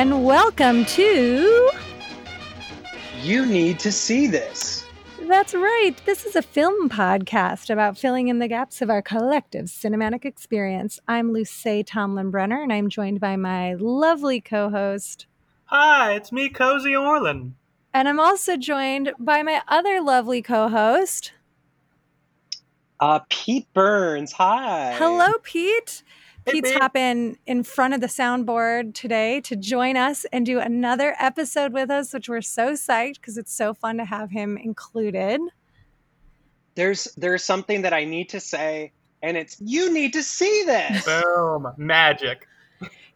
[0.00, 1.70] and welcome to.
[3.20, 4.82] You need to see this.
[5.28, 5.92] That's right.
[6.06, 11.00] This is a film podcast about filling in the gaps of our collective cinematic experience.
[11.06, 15.26] I'm Lucé Tomlin Brenner, and I'm joined by my lovely co host.
[15.66, 17.54] Hi, it's me, Cozi Orlin.
[17.92, 21.34] And I'm also joined by my other lovely co host.
[23.00, 24.32] Uh, Pete Byrnes.
[24.32, 24.94] Hi.
[24.96, 26.02] Hello, Pete.
[26.46, 26.80] Hey, Pete's Pete.
[26.80, 31.90] hopping in front of the soundboard today to join us and do another episode with
[31.90, 35.40] us, which we're so psyched because it's so fun to have him included.
[36.76, 41.04] There's there's something that I need to say, and it's you need to see this.
[41.04, 41.72] Boom.
[41.76, 42.46] Magic.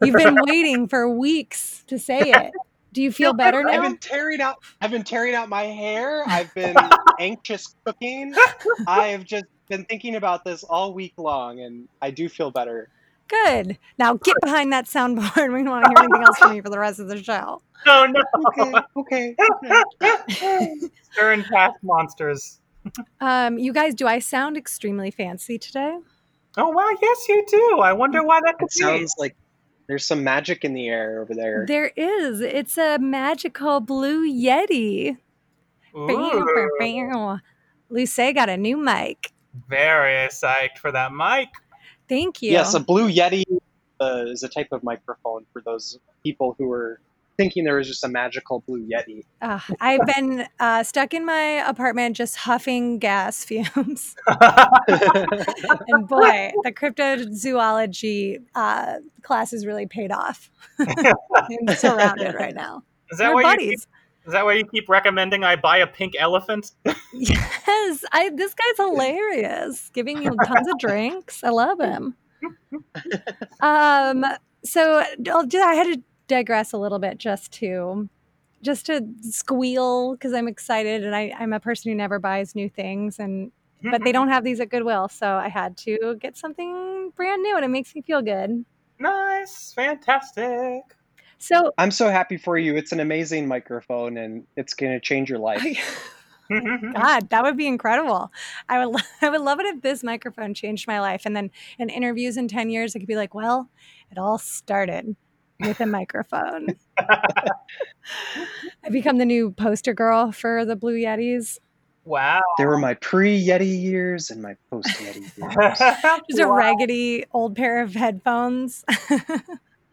[0.03, 2.53] You've been waiting for weeks to say it.
[2.93, 3.83] Do you feel better I've now?
[3.83, 4.57] been tearing out.
[4.81, 6.23] I've been tearing out my hair.
[6.27, 6.77] I've been
[7.19, 8.35] anxious cooking.
[8.87, 12.91] I have just been thinking about this all week long, and I do feel better.
[13.29, 13.79] Good.
[13.99, 15.53] Now get behind that soundboard.
[15.55, 17.63] We don't want to hear anything else from you for the rest of the show.
[17.87, 18.23] Oh no.
[18.97, 19.37] Okay.
[20.27, 20.79] Okay.
[21.13, 22.61] Stirring past monsters.
[23.21, 25.99] Um, you guys, do I sound extremely fancy today?
[26.57, 27.81] Oh wow, yes you do.
[27.81, 29.35] I wonder why that could It sounds like
[29.87, 31.65] there's some magic in the air over there.
[31.67, 32.41] There is.
[32.41, 35.17] It's a magical blue Yeti.
[35.17, 35.19] be.
[35.97, 37.39] Ooh,
[37.91, 39.31] Lucé got a new mic.
[39.69, 41.49] very psyched for that mic.
[42.09, 42.53] Thank you.
[42.53, 43.45] Yes, a blue Yeti
[44.01, 47.01] uh, is a type of microphone for those people who are
[47.37, 49.25] thinking there was just a magical blue Yeti.
[49.43, 54.15] Uh, I've been uh, stuck in my apartment just huffing gas fumes.
[54.27, 60.51] and boy, the cryptozoology uh, class has really paid off.
[60.79, 62.83] I'm surrounded right now.
[63.11, 63.87] Is that We're why you buddies.
[64.27, 66.73] Is that why you keep recommending I buy a pink elephant?
[67.17, 71.45] Yes, I, this guy's hilarious, giving you tons of drinks.
[71.45, 72.17] I love him.
[73.61, 74.25] Um,
[74.65, 78.09] so I'll ju- I had to digress a little bit just to
[78.63, 82.69] just to squeal because I'm excited and I, I'm a person who never buys new
[82.69, 83.53] things and
[83.91, 87.55] but they don't have these at Goodwill, so I had to get something brand new
[87.57, 88.65] and it makes me feel good.
[88.99, 90.83] nice, fantastic.
[91.45, 92.75] So I'm so happy for you.
[92.77, 95.63] It's an amazing microphone, and it's going to change your life.
[96.95, 98.31] God, that would be incredible.
[98.69, 101.23] I would, lo- I would love it if this microphone changed my life.
[101.25, 103.69] And then in interviews in 10 years, I could be like, well,
[104.11, 105.17] it all started
[105.61, 106.69] with a microphone.
[106.99, 111.59] I become the new poster girl for the Blue Yetis.
[112.05, 112.43] wow.
[112.59, 115.79] There were my pre-Yeti years and my post-Yeti years.
[116.31, 116.57] Just a Wow.
[116.57, 118.85] raggedy old pair of headphones.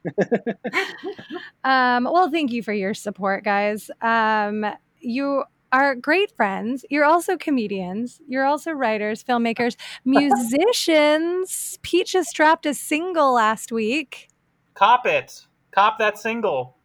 [1.64, 3.90] um, well, thank you for your support, guys.
[4.02, 4.66] Um,
[5.00, 6.86] you are great friends.
[6.90, 8.22] You're also comedians.
[8.28, 9.76] You're also writers, filmmakers,
[10.06, 11.80] musicians.
[11.82, 14.30] Pete just dropped a single last week.
[14.74, 15.46] Cop it.
[15.72, 16.76] Cop that single.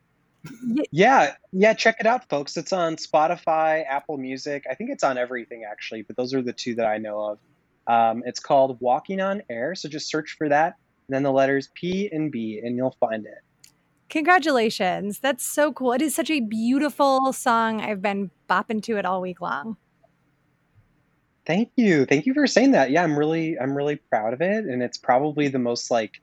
[0.92, 1.74] yeah, yeah.
[1.74, 2.56] Check it out, folks.
[2.56, 4.64] It's on Spotify, Apple Music.
[4.70, 7.38] I think it's on everything actually, but those are the two that I know of.
[7.88, 11.70] Um, it's called "Walking on Air," so just search for that, and then the letters
[11.74, 13.38] P and B, and you'll find it.
[14.08, 15.18] Congratulations.
[15.18, 15.92] That's so cool.
[15.92, 17.80] It is such a beautiful song.
[17.80, 19.76] I've been bopping to it all week long.
[21.44, 22.90] Thank you, thank you for saying that.
[22.90, 26.20] Yeah, I'm really, I'm really proud of it, and it's probably the most like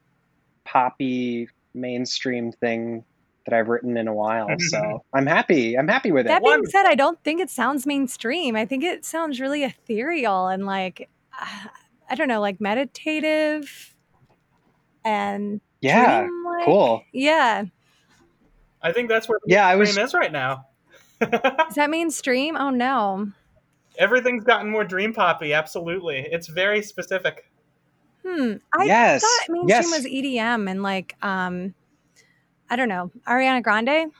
[0.66, 3.06] poppy mainstream thing
[3.46, 4.48] that I've written in a while.
[4.60, 5.78] So I'm happy.
[5.78, 6.30] I'm happy with it.
[6.30, 6.72] That being Wonderful.
[6.72, 8.56] said, I don't think it sounds mainstream.
[8.56, 11.46] I think it sounds really ethereal and like, uh,
[12.10, 13.93] I don't know, like meditative
[15.06, 16.66] and yeah, dreamlike.
[16.66, 17.04] cool.
[17.12, 17.66] Yeah.
[18.82, 19.94] I think that's where Yeah, I was.
[19.94, 20.66] dream is right now.
[21.20, 22.58] Does that mean stream?
[22.58, 23.28] Oh no.
[23.98, 25.54] Everything's gotten more dream poppy.
[25.54, 27.50] Absolutely, it's very specific.
[28.26, 28.56] Hmm.
[28.78, 29.92] I yes, thought mainstream yes.
[29.92, 31.74] was EDM and like, um,
[32.70, 34.12] I don't know, Ariana Grande.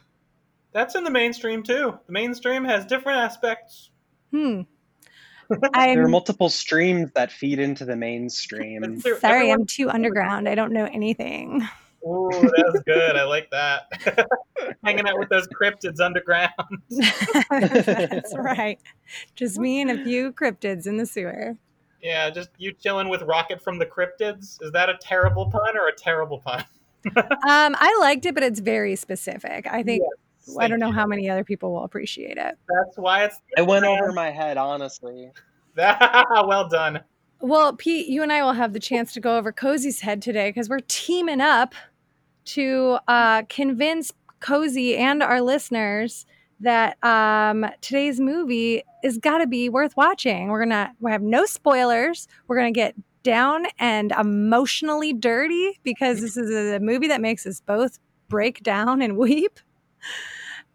[0.74, 1.98] That's in the mainstream too.
[2.06, 3.90] The mainstream has different aspects.
[4.32, 4.62] Hmm.
[5.74, 9.00] There are multiple streams that feed into the mainstream.
[9.02, 10.48] Sorry, everyone- I'm too underground.
[10.50, 11.68] I don't know anything.
[12.06, 13.16] Ooh, that was good.
[13.16, 13.88] I like that.
[14.84, 16.52] Hanging out with those cryptids underground.
[16.90, 18.78] That's right.
[19.36, 21.56] Just me and a few cryptids in the sewer.
[22.02, 24.62] Yeah, just you chilling with Rocket from the cryptids.
[24.62, 26.66] Is that a terrible pun or a terrible pun?
[27.16, 29.68] Um, I liked it, but it's very specific.
[29.68, 30.04] I think
[30.46, 30.94] Yes, I don't know you.
[30.94, 32.58] how many other people will appreciate it.
[32.68, 33.38] That's why it's.
[33.58, 35.32] It went over my head, honestly.
[35.76, 37.02] well done.
[37.40, 40.50] Well, Pete, you and I will have the chance to go over Cozi's head today
[40.50, 41.76] because we're teaming up
[42.46, 46.26] to uh, convince Cozi and our listeners
[46.60, 50.48] that um, today's movie is got to be worth watching.
[50.48, 52.28] We're gonna we have no spoilers.
[52.48, 57.62] We're gonna get down and emotionally dirty because this is a movie that makes us
[57.62, 58.00] both
[58.30, 59.60] break down and weep.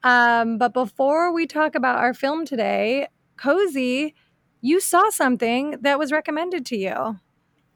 [0.09, 4.15] Um, but before we talk about our film today, Cozi,
[4.63, 7.19] you saw something that was recommended to you.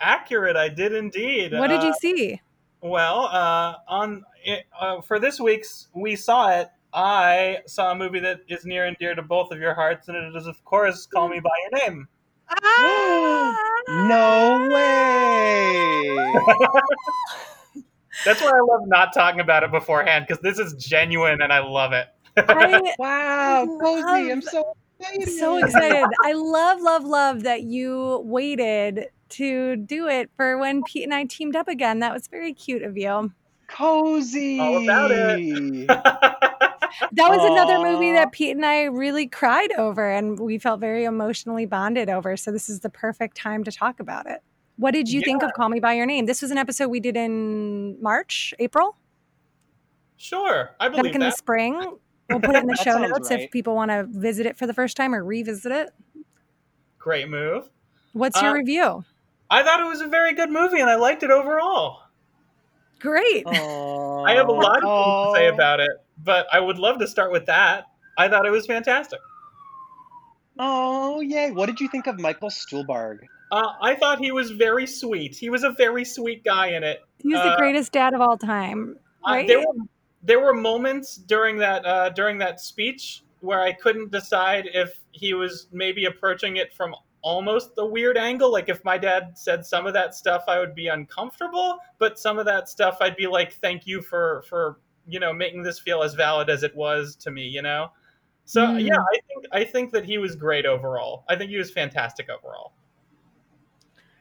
[0.00, 1.52] Accurate, I did indeed.
[1.52, 2.40] What did you Uh, see?
[2.80, 4.24] Well, uh, on
[4.80, 6.68] uh, for this week's we saw it.
[6.94, 10.16] I saw a movie that is near and dear to both of your hearts, and
[10.16, 12.08] it is, of course, Call Me by Your Name.
[12.48, 13.56] Ah!
[14.08, 16.16] no way.
[18.24, 21.58] That's why I love not talking about it beforehand because this is genuine and I
[21.60, 22.06] love it.
[22.36, 25.28] I Wow, Cozi, I'm so excited.
[25.38, 26.06] so excited.
[26.24, 31.24] I love, love, love that you waited to do it for when Pete and I
[31.24, 32.00] teamed up again.
[32.00, 33.32] That was very cute of you.
[33.68, 34.58] Cozi.
[34.60, 35.10] All about
[37.12, 41.04] That was another movie that Pete and I really cried over and we felt very
[41.04, 42.36] emotionally bonded over.
[42.36, 44.42] So this is the perfect time to talk about it.
[44.76, 46.26] What did you think of Call Me By Your Name?
[46.26, 48.96] This was an episode we did in March, April,
[50.22, 51.38] sure, I back believe in the that.
[51.38, 51.80] spring.
[52.32, 53.40] We'll put it in the show notes right.
[53.40, 55.90] if people want to visit it for the first time or revisit it.
[56.98, 57.68] Great move.
[58.12, 59.04] What's your Uh, review?
[59.50, 62.00] I thought it was a very good movie and I liked it overall.
[63.00, 63.44] Great.
[63.46, 64.22] Aw.
[64.24, 65.90] I have a lot of things to say about it,
[66.22, 67.84] but I would love to start with that.
[68.18, 69.18] I thought it was fantastic.
[70.58, 71.50] Oh, yay.
[71.50, 73.20] What did you think of Michael Stuhlbarg?
[73.50, 75.36] Uh, I thought he was very sweet.
[75.36, 77.00] He was a very sweet guy in it.
[77.18, 78.96] He's the uh, greatest dad of all time.
[79.26, 79.46] Uh, Right?
[79.48, 79.66] there were
[80.22, 85.34] there were moments during that uh, during that speech where I couldn't decide if he
[85.34, 88.52] was maybe approaching it from almost the weird angle.
[88.52, 92.38] Like if my dad said some of that stuff, I would be uncomfortable, but some
[92.38, 94.78] of that stuff, I'd be like, "Thank you for for
[95.08, 97.90] you know making this feel as valid as it was to me." You know.
[98.44, 98.86] So Mm.
[98.86, 101.24] yeah, I think I think that he was great overall.
[101.28, 102.72] I think he was fantastic overall.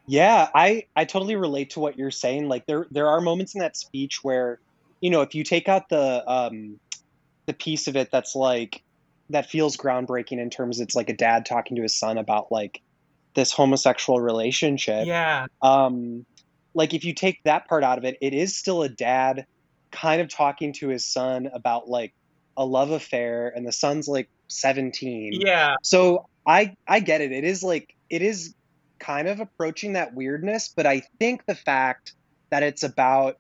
[0.07, 2.47] Yeah, I I totally relate to what you're saying.
[2.47, 4.59] Like there there are moments in that speech where,
[5.01, 6.79] you know, if you take out the um
[7.47, 8.83] the piece of it that's like
[9.29, 12.81] that feels groundbreaking in terms it's like a dad talking to his son about like
[13.33, 15.07] this homosexual relationship.
[15.07, 16.25] Yeah, Um
[16.73, 19.45] like if you take that part out of it, it is still a dad
[19.91, 22.13] kind of talking to his son about like
[22.55, 25.31] a love affair and the son's like 17.
[25.33, 27.31] yeah, So I I get it.
[27.31, 28.53] It is like it is
[28.99, 32.13] kind of approaching that weirdness, but I think the fact
[32.51, 33.37] that it's about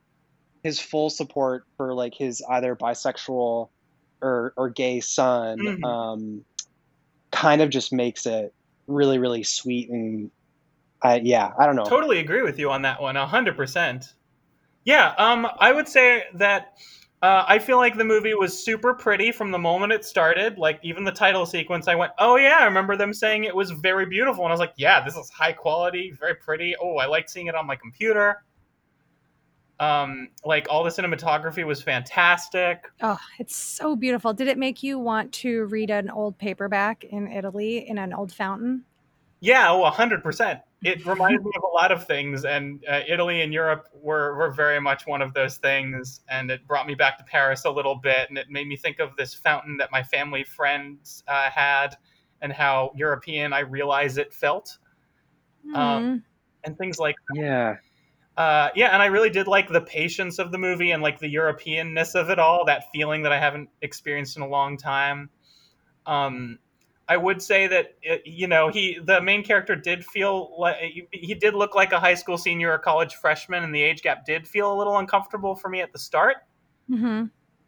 [0.63, 3.69] his full support for like his either bisexual
[4.21, 5.83] or or gay son Mhm.
[5.83, 6.45] um
[7.31, 8.53] kind of just makes it
[8.87, 10.29] really really sweet and
[11.03, 11.85] I yeah, I don't know.
[11.85, 14.13] totally agree with you on that one 100%
[14.85, 16.73] yeah um i would say that
[17.21, 20.79] uh, i feel like the movie was super pretty from the moment it started like
[20.83, 24.05] even the title sequence i went oh yeah i remember them saying it was very
[24.07, 27.29] beautiful and i was like yeah this is high quality very pretty oh i like
[27.29, 28.43] seeing it on my computer
[29.81, 34.31] um like all the cinematography was fantastic Oh, it's so beautiful.
[34.31, 38.31] Did it make you want to read an old paperback in Italy in an old
[38.31, 38.85] fountain?
[39.39, 40.61] Yeah, oh, 100%.
[40.83, 44.51] It reminded me of a lot of things, and uh, Italy and Europe were, were
[44.51, 46.21] very much one of those things.
[46.29, 48.99] And it brought me back to Paris a little bit, and it made me think
[48.99, 51.95] of this fountain that my family friends uh, had
[52.43, 54.77] and how European I realize it felt,
[55.73, 56.23] Um, Mm.
[56.65, 57.77] and things like Yeah.
[58.37, 61.33] Uh, yeah, and I really did like the patience of the movie and like the
[61.33, 65.29] Europeanness of it all, that feeling that I haven't experienced in a long time.
[66.05, 66.59] Um,
[67.07, 71.07] I would say that it, you know he the main character did feel like he,
[71.11, 74.25] he did look like a high school senior or college freshman, and the age gap
[74.25, 76.37] did feel a little uncomfortable for me at the start.
[76.87, 77.25] hmm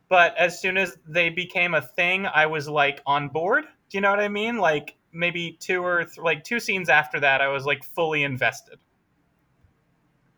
[0.10, 3.66] But as soon as they became a thing, I was like on board.
[3.90, 4.58] Do you know what I mean?
[4.58, 8.80] Like maybe two or th- like two scenes after that, I was like fully invested.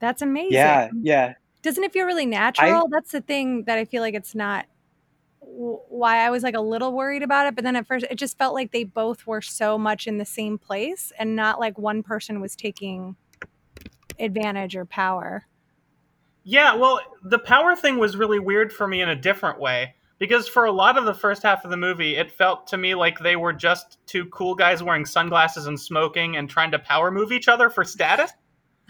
[0.05, 0.51] That's amazing.
[0.51, 1.33] Yeah, yeah.
[1.63, 2.87] Doesn't it feel really natural?
[2.91, 4.67] That's the thing that I feel like it's not
[5.39, 7.55] why I was like a little worried about it.
[7.55, 10.25] But then at first, it just felt like they both were so much in the
[10.25, 13.15] same place and not like one person was taking
[14.19, 15.47] advantage or power.
[16.43, 19.95] Yeah, well, the power thing was really weird for me in a different way.
[20.19, 22.93] Because for a lot of the first half of the movie, it felt to me
[22.93, 27.09] like they were just two cool guys wearing sunglasses and smoking and trying to power
[27.09, 28.31] move each other for status.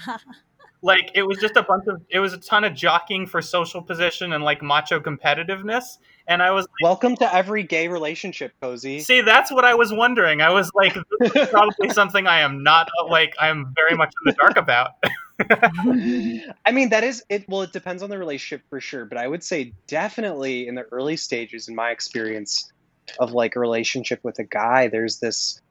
[0.85, 3.81] like it was just a bunch of it was a ton of jockeying for social
[3.81, 5.97] position and like macho competitiveness.
[6.27, 9.01] And I was Welcome to every gay relationship, Cozi.
[9.01, 10.41] see, that's what I was wondering.
[10.41, 14.31] I was like, this is probably something I am not like I'm very much in
[14.31, 14.91] the dark about.
[16.65, 17.49] I mean, that is it.
[17.49, 20.83] Well, it depends on the relationship for sure, but I would say definitely in the
[20.83, 22.71] early stages, in my experience
[23.19, 25.61] of like a relationship with a guy, there's this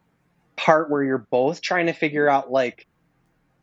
[0.57, 2.87] part where you're both trying to figure out like,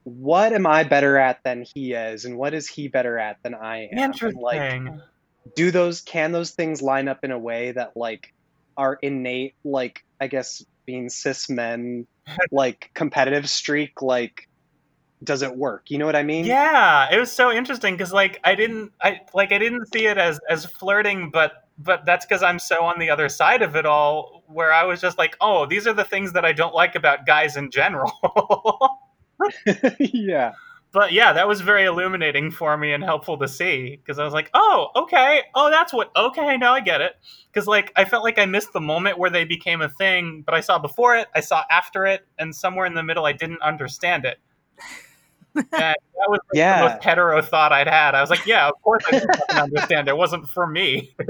[0.04, 3.54] what am I better at than he is, and what is he better at than
[3.54, 3.90] I am?
[3.92, 5.02] And, like, Interesting.
[5.56, 8.34] do those can those things line up in a way that like
[8.78, 12.08] are innate like I guess being cis men
[12.52, 14.48] like competitive streak like
[15.24, 15.92] does it work?
[15.92, 16.46] You know what I mean?
[16.46, 20.18] Yeah, it was so interesting because like I didn't I like I didn't see it
[20.18, 23.86] as as flirting, but but that's because I'm so on the other side of it
[23.86, 26.96] all, where I was just like, oh, these are the things that I don't like
[26.96, 28.12] about guys in general.
[30.00, 30.54] yeah.
[30.94, 34.34] But yeah, that was very illuminating for me and helpful to see because I was
[34.34, 37.14] like, oh, okay, oh, that's what, okay, now I get it.
[37.48, 40.54] Because like I felt like I missed the moment where they became a thing, but
[40.54, 43.62] I saw before it, I saw after it, and somewhere in the middle, I didn't
[43.62, 44.38] understand it.
[45.56, 46.82] And that was like, Yeah.
[46.84, 48.16] the most hetero thought I'd had.
[48.16, 50.08] I was like, yeah, of course I didn't understand.
[50.08, 51.16] It wasn't for me.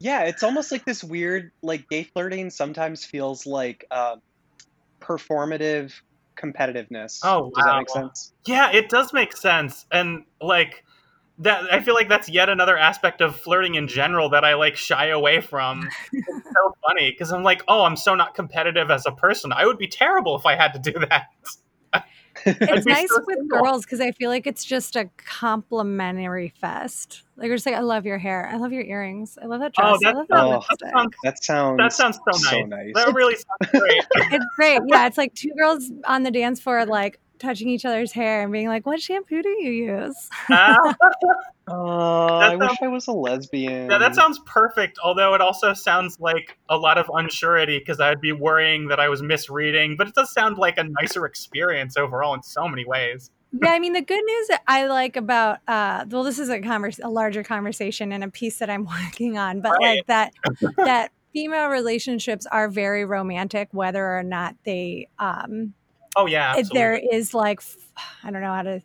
[0.00, 4.20] Yeah, it's almost like this weird like gay flirting sometimes feels like um
[5.00, 5.92] performative
[6.36, 7.20] competitiveness.
[7.22, 7.78] Oh, Does that wow.
[7.78, 8.32] make sense?
[8.44, 10.84] Yeah, it does make sense, and like
[11.38, 11.72] that.
[11.72, 15.06] I feel like that's yet another aspect of flirting in general that I like shy
[15.06, 15.88] away from.
[16.12, 19.52] it's so funny because I'm like, oh, I'm so not competitive as a person.
[19.52, 21.26] I would be terrible if I had to do that.
[22.46, 23.60] It's nice so with single.
[23.62, 27.22] girls because I feel like it's just a complimentary fest.
[27.36, 29.72] Like you're just like, I love your hair, I love your earrings, I love that
[29.78, 30.50] oh, dress, Oh, I that, love that, that Oh.
[30.50, 30.90] lipstick.
[30.94, 32.68] sounds That sounds that sounds so so nice.
[32.68, 32.92] nice.
[33.04, 34.04] That really sounds great.
[34.32, 34.80] It's great.
[34.86, 38.52] Yeah, it's like two girls on the dance floor, like touching each other's hair and
[38.52, 40.28] being like, "What shampoo do you use?"
[41.68, 43.90] Oh, That I wish sounds- I was a lesbian.
[43.90, 44.98] yeah, that sounds perfect.
[45.02, 49.08] Although it also sounds like a lot of unsurety because I'd be worrying that I
[49.08, 49.96] was misreading.
[49.98, 53.30] But it does sound like a nicer experience overall in so many ways.
[53.52, 56.60] yeah, I mean, the good news that I like about uh, well, this is a
[56.60, 59.96] convers a larger conversation and a piece that I'm working on, but Right.
[59.96, 60.32] like that
[60.76, 65.74] that female relationships are very romantic, whether or not they um
[66.16, 66.78] Oh yeah, absolutely.
[66.78, 67.60] there is like
[68.24, 68.82] I don't know how to.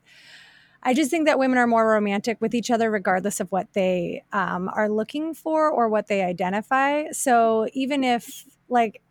[0.83, 4.23] I just think that women are more romantic with each other, regardless of what they
[4.33, 7.11] um, are looking for or what they identify.
[7.11, 9.01] So even if like,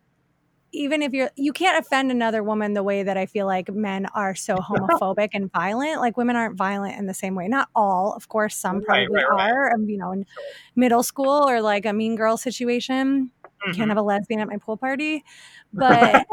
[0.73, 4.07] even if you're, you can't offend another woman the way that I feel like men
[4.15, 6.01] are so homophobic and violent.
[6.01, 7.47] Like women aren't violent in the same way.
[7.47, 8.57] Not all, of course.
[8.57, 9.53] Some probably right, right.
[9.53, 9.73] are.
[9.73, 10.27] Um, you know, in
[10.75, 13.31] middle school or like a mean girl situation
[13.67, 13.77] Mhm.
[13.77, 15.25] can't have a lesbian at my pool party.
[15.73, 16.27] But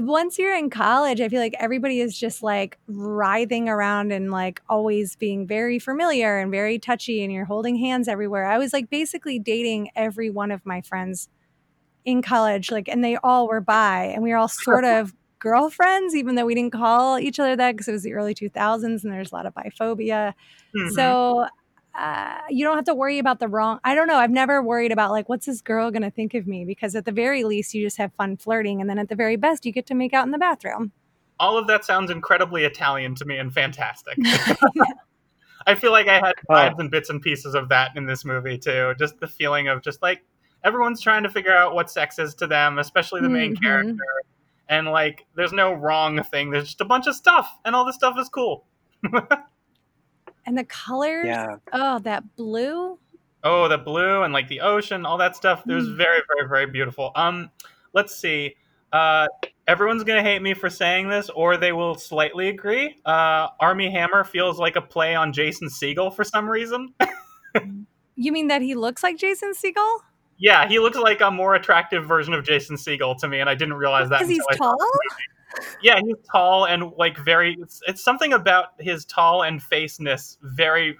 [0.00, 4.60] once you're in college, I feel like everybody is just like writhing around and like
[4.68, 8.46] always being very familiar and very touchy, and you're holding hands everywhere.
[8.46, 11.28] I was like basically dating every one of my friends
[12.04, 16.14] in college, like, and they all were bi, and we were all sort of girlfriends,
[16.14, 19.12] even though we didn't call each other that because it was the early 2000s and
[19.12, 20.34] there's a lot of biphobia.
[20.74, 20.90] Mhm.
[20.94, 21.46] So
[21.98, 23.80] uh, you don't have to worry about the wrong.
[23.84, 24.16] I don't know.
[24.16, 26.64] I've never worried about like, what's this girl going to think of me?
[26.64, 28.80] Because at the very least, you just have fun flirting.
[28.80, 30.92] And then at the very best, you get to make out in the bathroom.
[31.40, 34.16] all of that sounds incredibly Italian to me and fantastic.
[35.66, 36.54] I feel like I had Oh.
[36.54, 38.94] vibes and bits and pieces of that in this movie too.
[38.98, 40.24] Just the feeling of just like
[40.64, 43.62] everyone's trying to figure out what sex is to them, especially the main Mhm.
[43.62, 44.04] character.
[44.68, 46.50] And like, there's no wrong thing.
[46.50, 48.66] There's just a bunch of stuff, and all this stuff is cool.
[50.48, 51.26] and the colors.
[51.26, 51.56] Yeah.
[51.72, 52.98] Oh, that blue.
[53.44, 55.62] oh, the blue and like the ocean, all that stuff.
[55.68, 55.96] It was Mm.
[55.96, 57.12] very, very, very beautiful.
[57.14, 57.50] Um,
[57.92, 58.56] let's see.
[58.92, 59.28] Uh,
[59.66, 62.96] everyone's gonna hate me for saying this, or they will slightly agree.
[63.04, 66.94] Uh, Armie Hammer feels like a play on Jason Segel for some reason.
[68.20, 69.98] You mean that he looks like Jason Segel?
[70.38, 73.54] yeah, he looks like a more attractive version of Jason Segel to me, and I
[73.54, 74.18] didn't realize that.
[74.18, 74.76] Because he's tall?
[75.82, 77.56] Yeah, he's tall and like very.
[77.60, 80.38] It's, it's something about his tall and faceness.
[80.42, 80.96] Very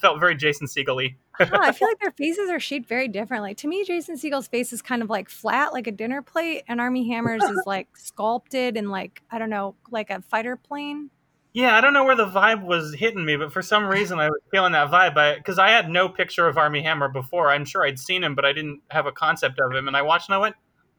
[0.00, 1.16] felt very Jason Segel-y.
[1.32, 3.54] Huh, I feel like their faces are shaped very differently.
[3.56, 6.80] To me, Jason Segel's face is kind of like flat, like a dinner plate, and
[6.80, 11.10] Armie Hammer's is like sculpted and like, I don't know, like a fighter plane.
[11.54, 14.26] Yeah, I don't know where the vibe was hitting me, but for some reason I
[14.26, 15.36] was feeling that vibe.
[15.36, 17.48] Because I, had no picture of Armie Hammer before.
[17.48, 19.86] I'm sure I'd seen him, but I didn't have a concept of him.
[19.86, 20.56] And I watched and I went,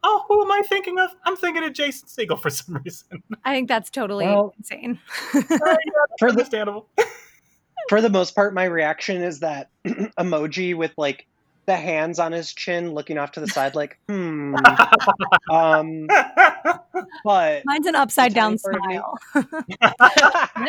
[0.08, 1.10] "Oh, who am I thinking of?
[1.26, 5.00] I'm thinking of Jason Segel for some reason." I think that's totally Well- insane.
[5.32, 5.80] For the
[6.30, 6.88] Understandable.
[7.90, 11.26] for the most part, my reaction is that emoji with like
[11.66, 14.56] the hands on his chin, looking off to the side, like hmm.
[15.52, 16.08] um,
[17.24, 19.20] but Mine's an upside down tiny part of me- smile.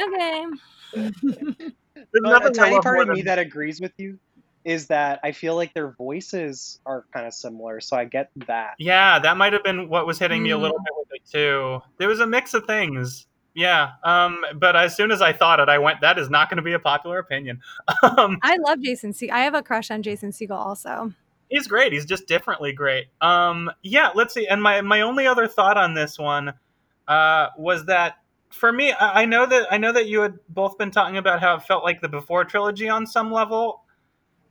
[0.00, 0.46] okay.
[0.94, 1.72] There's
[2.12, 4.18] But a nothing tiny part of me that agrees with you
[4.66, 8.74] is that I feel like their voices are kind of similar, so I get that.
[8.78, 10.60] Yeah, that might have been what was hitting me a Mm.
[10.62, 11.80] little bit with it too.
[11.98, 13.26] There was a mix of things.
[13.54, 13.92] Yeah.
[14.04, 16.62] Um, but as soon as I thought it, I went, that is not going to
[16.62, 17.60] be a popular opinion.
[18.02, 19.30] Um, I love Jason Segel.
[19.30, 21.12] I have a crush on Jason Segel also.
[21.48, 21.92] he's great.
[21.92, 23.06] He's just differently great.
[23.22, 24.46] Um, yeah, let's see.
[24.46, 26.52] And my my only other thought on this one
[27.08, 28.18] uh, was that
[28.50, 31.40] for me, I, I know that I know that you had both been talking about
[31.40, 33.82] how it felt like the before trilogy on some level.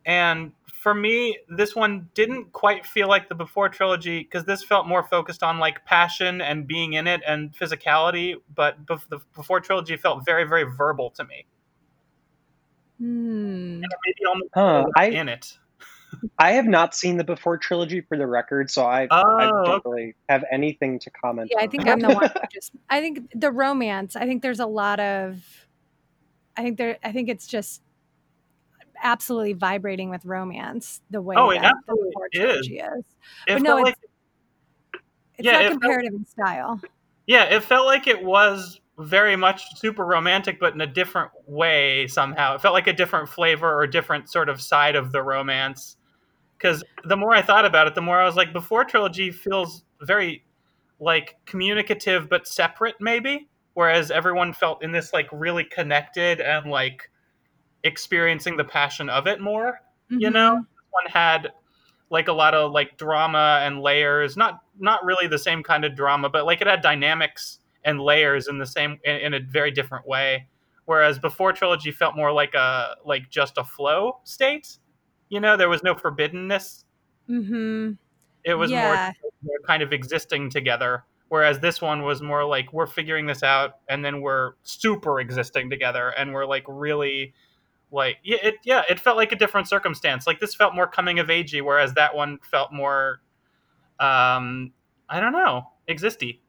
[0.05, 4.88] And for me, this one didn't quite feel like the before trilogy because this felt
[4.88, 8.35] more focused on like passion and being in it and physicality.
[8.53, 11.47] But bef- the before trilogy felt very, very verbal to me.
[13.00, 13.79] Hmm.
[13.81, 15.57] Maybe almost Huh, I- in it.
[16.39, 19.85] I have not seen the before trilogy for the record, so I, I Oh, don't
[19.85, 21.50] really have anything to comment.
[21.51, 24.65] Yeah, I think I'm the one just I think the romance, I think there's a
[24.67, 25.43] lot of
[26.55, 27.81] I think there I think it's just
[29.01, 32.67] absolutely vibrating with romance the way Oh, it that absolutely is.
[32.67, 32.71] is.
[32.73, 33.05] it
[33.47, 33.95] But no, it's like
[35.37, 36.81] it's yeah, not it felt- comparative in style.
[37.27, 42.07] yeah, it felt like it was very much super romantic, but in a different way
[42.07, 42.55] somehow.
[42.55, 45.97] It felt like a different flavor or different sort of side of the romance.
[46.57, 49.83] Because the more I thought about it, the more I was like, before trilogy feels
[50.01, 50.45] very
[51.01, 53.49] like communicative but separate, maybe.
[53.73, 57.09] Whereas everyone felt in this like really connected and like
[57.86, 59.80] experiencing the passion of it more.
[60.10, 61.51] You know, this one had
[62.10, 64.36] like a lot of like drama and layers.
[64.38, 68.48] Not not really the same kind of drama, but like it had dynamics and layers
[68.48, 70.48] in the same in, in a very different way.
[70.86, 74.77] Whereas before trilogy felt more like a like just a flow state.
[75.30, 76.84] You know, there was no forbiddenness.
[77.30, 77.94] Mm-hmm.
[78.44, 79.12] It was Yeah.
[79.42, 81.04] more kind of existing together.
[81.30, 85.72] Whereas this one was more like we're figuring this out and then we're super existing
[85.72, 87.34] together and we're like really
[87.92, 90.27] like yeah it yeah it felt like a different circumstance.
[90.27, 93.22] Like this felt more coming of agey, whereas that one felt more
[94.00, 94.74] um
[95.08, 96.39] I don't know, existy.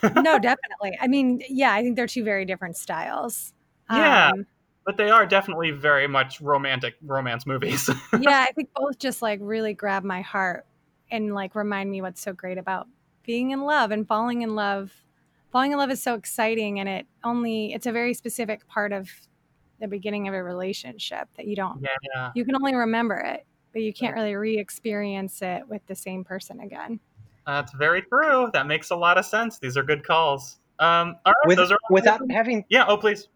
[0.02, 0.96] no, definitely.
[1.00, 3.52] I mean, yeah, I think they're two very different styles.
[3.90, 4.30] Yeah.
[4.32, 4.46] Um,
[4.84, 7.90] But they are definitely very much romantic romance movies.
[8.20, 10.66] yeah, I think both just like really grab my heart
[11.10, 12.86] and like remind me what's so great about
[13.22, 14.92] being in love and falling in love.
[15.52, 19.10] Falling in love is so exciting and it only it's a very specific part of
[19.80, 22.30] the beginning of a relationship that you don't yeah.
[22.34, 26.60] you can only remember it, but you can't really re-experience it with the same person
[26.60, 27.00] again.
[27.46, 28.50] That's very true.
[28.52, 29.58] That makes a lot of sense.
[29.58, 30.58] These are good calls.
[30.78, 33.28] Um all right, With, those are without having Yeah, oh please.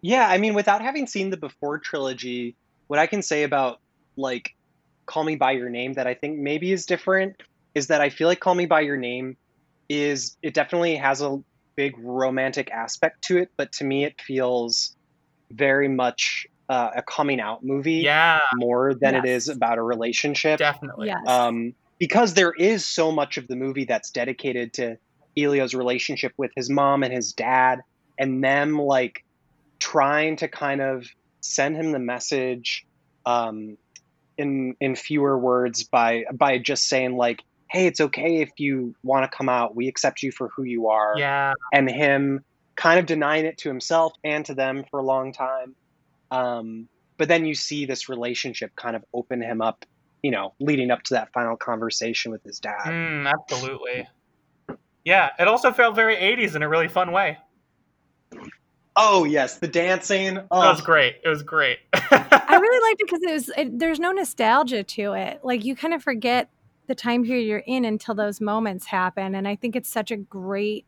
[0.00, 3.80] Yeah, I mean, without having seen the before trilogy, what I can say about
[4.16, 4.54] like
[5.06, 7.36] Call Me by Your Name that I think maybe is different
[7.74, 9.36] is that I feel like Call Me by Your Name
[9.88, 11.42] is it definitely has a
[11.76, 14.96] big romantic aspect to it, but to me it feels
[15.50, 19.48] very much uh, a coming out movie Yeah, more than it Yes.
[19.48, 20.58] is about a relationship.
[20.58, 21.08] definitely.
[21.08, 21.26] Yes.
[21.26, 24.96] um, because there is so much of the movie that's dedicated to
[25.36, 27.80] Elio's relationship with his mom and his dad,
[28.18, 29.24] and them like
[29.80, 31.06] trying to kind of
[31.40, 32.84] send him the message
[33.26, 33.76] um,
[34.36, 39.30] in in fewer words by by just saying like, "Hey, it's okay if you want
[39.30, 39.74] to come out.
[39.74, 41.52] We accept you for who you are." Yeah.
[41.72, 42.44] and him
[42.78, 45.74] kind of denying it to himself and to them for a long time.
[46.30, 46.88] Um,
[47.18, 49.84] but then you see this relationship kind of open him up,
[50.22, 52.86] you know, leading up to that final conversation with his dad.
[52.86, 54.08] Mm, absolutely.
[55.04, 57.38] Yeah, it also felt very 80s in a really fun way.
[58.94, 60.36] Oh yes, the dancing.
[60.36, 61.16] It Oh, was great.
[61.24, 61.78] It was great.
[61.92, 65.40] I really liked it because it was it, there's no nostalgia to it.
[65.44, 66.48] Like you kind of forget
[66.88, 70.16] the time period you're in until those moments happen, and I think it's such a
[70.16, 70.84] great.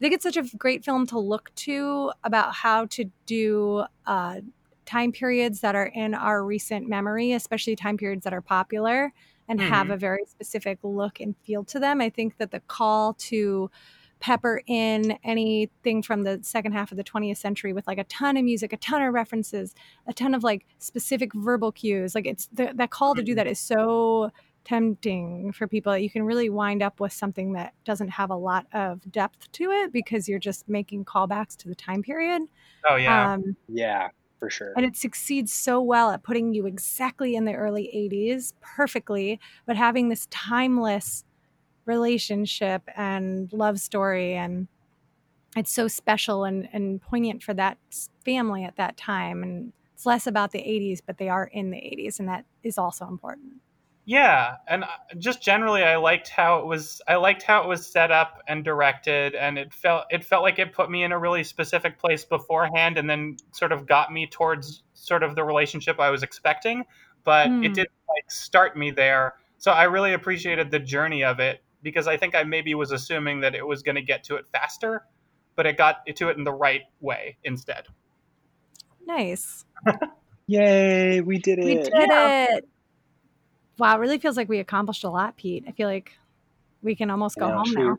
[0.00, 4.40] I think it's such a great film to look to about how to do uh,
[4.86, 9.12] time periods that are in our recent memory, especially time periods that are popular
[9.46, 12.00] and have a very specific look and feel to them.
[12.00, 13.70] I think that the call to
[14.20, 18.36] pepper in anything from the second half of the 20th century with like a ton
[18.36, 19.74] of music, a ton of references,
[20.06, 22.14] a ton of like specific verbal cues.
[22.14, 24.30] Like it's the, that call to do that is so
[24.70, 25.96] tempting for people.
[25.98, 29.70] You can really wind up with something that doesn't have a lot of depth to
[29.70, 32.42] it because you're just making callbacks to the time period.
[32.88, 33.32] oh yeah.
[33.32, 34.72] Um, yeah, for sure.
[34.76, 39.76] and it succeeds so well at putting you exactly in the early 80s perfectly, but
[39.76, 41.24] having this timeless
[41.84, 44.34] relationship and love story.
[44.34, 44.68] And
[45.56, 47.76] it's so special and, and poignant for that
[48.24, 49.42] family at that time.
[49.42, 52.20] And it's less about the 80s, but they are in the 80s.
[52.20, 53.54] And that is also important.
[54.10, 57.00] Yeah, and uh, just generally, I liked how it was.
[57.06, 60.58] I liked how it was set up and directed, and it felt it felt like
[60.58, 64.26] it put me in a really specific place beforehand, and then sort of got me
[64.26, 66.86] towards sort of the relationship I was expecting.
[67.22, 67.62] But Hmm.
[67.62, 72.08] it didn't like start me there, so I really appreciated the journey of it because
[72.08, 75.04] I think I maybe was assuming that it was going to get to it faster,
[75.54, 77.84] but it got to it in the right way instead.
[79.06, 79.64] Nice.
[80.48, 81.64] Yay, we did it.
[81.64, 82.64] We did it.
[83.80, 85.64] Wow, it really feels like we accomplished a lot, Pete.
[85.66, 86.12] I feel like
[86.82, 87.98] we can almost go Yeah, home now.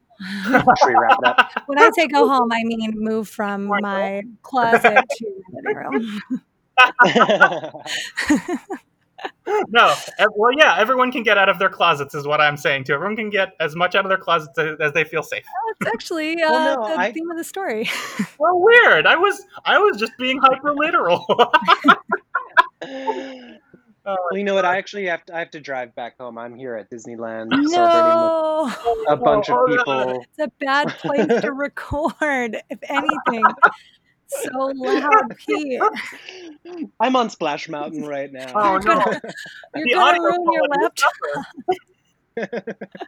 [0.87, 1.51] Wrap it up?
[1.65, 6.21] when I say go home, I mean move from my closet to my living room.
[9.69, 9.93] no,
[10.35, 12.93] well, yeah, everyone can get out of their closets, is what I'm saying too.
[12.93, 15.43] Everyone can get as much out of their closets as, as they feel safe.
[15.79, 17.89] That's actually uh, Well, no, the I- theme of the story.
[18.39, 19.05] Well, weird.
[19.05, 21.25] I was, I was just being hyper literal.
[24.05, 24.65] Well, you know what?
[24.65, 26.37] I actually have to, I have to drive back home.
[26.37, 30.21] I'm here at Disneyland celebrating no, with a bunch of Oh, people.
[30.21, 32.57] it's a bad place to record.
[32.69, 33.43] If anything,
[34.27, 35.81] so loud, Pete.
[36.99, 38.51] I'm on Splash Mountain right now.
[38.55, 39.03] Oh no!
[39.75, 41.11] You're The gonna ruin your laptop.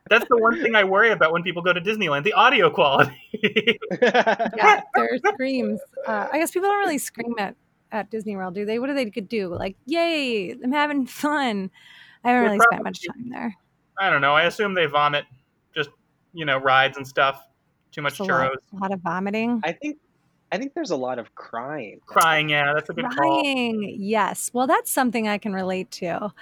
[0.10, 3.12] That's the one thing I worry about when people go to Disneyland: the audio quality.
[4.02, 5.80] Yeah, their screams.
[6.06, 7.56] Uh, I guess people don't really scream at
[7.94, 8.80] at Disney World, do they?
[8.80, 9.48] What do they could do?
[9.56, 11.72] Like, yay, I'm having fun.
[12.24, 13.56] I haven't They really spent much time there.
[13.98, 14.34] I don't know.
[14.34, 15.26] I assume they vomit,
[15.74, 15.92] just
[16.34, 17.42] you know, rides and stuff.
[17.92, 19.62] Too much It's a lot, churros, a lot of vomiting.
[19.64, 20.00] I think
[20.52, 22.00] I think there's a lot of crying.
[22.06, 22.50] crying.
[22.50, 23.42] Yeah, that's a good call.
[23.42, 24.50] Crying, yes.
[24.54, 26.34] Well, that's something I can relate to.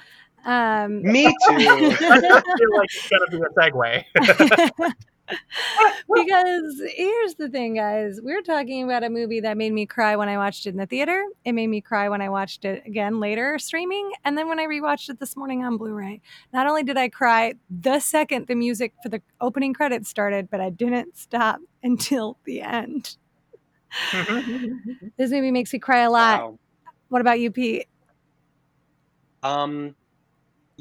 [0.46, 1.34] Um, Me too.
[1.50, 4.94] I feel like it's gonna be a segue.
[6.13, 8.20] because here's the thing, guys.
[8.22, 10.86] We're talking about a movie that made me cry when I watched it in the
[10.86, 11.24] theater.
[11.46, 14.12] It made me cry when I watched it again later streaming.
[14.24, 16.22] And then when I rewatched it this morning on Blu ray.
[16.54, 20.62] Not only did I cry the second the music for the opening credits started, but
[20.62, 23.17] I didn't stop until the end.
[25.17, 26.41] This movie makes me cry a lot.
[26.41, 26.60] Wow.
[27.10, 27.88] What about you, Pete?
[29.44, 29.96] Um,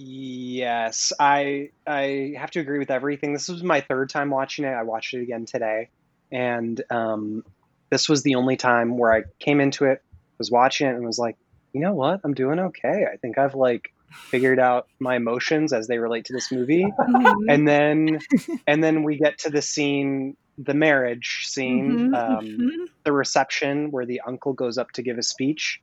[0.05, 3.33] yes, I I have to agree with everything.
[3.33, 4.69] This was my third time watching it.
[4.73, 5.91] I watched it again today,
[6.33, 7.43] and um,
[7.91, 10.01] this was the only time where I came into it,
[10.39, 11.37] was watching it, and was like,
[11.73, 13.07] you know what, I'm doing okay.
[13.13, 13.91] I think I've like
[14.31, 16.85] figured out my emotions as they relate to this movie.
[16.85, 17.35] Mhm.
[17.49, 18.19] And then
[18.67, 22.11] and then we get to the scene, the marriage scene.
[22.13, 22.87] Mhm, Um, mhm.
[23.05, 25.81] the reception where the uncle goes up to give a speech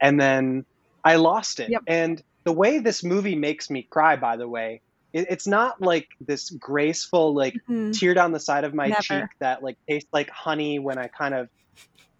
[0.00, 0.64] and then
[1.04, 1.82] i lost it Yep.
[1.88, 4.80] and the way this movie makes me cry by the way
[5.12, 7.92] it, it's not like this graceful like Mhm.
[7.92, 9.00] tear down the side of my Never.
[9.00, 11.48] cheek that like tastes like honey when i kind of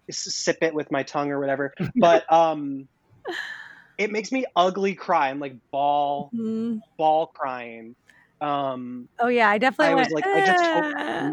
[0.09, 2.87] sip it with my tongue or whatever but um
[3.97, 6.79] it makes me ugly cry i'm like ball Mhm.
[6.97, 7.95] ball crying
[8.41, 10.25] um Oh yeah, I definitely I was went.
[10.25, 11.31] like, I just "Ah."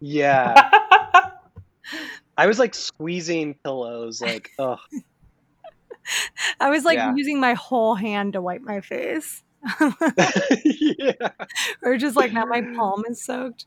[0.00, 0.70] yeah
[2.36, 4.78] i was like squeezing pillows like ugh
[6.60, 7.14] I was like Yeah.
[7.14, 9.42] using my whole hand to wipe my face.
[10.64, 11.12] yeah.
[11.82, 13.66] or just like now my palm is soaked.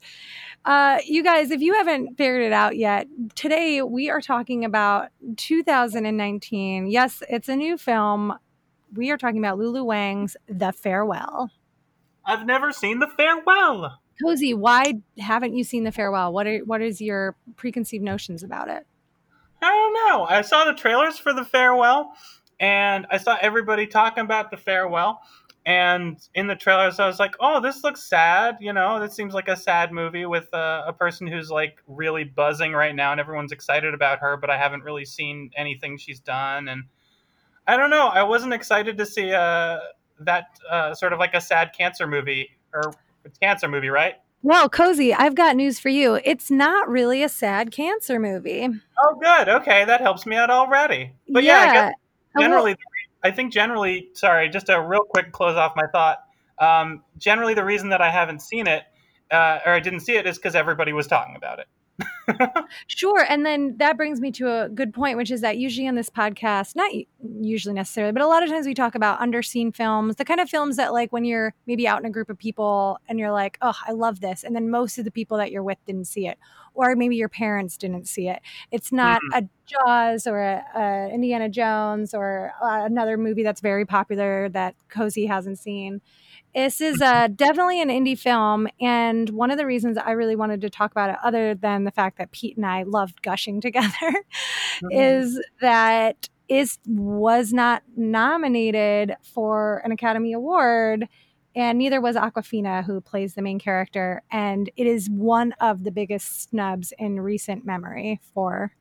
[0.64, 5.10] Uh, you guys, if you haven't figured it out yet, today we are talking about
[5.38, 6.88] 2019.
[6.88, 8.34] Yes, it's a new film.
[8.94, 11.50] We are talking about Lulu Wang's The Farewell.
[12.26, 14.00] I've never seen the farewell.
[14.24, 16.34] Cozi, why haven't you seen The Farewell?
[16.34, 18.86] What are what is your preconceived notions about it?
[19.62, 20.26] I don't know.
[20.26, 22.14] I saw the trailers for the farewell,
[22.60, 25.22] and I saw everybody talking about the farewell.
[25.66, 29.34] And in the trailers, I was like, "Oh, this looks sad." You know, this seems
[29.34, 33.20] like a sad movie with uh, a person who's like really buzzing right now, and
[33.20, 34.38] everyone's excited about her.
[34.38, 36.84] But I haven't really seen anything she's done, and
[37.68, 38.08] I don't know.
[38.08, 39.80] I wasn't excited to see uh,
[40.22, 42.94] that uh, sort of like a sad cancer movie, or
[43.42, 44.16] cancer movie, right?
[44.42, 46.20] Well, Cozi, I've got news for you.
[46.24, 48.68] It's not really a sad cancer movie.
[48.98, 49.50] Oh, good.
[49.50, 51.12] Okay, that helps me out already.
[51.28, 51.94] But yeah, I guess
[52.36, 52.76] Uh, generally
[53.24, 56.20] i think generally sorry just a real quick close off my thought
[56.60, 58.84] um, generally the reason that i haven't seen it
[59.32, 61.68] uh, or i didn't see it is because everybody was talking about it
[62.88, 63.26] Sure.
[63.28, 66.10] And then that brings me to a good point, which is that usually on this
[66.10, 66.92] podcast, not
[67.42, 70.50] usually necessarily, but a lot of times we talk about underseen films, the kind of
[70.50, 73.58] films that, like, when you're maybe out in a group of people and you're like,
[73.62, 74.44] oh, I love this.
[74.44, 76.38] And then most of the people that you're with didn't see it.
[76.74, 78.40] Or maybe your parents didn't see it.
[78.72, 83.86] It's not a Jaws or a, a Indiana Jones or uh, another movie that's very
[83.86, 86.02] popular that Cozi hasn't seen.
[86.56, 90.62] This is uh, definitely an indie film, and one of the reasons I really wanted
[90.62, 94.24] to talk about it, other than the fact that Pete and I loved gushing together,
[94.92, 101.08] is that it was not nominated for an Academy Award,
[101.56, 105.92] and neither was Awkwafina, who plays the main character, and it is one of the
[105.92, 108.72] biggest snubs in recent memory for.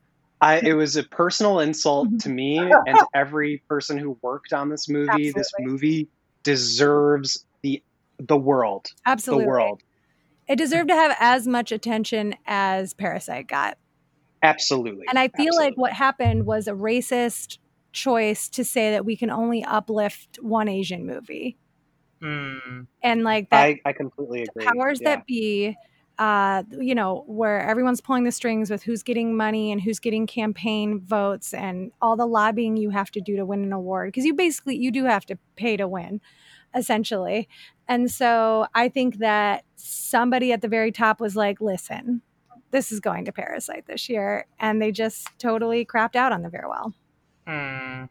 [0.40, 4.70] I, it was a personal insult to me and to every person who worked on
[4.70, 5.33] this movie.
[5.33, 6.09] This movie
[6.44, 7.83] deserves the
[8.18, 8.92] the world.
[9.07, 9.83] Absolutely, The world.
[10.49, 13.79] it deserved to have as much attention as Parasite got.
[14.42, 15.07] Absolutely.
[15.09, 17.59] And I feel like what happened was a racist
[17.92, 21.57] choice to say that we can only uplift one Asian movie.
[22.21, 22.83] Hmm.
[23.03, 24.64] And like that I, I completely agree.
[24.64, 25.16] powers Yeah.
[25.16, 25.77] that be
[26.18, 30.27] uh, you know, where everyone's pulling the strings with who's getting money and who's getting
[30.27, 34.25] campaign votes and all the lobbying you have to do to win an award because
[34.25, 36.21] you basically you do have to pay to win
[36.79, 37.49] essentially.
[37.87, 42.23] And so I think that somebody at the very top was like, listen,
[42.71, 44.47] this is going to Parasite this year.
[44.59, 46.95] And they just totally crapped out on the farewell.
[47.47, 48.05] Hmm.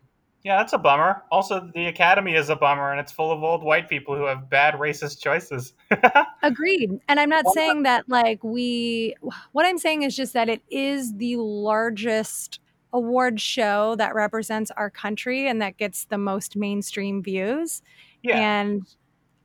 [0.44, 1.24] Yeah, that's a bummer.
[1.30, 4.50] Also, the Academy is a bummer, and it's full of old white people who have
[4.50, 5.74] bad racist choices.
[6.42, 7.02] Agreed.
[7.10, 9.16] And I'm not saying that, like, we,
[9.52, 12.62] what I'm saying is just that it is the largest
[12.94, 17.82] award show that represents our country and that gets the most mainstream views.
[18.28, 18.62] Yeah.
[18.62, 18.88] And,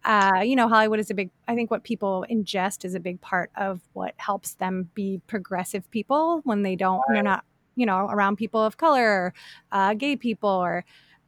[0.04, 3.20] uh, you know, Hollywood is a big, I think what people ingest is a big
[3.20, 7.44] part of what helps them be progressive people when they don't, they're not,
[7.76, 9.34] you know, around people of color or
[9.70, 10.84] uh, gay people or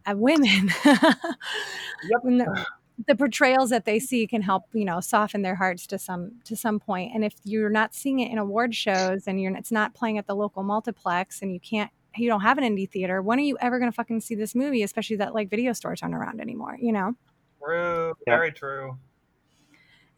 [0.07, 0.71] uh, women.
[2.23, 2.67] When the,
[3.07, 6.57] the portrayals that they see can help, you know, soften their hearts to some to
[6.57, 7.13] some point.
[7.15, 10.27] And if you're not seeing it in award shows and you're it's not playing at
[10.27, 13.59] the local multiplex and you can't you don't have an indie theater, when are you
[13.61, 14.83] ever going to fucking see this movie?
[14.83, 17.17] Especially that like video stores aren't around anymore, you know?
[17.65, 18.15] True.
[18.27, 18.37] Yeah.
[18.37, 18.99] Very true.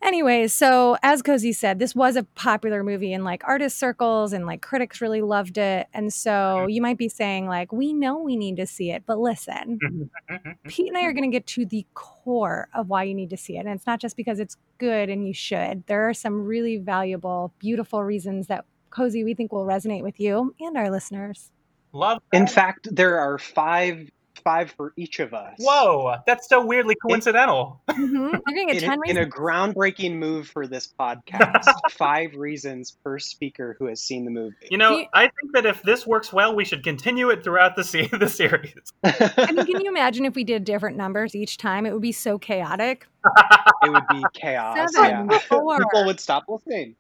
[0.03, 4.47] Anyways, so as Cozi said, this was a popular movie in like artist circles and
[4.47, 5.87] like critics really loved it.
[5.95, 6.69] And so mm-hmm.
[6.69, 10.51] you might be saying, like, we know we need to see it, but listen, mm-hmm.
[10.69, 13.39] Pete and I are going to get to the core of why you need to
[13.39, 13.61] see it.
[13.61, 15.85] And it's not just because it's good and you should.
[15.87, 20.55] There are some really valuable, beautiful reasons that Cozi we think will resonate with you
[20.61, 21.51] and our listeners.
[21.93, 22.19] Love.
[22.33, 25.55] In fact, there are five five for each of us.
[25.59, 27.81] Whoa, that's so weirdly coincidental.
[27.88, 28.33] Mhm.
[28.46, 32.35] You're going to get In 10 a, in a groundbreaking move for this podcast, five
[32.35, 34.55] reasons per speaker who has seen the movie.
[34.70, 37.77] You know, You- I think that if this works well, we should continue it throughout
[37.77, 38.75] the se- the series.
[39.05, 41.87] I mean, can you imagine if we did different numbers each time?
[41.87, 43.07] It would be so chaotic.
[43.83, 44.92] it would be chaos.
[44.94, 45.38] Seven, yeah.
[45.40, 45.79] four.
[45.79, 46.94] People would stop listening.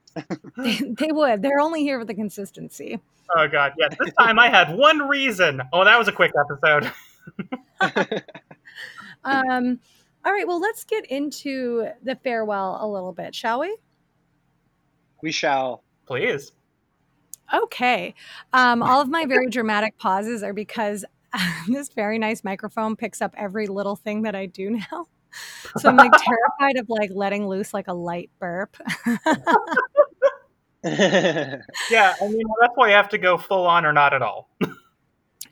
[0.56, 1.42] They, they would.
[1.42, 2.98] They're only here for the consistency.
[3.36, 3.88] Oh god, yeah.
[4.00, 5.60] This time I had one reason.
[5.72, 6.90] Oh, that was a quick episode.
[9.24, 9.80] Um,
[10.24, 13.76] all right, well, let's get into the farewell a little bit, shall we?
[15.22, 15.82] we shall.
[16.06, 16.52] Please.
[17.52, 18.14] Okay.
[18.52, 21.04] Um, all of my very dramatic pauses are because
[21.68, 25.06] this very nice microphone picks up every little thing that I do now.
[25.78, 28.76] So I'm like terrified of like letting loose like a light burp.
[30.84, 34.48] Yeah, I mean that's why you have to go full on or not at all.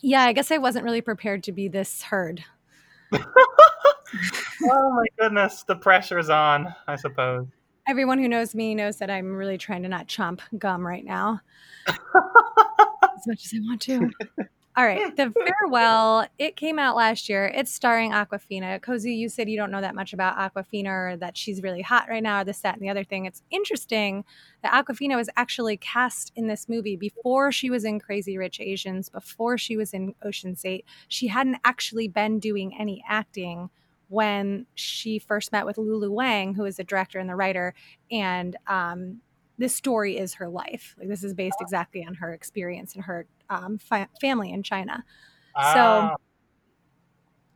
[0.05, 2.45] Yeah, I guess I wasn't really prepared to be this heard.
[3.15, 3.21] oh
[4.63, 7.47] my goodness, the pressure's on, I suppose.
[7.89, 11.41] Everyone who knows me knows that I'm really trying to not chomp gum right now
[11.87, 14.11] as much as I want to.
[14.77, 17.47] All right, The Farewell, it came out last year.
[17.47, 18.81] It's starring Awkwafina.
[18.81, 22.09] Cozi, you said you don't know that much about Awkwafina or that she's really hot
[22.09, 23.25] right now or this, that, and the other thing.
[23.25, 24.25] It's interesting
[24.63, 29.09] that Awkwafina was actually cast in this movie before she was in Crazy Rich Asians,
[29.09, 30.85] before she was in Ocean's Eight.
[31.07, 33.71] She hadn't actually been doing any acting
[34.09, 37.75] when she first met with Lulu Wang, who is the director and the writer.
[38.11, 39.21] And um,
[39.57, 40.97] this story is her life.
[40.99, 43.79] Like this is based exactly on her experience and her um,
[44.21, 45.05] family in China.
[45.57, 45.73] Ah,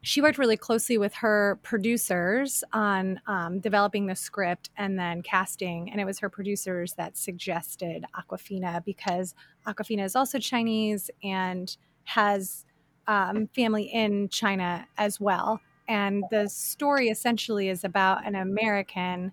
[0.01, 5.90] She worked really closely with her producers on um, developing the script and then casting.
[5.90, 9.35] And it was her producers that suggested Awkwafina because
[9.66, 12.64] Awkwafina is also Chinese and has
[13.09, 15.61] um, family in China as well.
[15.88, 19.33] And the story essentially is about an American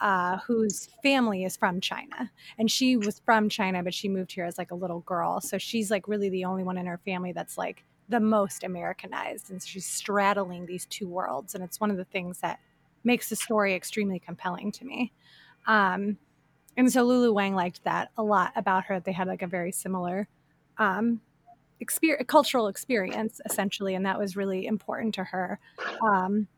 [0.00, 2.30] uh, whose family is from China.
[2.58, 5.40] And she was from China, but she moved here as like a little girl.
[5.40, 9.50] So she's like really the only one in her family that's like the most Americanized.
[9.50, 11.54] And so she's straddling these two worlds.
[11.54, 12.58] And it's one of the things that
[13.04, 15.12] makes the story extremely compelling to me.
[15.66, 16.18] Um,
[16.76, 19.00] and so Lulu Wang liked that a lot about her.
[19.00, 20.28] They had like a very similar
[20.78, 21.20] um,
[21.82, 23.94] exper- cultural experience, essentially.
[23.94, 25.58] And that was really important to her.
[26.02, 26.48] Um,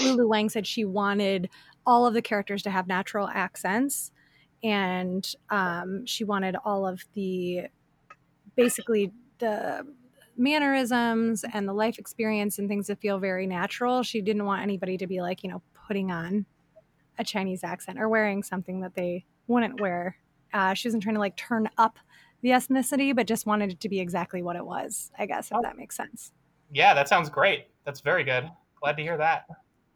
[0.00, 1.50] Lulu Wang said she wanted
[1.88, 4.12] all of the characters to have natural accents
[4.62, 7.62] and um, she wanted all of the
[8.56, 9.86] basically the
[10.36, 14.96] mannerisms and the life experience and things to feel very natural she didn't want anybody
[14.96, 16.46] to be like you know putting on
[17.18, 20.16] a chinese accent or wearing something that they wouldn't wear
[20.54, 21.98] uh, she wasn't trying to like turn up
[22.42, 25.60] the ethnicity but just wanted it to be exactly what it was i guess if
[25.62, 26.32] that makes sense
[26.70, 27.66] yeah, that sounds great.
[27.84, 28.50] That's very good.
[28.80, 29.46] Glad to hear that.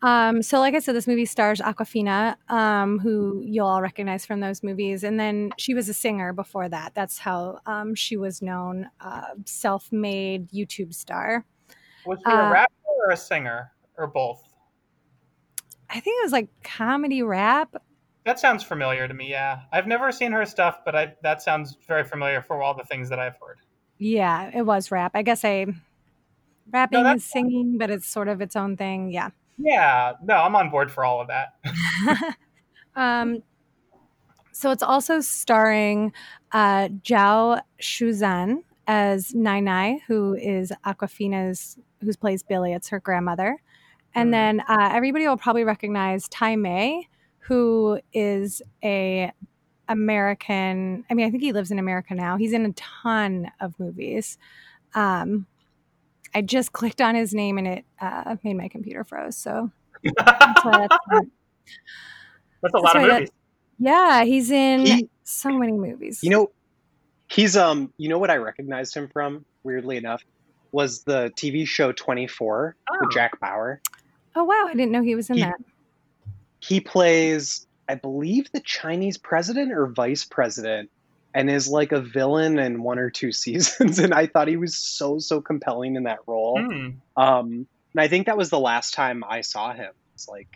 [0.02, 4.40] Um, so, like I said, this movie stars Awkwafina, um, who you'll all recognize from
[4.40, 5.04] those movies.
[5.04, 6.94] And then she was a singer before that.
[6.94, 11.44] That's how um, she was known, uh, self made YouTube star.
[12.04, 12.72] Was she a Uh, rapper
[13.06, 14.42] or a singer or both?
[15.88, 17.76] I think it was like comedy rap.
[18.24, 19.30] That sounds familiar to me.
[19.30, 22.84] Yeah, I've never seen her stuff, but I that sounds very familiar for all the
[22.84, 23.60] things that I've heard.
[23.98, 25.12] Yeah, it was rap.
[25.14, 25.66] I guess I
[26.70, 29.10] rapping No, is singing, but it's sort of its own thing.
[29.12, 29.30] Yeah.
[29.62, 31.54] Yeah, no, I'm on board for all of that.
[32.96, 33.42] um,
[34.52, 36.12] so it's also starring
[36.52, 42.72] uh, Zhao Shuzhen as Nai Nai, who is Awkwafina's, who plays Billy.
[42.72, 43.62] It's her grandmother.
[44.14, 44.32] And Mhm.
[44.32, 47.00] then uh, everybody will probably recognize Tzi Ma,
[47.38, 49.32] who is a
[49.88, 51.04] American.
[51.10, 52.36] I mean, I think he lives in America now.
[52.36, 54.38] He's in a ton of movies.
[54.94, 55.46] Um,
[56.34, 59.36] I just clicked on his name and it uh, made my computer froze.
[59.36, 59.70] So
[60.16, 61.26] that's why that's
[62.62, 63.30] That's a lot of Sorry, that-
[63.78, 66.20] yeah, he's in He- so many movies.
[66.22, 66.50] You know,
[67.28, 67.92] he's um.
[67.96, 69.44] You know what I recognized him from?
[69.64, 70.22] Weirdly enough,
[70.72, 72.96] was the TV show Twenty Four Oh.
[73.00, 73.80] with Jack Bauer.
[74.36, 75.56] oh wow, I didn't know he was in He- that.
[76.60, 80.90] He plays, I believe, the Chinese president or vice president,
[81.34, 83.98] and is like a villain in one or two seasons.
[83.98, 86.60] And I thought he was so so compelling in that role.
[86.62, 86.88] Hmm.
[87.16, 89.92] Um, and I think that was the last time I saw him.
[90.14, 90.48] It's like,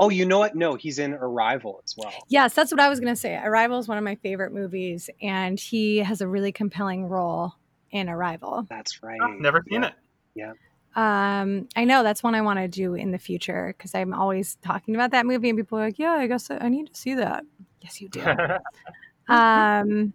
[0.00, 0.54] oh, you know what?
[0.56, 2.12] No, he's in Arrival as well.
[2.28, 3.36] Yes, that's what I was going to say.
[3.36, 7.54] Arrival is one of my favorite movies, and he has a really compelling role
[7.90, 8.66] in Arrival.
[8.68, 9.20] That's right.
[9.22, 9.88] Oh, never seen Yeah.
[9.88, 9.94] it.
[10.34, 10.52] Yeah
[10.96, 14.56] um, I know that's one I want to do in the future because I'm always
[14.62, 16.98] talking about that movie, and people are like, "Yeah, I guess I I need to
[16.98, 17.44] see that."
[17.82, 18.22] Yes, you do.
[19.28, 20.12] um,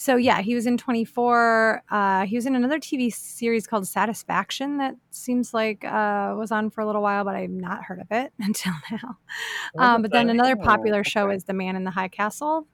[0.00, 1.82] so yeah, he was in 24.
[1.90, 6.70] Uh, he was in another TV series called Satisfaction that seems like uh, was on
[6.70, 9.18] for a little while, but I've not heard of it until now.
[9.76, 11.34] Um, but then another popular show okay.
[11.34, 12.68] is The Man in the High Castle.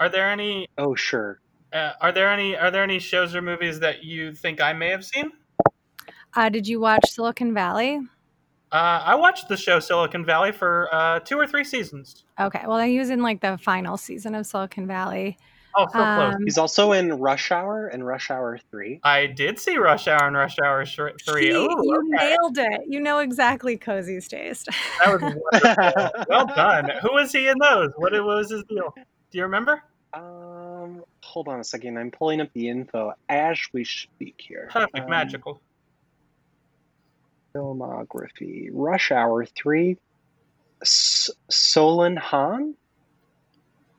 [0.00, 0.68] Are there any?
[0.76, 1.40] Oh, sure.
[1.72, 2.56] Uh, are there any?
[2.56, 5.30] Are there any shows or movies that you think I may have seen?
[6.34, 8.00] Uh, did you watch Silicon Valley?
[8.72, 12.24] Uh, I watched the show Silicon Valley for uh, two or three seasons.
[12.40, 15.38] Okay, well, he was in like the final season of Silicon Valley.
[15.78, 16.34] Oh, so close.
[16.34, 19.00] Um, He's also in Rush Hour and Rush Hour 3.
[19.04, 21.48] I did see Rush Hour and Rush Hour three.
[21.48, 22.28] he- Ooh, you okay.
[22.30, 22.80] nailed it.
[22.88, 24.68] You know exactly Cozi's taste.
[25.04, 25.20] That was
[25.52, 26.24] wonderful.
[26.30, 26.90] well done.
[27.02, 27.90] Who was he in those?
[27.96, 28.94] What, what was his deal?
[28.96, 29.82] Do you remember?
[30.14, 31.98] um, hold on a second.
[31.98, 34.68] I'm pulling up the info as we speak here.
[34.72, 35.60] Perfect, Um, magical.
[37.56, 38.68] Filmography.
[38.72, 39.96] Rush Hour 3.
[40.82, 42.74] S- Solon Han?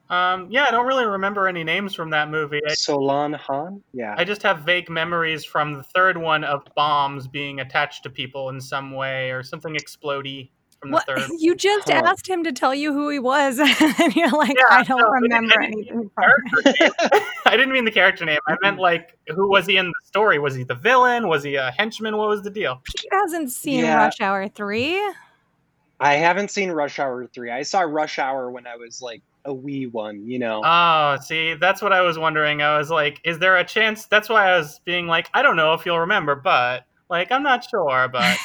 [0.10, 2.62] Um, yeah, I don't really remember any names from that movie.
[2.66, 3.84] I, Solon Han?
[3.94, 4.16] Yeah.
[4.18, 8.50] I just have vague memories from the third one of bombs being attached to people
[8.50, 11.06] in some way or something explodey from the What?
[11.06, 11.22] third.
[11.40, 12.04] You just Huh.
[12.06, 13.60] asked him to tell you who he was,
[14.00, 16.42] and you're like, Yeah, I don't no, remember I anything from it.
[16.64, 17.22] Character name.
[17.46, 18.40] I didn't mean the character name.
[18.48, 20.40] I meant like who was he in the story?
[20.40, 21.28] Was he the villain?
[21.28, 22.18] Was he a henchman?
[22.18, 22.82] What was the deal?
[22.84, 23.98] Pete hasn't seen Yeah.
[23.98, 25.00] Rush Hour 3.
[26.00, 27.52] I haven't seen Rush Hour 3.
[27.52, 30.62] I saw Rush Hour when I was like a wee one, you know.
[30.64, 32.62] Oh, see, that's what I was wondering.
[32.62, 34.06] I was like, is there a chance?
[34.06, 37.44] That's why I was being like, I don't know if you'll remember, but like, I'm
[37.44, 38.38] not sure, but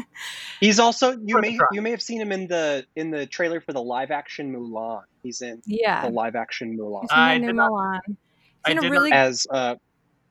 [0.60, 1.66] He's also you may try.
[1.72, 5.02] you may have seen him in the in the trailer for the live action Mulan.
[5.22, 6.02] He's in Yeah.
[6.06, 8.00] the live action Mulan He's I in the did new not- Mulan.
[8.06, 8.16] He's
[8.64, 9.76] I in a did really as uh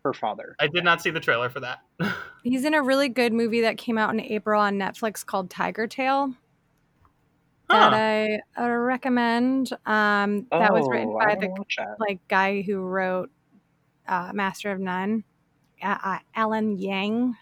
[0.03, 0.55] her father.
[0.59, 1.79] I did not see the trailer for that.
[2.43, 6.33] he's in a really good movie that came out in April on Netflix called Tigertail.
[7.69, 7.95] That Huh.
[7.95, 9.71] I uh, recommend.
[9.85, 11.49] Um, that was written Oh, by the
[11.99, 13.29] like guy who wrote
[14.07, 15.23] uh, Master of None,
[15.83, 17.35] uh, uh, Alan Yang.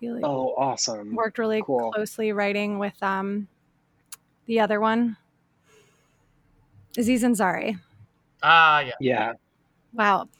[0.00, 1.14] He like, Oh, awesome.
[1.14, 1.92] worked really cool.
[1.92, 3.48] closely writing with um,
[4.46, 5.16] the other one,
[6.98, 7.78] Aziz Ansari.
[8.42, 8.92] Ah, yeah.
[9.00, 9.32] Yeah.
[9.92, 10.28] Wow.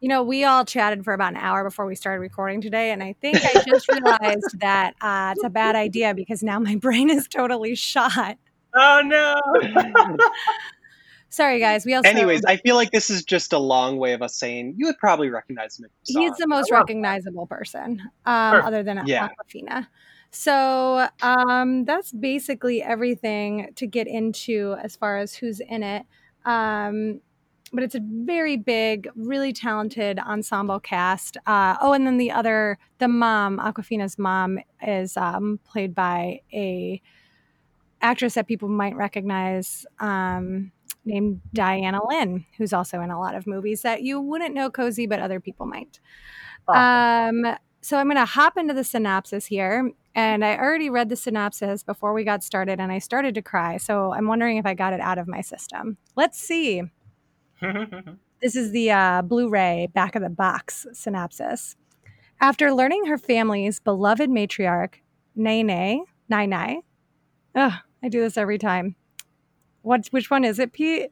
[0.00, 3.02] You know, we all chatted for about an hour before we started recording today, and
[3.02, 7.10] I think I just realized that uh, it's a bad idea because now my brain
[7.10, 8.38] is totally shot.
[8.74, 9.34] Oh no.
[11.30, 11.84] Sorry, guys.
[11.84, 14.74] We also Anyways, I feel like this is just a long way of us saying
[14.78, 16.36] you would probably recognize him if you saw he's him.
[16.38, 18.66] the most I love recognizable person, um, Perfect.
[18.66, 19.28] other than Yeah.
[19.28, 19.86] Awkwafina.
[20.30, 26.06] So um, that's basically everything to get into as far as who's in it.
[26.44, 27.20] Um,
[27.72, 31.36] but it's a very big, really talented ensemble cast.
[31.46, 37.02] Uh, oh, and then the other, the mom, Awkwafina's mom, is um, played by a
[38.00, 40.72] actress that people might recognize um,
[41.08, 45.08] named Diana Lin, who's also in a lot of movies that you wouldn't know cozi,
[45.08, 45.98] but other people might.
[46.68, 47.44] Awesome.
[47.44, 49.90] Um, so I'm going to hop into the synopsis here.
[50.14, 53.76] And I already read the synopsis before we got started, and I started to cry.
[53.76, 55.96] So I'm wondering if I got it out of my system.
[56.16, 56.82] Let's see.
[58.40, 61.74] This is the uh, Blu ray back of the box synopsis.
[62.40, 64.94] After learning her family's beloved matriarch,
[65.34, 66.82] Nene, Nai Nai,
[67.56, 68.94] ugh, I do this every time,
[69.88, 70.06] What?
[70.08, 71.10] Which one is it, Pete?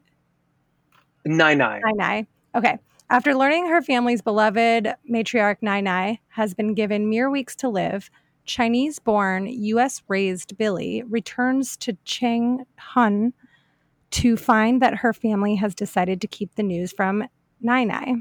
[1.25, 1.79] Nai Nai.
[1.83, 2.27] Nai Nai.
[2.53, 2.77] Okay.
[3.09, 8.11] After learning her family's beloved matriarch Nai Nai has been given mere weeks to live,
[8.45, 13.33] Chinese born, US raised Billy returns to Cheng Hun
[14.11, 17.23] to find that her family has decided to keep the news from
[17.59, 18.17] Nai Nai.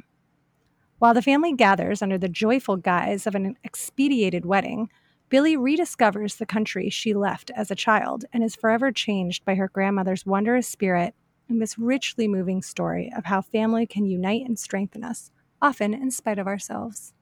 [1.01, 4.89] While the family gathers under the joyful guise of an expedited wedding,
[5.29, 9.69] Billy rediscovers the country she left as a child and is forever changed by her
[9.69, 11.15] grandmother's wondrous spirit
[11.49, 16.11] in this richly moving story of how family can unite and strengthen us, often in
[16.11, 17.13] spite of ourselves.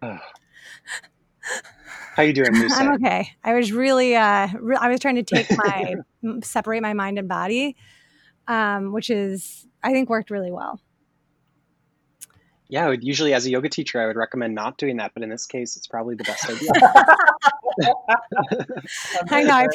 [0.00, 0.18] Ugh.
[2.14, 2.48] How are you doing?
[2.72, 3.30] I'm okay.
[3.42, 5.94] I was really, uh, re- I was trying to take my
[6.42, 7.76] separate my mind and body,
[8.48, 10.80] um, which is I think worked really well.
[12.72, 15.22] Yeah, I would, usually as a yoga teacher, I would recommend not doing that, but
[15.22, 16.70] in this case, it's probably the best idea.
[19.30, 19.52] I know.
[19.52, 19.66] I-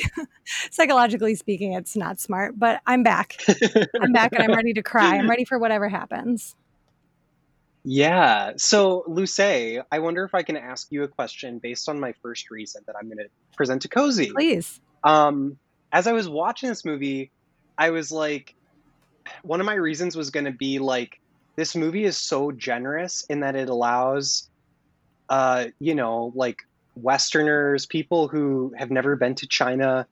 [0.72, 3.36] Psychologically speaking, it's not smart, but I'm back.
[4.02, 5.16] I'm back, and I'm ready to cry.
[5.16, 6.56] I'm ready for whatever happens.
[7.84, 8.54] Yeah.
[8.58, 12.50] So, Lucé, I wonder if I can ask you a question based on my first
[12.50, 14.32] reason that I'm going to present to Cozi.
[14.32, 14.82] Please.
[15.04, 15.60] Um,
[15.92, 17.30] as I was watching this movie,
[17.78, 18.56] I was like,
[19.44, 21.20] one of my reasons was going to be like,
[21.58, 24.48] this movie is so generous in that it allows,
[25.28, 26.60] uh, you know, like
[26.96, 30.08] Westerners, people who have never been to China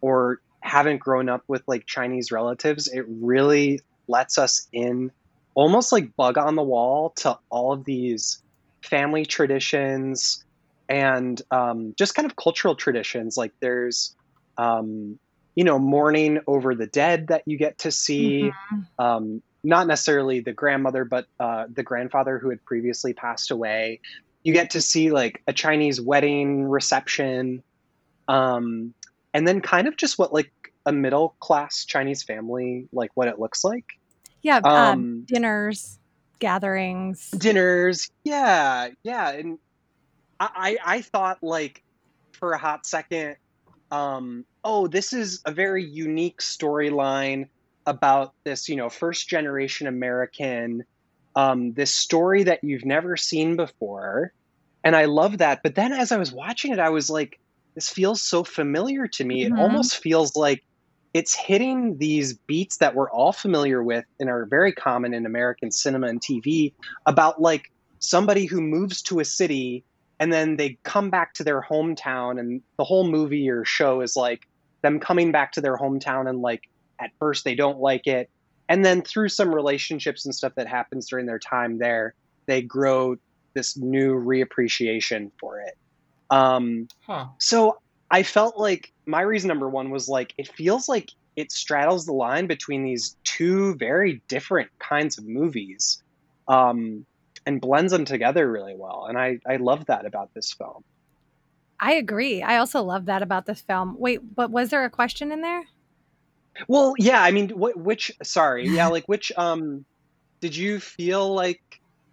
[0.00, 5.10] or haven't grown up with like Chinese relatives, it really lets us in
[5.54, 8.42] almost like bug on the wall to all of these
[8.82, 10.44] family traditions
[10.88, 13.36] and um, just kind of cultural traditions.
[13.36, 14.14] Like there's,
[14.58, 15.18] um,
[15.56, 18.52] you know, mourning over the dead that you get to see.
[18.72, 18.86] Mhm.
[18.98, 24.00] Um, not necessarily the grandmother, but uh, the grandfather who had previously passed away.
[24.42, 27.62] You get to see like a Chinese wedding reception,
[28.28, 28.94] um,
[29.32, 30.52] and then kind of just what like
[30.86, 33.86] a middle class Chinese family like what it looks like.
[34.42, 34.58] Yeah.
[34.58, 35.98] Um, Um, dinners,
[36.40, 37.30] gatherings.
[37.30, 39.58] dinners yeah yeah and
[40.38, 41.82] I, I i thought like
[42.32, 43.36] for a hot second
[43.90, 47.48] um oh this is a very unique storyline
[47.86, 50.82] about this you know first generation american
[51.36, 54.32] um this story that you've never seen before.
[54.84, 55.60] And i love that.
[55.62, 57.38] But then as i was watching it i was like
[57.74, 59.42] this feels so familiar to me.
[59.42, 59.46] Mhm.
[59.46, 60.62] it almost feels like
[61.12, 65.70] it's hitting these beats that we're all familiar with and are very common in American
[65.70, 66.72] cinema and TV
[67.06, 67.62] about like
[68.00, 69.84] somebody who moves to a city
[70.20, 74.16] and then they come back to their hometown and the whole movie or show is
[74.16, 74.42] like
[74.82, 76.62] them coming back to their hometown and like
[77.00, 78.30] at first they don't like it
[78.68, 82.14] and then through some relationships and stuff that happens during their time there
[82.46, 83.16] they grow
[83.54, 85.74] this new reappreciation for it
[86.30, 87.26] um Huh.
[87.38, 87.78] so
[88.10, 92.12] I felt like my reason number one was like it feels like it straddles the
[92.12, 96.02] line between these two very different kinds of movies,
[96.46, 97.04] um,
[97.46, 99.06] and blends them together really well.
[99.08, 100.84] And I I love that about this film.
[101.80, 102.40] I agree.
[102.42, 103.96] I also love that about this film.
[103.98, 105.64] Wait, but was there a question in there?
[106.68, 109.84] Well, yeah, I mean, wh- which sorry, yeah, like which um,
[110.40, 111.60] did you feel like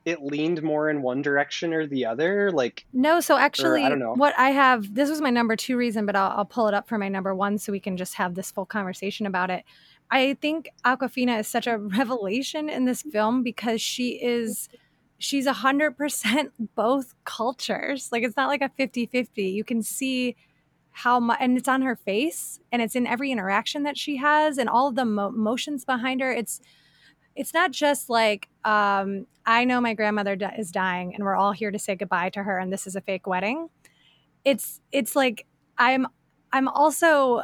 [0.06, 2.52] it leaned more in one direction or the other?
[2.52, 4.14] Like, No, so actually, I don't know.
[4.14, 6.88] what I have, this was my number two reason, but I'll, I'll pull it up
[6.88, 9.64] for my number one so we can just have this full conversation about it.
[10.10, 14.70] I think Awkwafina is such a revelation in this film because she is,
[15.20, 18.10] she's a hundred percent both cultures.
[18.12, 19.44] Like it's not like a 50 50.
[19.44, 20.36] You can see
[20.92, 24.58] how much, and it's on her face and it's in every interaction that she has
[24.58, 26.32] and all of the mo- motions behind her.
[26.32, 26.62] It's,
[27.36, 31.72] it's not just like um, I know my grandmother is dying, and we're all here
[31.72, 33.70] to say goodbye to her, and this is a fake wedding.
[34.44, 35.46] It's it's like
[35.78, 36.08] I'm
[36.52, 37.44] I'm also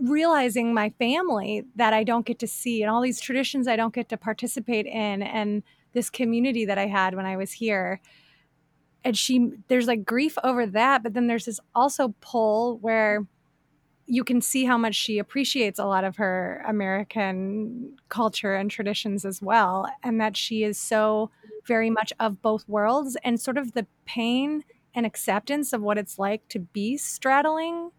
[0.00, 3.94] realizing my family that I don't get to see, and all these traditions I don't
[3.94, 5.62] get to participate in, and
[5.92, 8.00] this community that I had when I was here.
[9.04, 13.26] And she, there's like grief over that, but then there's this also pull where
[14.06, 19.24] you can see how much she appreciates a lot of her American culture and traditions
[19.24, 21.30] as well, and that she is so
[21.66, 26.18] very much of both worlds and sort of the pain and acceptance of what it's
[26.18, 27.90] like to be straddling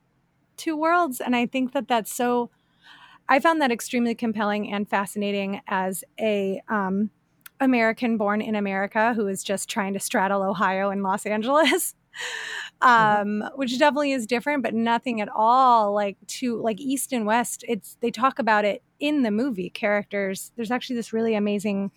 [0.58, 1.20] two worlds.
[1.20, 2.50] And I think that that's so,
[3.28, 7.10] I found that extremely compelling and fascinating as a, um,
[7.60, 11.96] American born in America who is just trying to straddle Ohio and Los Angeles.
[12.82, 17.66] um which definitely is different but nothing at all like to like east and west
[17.68, 21.92] it's they talk about it in the movie characters there's actually this really amazing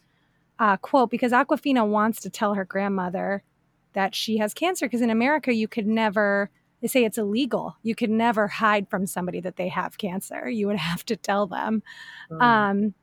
[0.59, 3.45] uh, quote because awkwafina wants to tell her grandmother
[3.93, 6.51] that she has cancer because in america you could never
[6.81, 7.77] they say it's illegal.
[7.83, 10.49] You could never hide from somebody that they have cancer.
[10.49, 11.83] You would have to tell them.
[12.31, 12.43] Mm.
[12.43, 12.95] Um,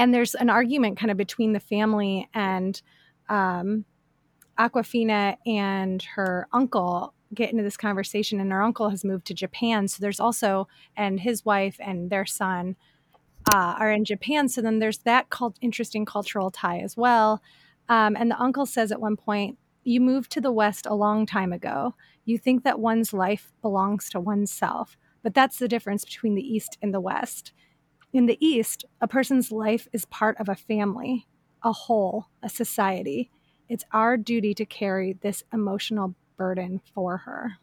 [0.00, 2.80] and there's an argument kind of between the family and
[3.28, 3.84] um,
[4.58, 9.88] Awkwafina and her uncle get into this conversation, and her uncle has moved to Japan.
[9.88, 12.76] So there's also, and his wife and their son
[13.52, 14.48] uh, are in Japan.
[14.48, 17.42] So then there's that cult- interesting cultural tie as well.
[17.90, 21.26] Um, and the uncle says at one point, You moved to the West a long
[21.26, 21.94] time ago.
[22.24, 24.96] You think that one's life belongs to oneself.
[25.22, 27.52] But that's the difference between the East and the West.
[28.12, 31.28] In the East, a person's life is part of a family,
[31.62, 33.30] a whole, a society.
[33.68, 37.58] It's our duty to carry this emotional burden for her.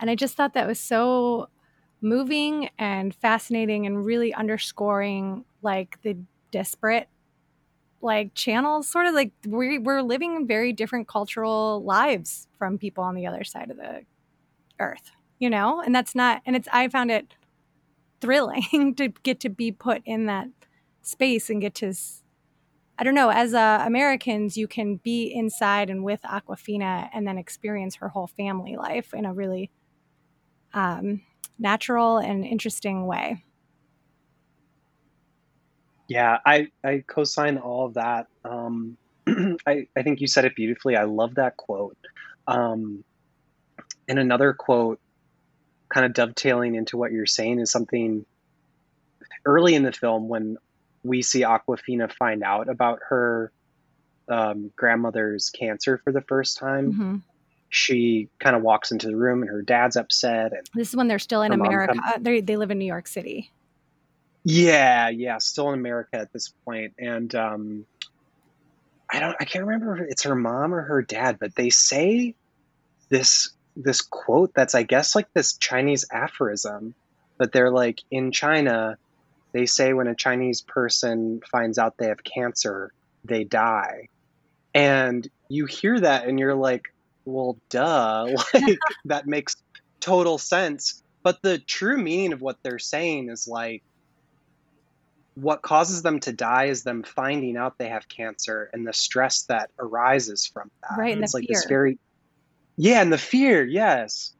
[0.00, 1.48] And I just thought that was so
[2.00, 6.16] moving and fascinating and really underscoring like the
[6.50, 7.08] disparate
[8.02, 13.14] like channels sort of like we, we're living very different cultural lives from people on
[13.14, 14.00] the other side of the
[14.78, 17.34] earth you know and that's not and it's i found it
[18.20, 20.48] thrilling to get to be put in that
[21.02, 21.92] space and get to
[22.98, 27.38] i don't know as uh, americans you can be inside and with Awkwafina and then
[27.38, 29.70] experience her whole family life in a really
[30.72, 31.22] um,
[31.58, 33.44] natural and interesting way.
[36.08, 38.26] Yeah, I, I co-sign all of that.
[38.44, 38.96] Um,
[39.28, 40.96] I, I think you said it beautifully.
[40.96, 41.96] I love that quote.
[42.48, 43.04] Um,
[44.08, 44.98] and another quote,
[45.90, 48.24] kind of dovetailing into what you're saying, is something
[49.44, 50.56] early in the film when
[51.02, 53.52] we see Awkwafina find out about her
[54.28, 56.92] um, grandmother's cancer for the first time.
[56.92, 57.16] Mm-hmm
[57.70, 60.52] she kind of walks into the room and her dad's upset.
[60.52, 61.94] And this is when they're still in America.
[61.94, 63.50] Comes, they they live in New York City.
[64.44, 67.86] Yeah, yeah, still in America at this point, and um,
[69.10, 72.34] I don't, I can't remember if it's her mom or her dad, but they say
[73.08, 76.94] this this quote that's I guess like this Chinese aphorism,
[77.38, 78.96] but they're like in China,
[79.52, 82.92] they say when a Chinese person finds out they have cancer,
[83.24, 84.08] they die,
[84.74, 86.92] and you hear that and you're like,
[87.24, 89.56] well, duh, like that makes
[90.00, 91.02] total sense.
[91.22, 93.82] But the true meaning of what they're saying is like
[95.34, 99.42] what causes them to die is them finding out they have cancer and the stress
[99.42, 100.98] that arises from that.
[100.98, 101.56] Right, and it's like fear.
[101.56, 101.98] this very
[102.82, 104.32] Yeah, and the fear, yes.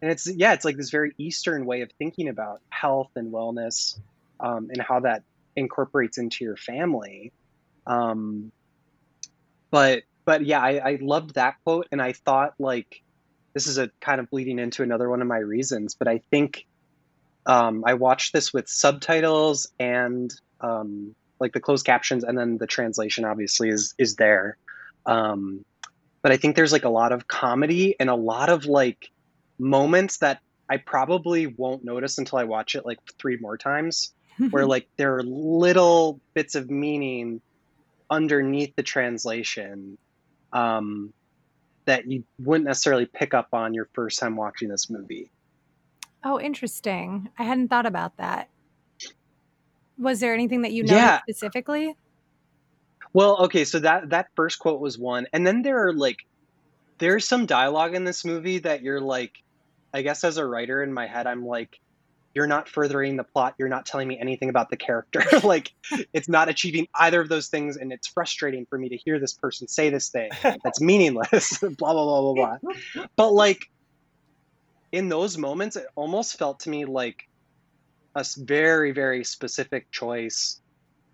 [0.00, 3.98] And it's yeah, it's like this very Eastern way of thinking about health and wellness,
[4.38, 5.24] um, and how that
[5.56, 7.32] incorporates into your family.
[7.88, 8.52] Um,
[9.72, 13.02] but but yeah, I, I loved that quote, and I thought like
[13.52, 16.66] this is a kind of bleeding into another one of my reasons, but I think
[17.46, 22.68] um, I watched this with subtitles and um, like the closed captions, and then the
[22.68, 24.56] translation obviously is is there.
[25.04, 25.64] Um,
[26.22, 29.10] but I think there's like a lot of comedy and a lot of like
[29.58, 34.12] moments that I probably won't notice until I watch it like three more times,
[34.50, 37.40] where like there are little bits of meaning
[38.10, 39.98] underneath the translation
[40.52, 41.12] um,
[41.84, 45.30] that you wouldn't necessarily pick up on your first time watching this movie.
[46.24, 47.30] Oh, interesting.
[47.38, 48.50] I hadn't thought about that.
[49.96, 51.20] Was there anything that you noticed yeah.
[51.22, 51.96] specifically?
[53.12, 56.18] Well, okay, so that that first quote was one, and then there are like
[56.98, 59.32] there's some dialogue in this movie that you're like,
[59.94, 61.78] I guess as a writer in my head, I'm like,
[62.34, 65.24] you're not furthering the plot you're not telling me anything about the character.
[65.42, 65.72] Like
[66.12, 69.32] it's not achieving either of those things and it's frustrating for me to hear this
[69.32, 70.30] person say this thing
[70.62, 73.06] that's meaningless blah blah blah blah blah.
[73.16, 73.68] But like
[74.92, 77.28] in those moments it almost felt to me like
[78.14, 80.60] a very very specific choice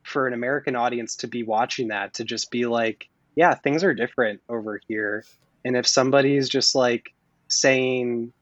[0.04, 3.94] for an american audience to be watching that to just be like yeah things are
[3.94, 5.24] different over here.
[5.64, 7.12] And if somebody's just like
[7.48, 8.32] saying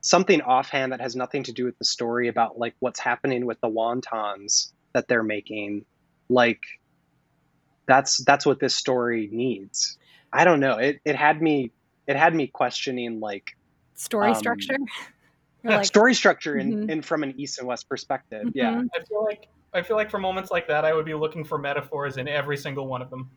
[0.00, 3.60] something offhand that has nothing to do with the story about like what's happening with
[3.60, 5.84] the wontons that they're making
[6.28, 6.62] like
[7.86, 9.98] that's that's what this story needs.
[10.32, 10.78] I don't know.
[10.78, 11.70] It, it had me
[12.06, 13.56] it had me questioning like
[13.94, 14.76] story um, structure?
[15.66, 16.90] Like, story structure in, mm-hmm.
[16.90, 18.48] in from an east and west perspective.
[18.48, 18.58] Mm-hmm.
[18.58, 21.44] yeah i feel like i feel like for moments like that i would be looking
[21.44, 23.30] for metaphors in every single one of them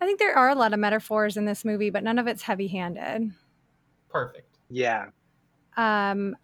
[0.00, 2.42] i think there are a lot of metaphors in this movie but none of it's
[2.42, 3.32] heavy handed
[4.08, 5.06] perfect yeah
[5.76, 6.36] um,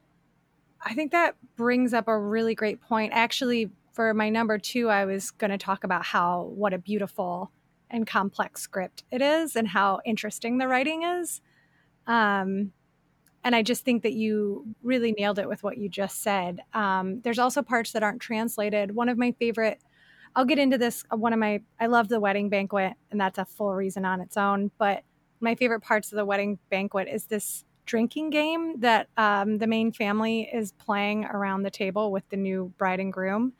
[0.80, 3.12] I think that brings up a really great point.
[3.14, 7.50] Actually, for my number two, I was going to talk about how what a beautiful
[7.90, 11.40] and complex script it is and how interesting the writing is.
[12.06, 12.72] Um,
[13.44, 16.60] and I just think that you really nailed it with what you just said.
[16.74, 18.94] Um, there's also parts that aren't translated.
[18.94, 19.80] One of my favorite,
[20.34, 21.04] I'll get into this.
[21.12, 24.20] Uh, one of my, I love the wedding banquet, and that's a full reason on
[24.20, 24.70] its own.
[24.78, 25.02] But
[25.40, 29.92] my favorite parts of the wedding banquet is this drinking game that um, the main
[29.92, 33.52] family is playing around the table with the new bride and groom,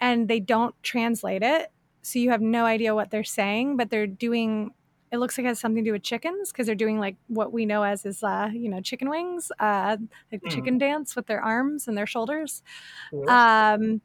[0.00, 1.70] and they don't translate it,
[2.02, 4.72] so you have no idea what they're saying, but they're doing.
[5.14, 7.52] It looks like it has something to do with chickens because they're doing like what
[7.52, 9.96] we know as is uh, you know chicken wings, uh,
[10.32, 10.48] like Mm.
[10.50, 12.62] chicken dance with their arms and their shoulders.
[13.10, 13.28] Cool.
[13.28, 14.02] Um,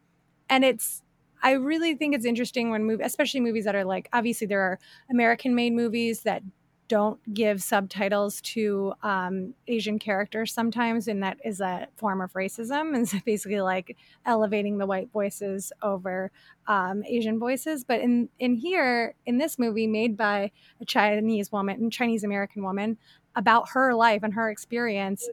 [0.50, 1.04] and it's
[1.42, 4.80] I really think it's interesting when movie, especially movies that are like obviously there are
[5.12, 6.44] American made movies that
[6.90, 12.96] don't give subtitles to um, Asian characters sometimes, and that is a form of racism,
[12.96, 16.32] and so basically like elevating the white voices over
[16.68, 17.86] um, Asian voices.
[17.86, 22.98] But in in here in this movie made by a Chinese woman, Chinese American woman,
[23.36, 25.30] about her life and her experience,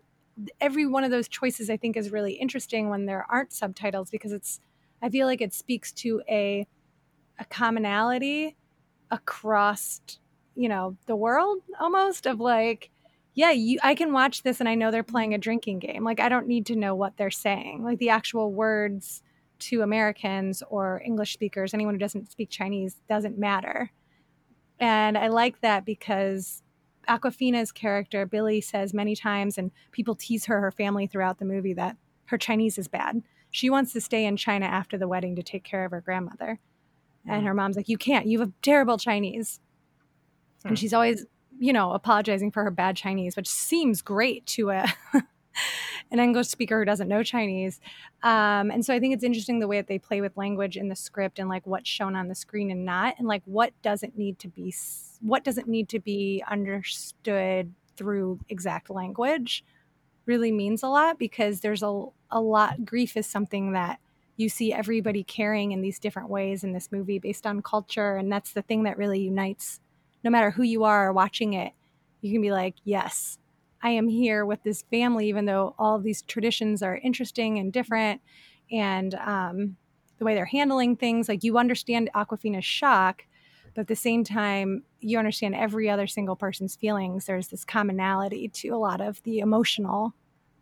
[0.61, 4.33] every one of those choices I think is really interesting when there aren't subtitles because
[4.33, 4.61] it's
[5.01, 6.67] I feel like it speaks to a
[7.39, 8.57] a commonality
[9.11, 10.01] across
[10.57, 12.91] you know the world almost of like
[13.35, 16.21] yeah you I can watch this and I know they're playing a drinking game like
[16.21, 19.23] I don't need to know what they're saying like the actual words
[19.59, 23.91] to Americans or English speakers anyone who doesn't speak Chinese doesn't matter
[24.79, 26.63] and I like that because
[27.09, 31.73] Awkwafina's character, Billy, says many times, and people tease her, her family throughout the movie,
[31.75, 31.97] that
[32.27, 33.23] her Chinese is bad.
[33.51, 36.59] She wants to stay in China after the wedding to take care of her grandmother.
[37.27, 37.47] And mm.
[37.47, 39.61] her mom's like, You can't, you have terrible Chinese.
[40.63, 40.69] Hmm.
[40.69, 41.25] And she's always,
[41.59, 44.87] you know, apologizing for her bad Chinese, which seems great to a.
[46.11, 47.81] An English speaker who doesn't know Chinese.
[48.23, 50.89] Um, and so I think it's interesting the way that they play with language in
[50.89, 54.19] the script and like what's shown on the screen and not, and like what doesn't
[54.19, 54.73] need to be
[55.21, 59.65] what doesn't need to be understood through exact language
[60.27, 63.99] really means a lot because there's a, a lot grief is something that
[64.37, 68.31] you see everybody carrying in these different ways in this movie based on culture and
[68.31, 69.81] that's the thing that really unites
[70.25, 71.73] no matter who you are watching it
[72.21, 73.39] you can be like yes
[73.83, 78.21] i am here with this family even though all these traditions are interesting and different
[78.71, 79.77] and um,
[80.19, 81.29] the way they're handling things.
[81.29, 83.25] Like you understand awkwafina's shock
[83.75, 87.27] but at the same time you understand every other single person's feelings.
[87.27, 90.15] There's this commonality to a lot of the emotional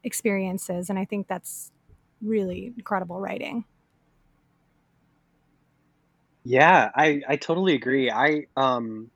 [0.02, 1.70] experiences and i think that's
[2.20, 3.64] really incredible writing.
[6.44, 8.10] Yeah, I I totally agree.
[8.10, 9.10] I um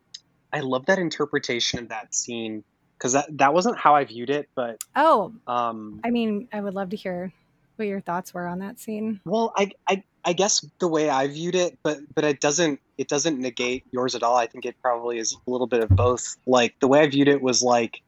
[0.53, 2.65] I love that interpretation of that scene
[2.97, 6.75] because that that wasn't how I viewed it, but oh um i mean i would
[6.75, 7.33] love to hear
[7.77, 11.27] what your thoughts were on that scene well, I I I guess the way I
[11.29, 14.37] viewed it, but but it doesn't it doesn't negate yours at all.
[14.37, 16.37] I think it probably is a little bit of both.
[16.47, 18.03] Like the way I viewed it was like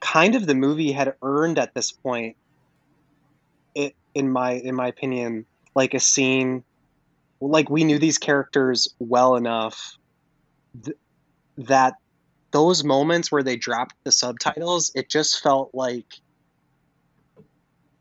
[0.00, 2.36] kind of the movie had earned at this point
[3.74, 5.44] it in my in my opinion
[5.74, 6.64] like a scene
[7.40, 9.96] like we knew these characters well enough
[10.84, 10.96] th-
[11.58, 11.94] that
[12.52, 16.06] those moments where they dropped the subtitles it just felt like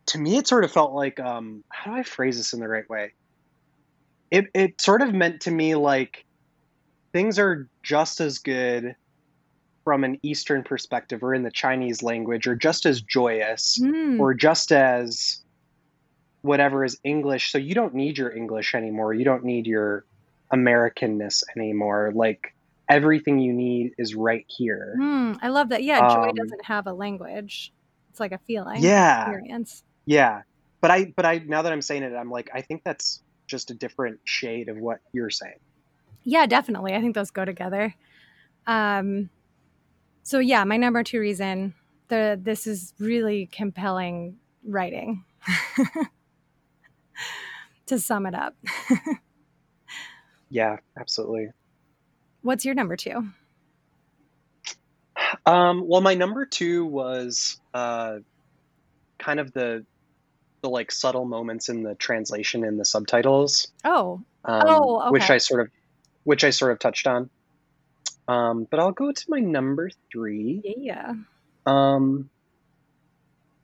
[0.05, 2.67] to me it sort of felt like um how do i phrase this in the
[2.67, 3.13] right way
[4.31, 6.25] it it sort of meant to me like
[7.11, 8.95] things are just as good
[9.83, 14.19] from an eastern perspective or in the chinese language or just as joyous Hmm.
[14.19, 15.41] or just as
[16.41, 17.51] whatever is English.
[17.51, 19.13] So you don't need your English anymore.
[19.13, 20.05] You don't need your
[20.53, 22.11] Americanness anymore.
[22.15, 22.55] Like
[22.89, 24.95] everything you need is right here.
[24.97, 27.71] Hmm, i love that yeah joy Um, doesn't have a language
[28.09, 29.25] it's like a feeling Yeah.
[29.25, 30.41] experience Yeah.
[30.81, 33.69] But I but I now that I'm saying it, I'm like I think that's just
[33.69, 35.57] a different shade of what you're saying.
[36.23, 36.93] Yeah, definitely.
[36.95, 37.95] I think those go together.
[38.67, 39.29] Um,
[40.23, 41.73] so yeah, my number two reason
[42.07, 45.25] the this is really compelling writing.
[47.87, 48.55] to sum it up,
[50.49, 51.49] Yeah, absolutely.
[52.41, 53.29] What's your number two?
[55.45, 58.17] Um, well, my number two was uh,
[59.17, 59.85] kind of the
[60.61, 63.71] the like subtle moments in the translation and the subtitles.
[63.83, 65.29] Oh, um, Oh, which.
[65.29, 65.69] I sort of,
[66.23, 67.29] which I sort of touched on.
[68.27, 71.13] Um, but I'll go to my number three, yeah.
[71.65, 72.29] um,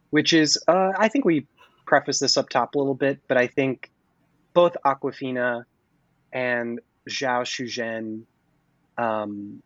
[0.10, 1.46] which is uh, I think we
[1.86, 3.92] preface this up top a little bit, but I think
[4.54, 5.66] both Awkwafina
[6.34, 8.24] and Zhao Shuzhen
[8.98, 9.62] um,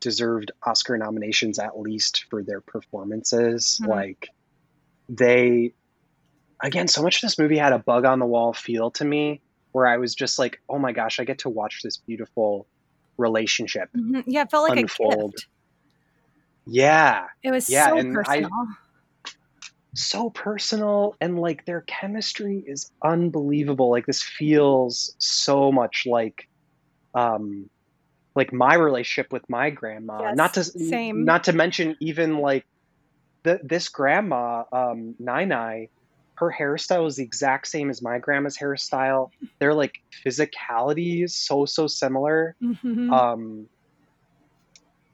[0.00, 3.78] deserved Oscar nominations at least for their performances.
[3.82, 3.88] Mhm.
[3.88, 4.28] Like
[5.08, 5.72] they,
[6.60, 9.40] again, so much of this movie had a bug on the wall feel to me,
[9.72, 12.66] where I was just like, oh my gosh, I get to watch this beautiful
[13.18, 13.90] relationship.
[13.96, 14.24] Mhm.
[14.26, 15.34] Yeah, it felt like Unfold.
[15.34, 15.46] a gift.
[16.66, 18.66] Yeah, It was Yeah, so and I- personal.
[19.94, 23.90] so personal and like their chemistry is unbelievable.
[23.90, 26.48] Like this feels so much like
[27.14, 27.68] um
[28.34, 30.20] like my relationship with my grandma.
[30.22, 31.24] Yes, not to same.
[31.24, 32.64] not to mention even like
[33.42, 35.88] the this grandma, um, Nai Nai,
[36.36, 39.30] her hairstyle is the exact same as my grandma's hairstyle.
[39.58, 42.56] They're like physicality is so so similar.
[42.62, 43.12] Mhm.
[43.12, 43.68] Um,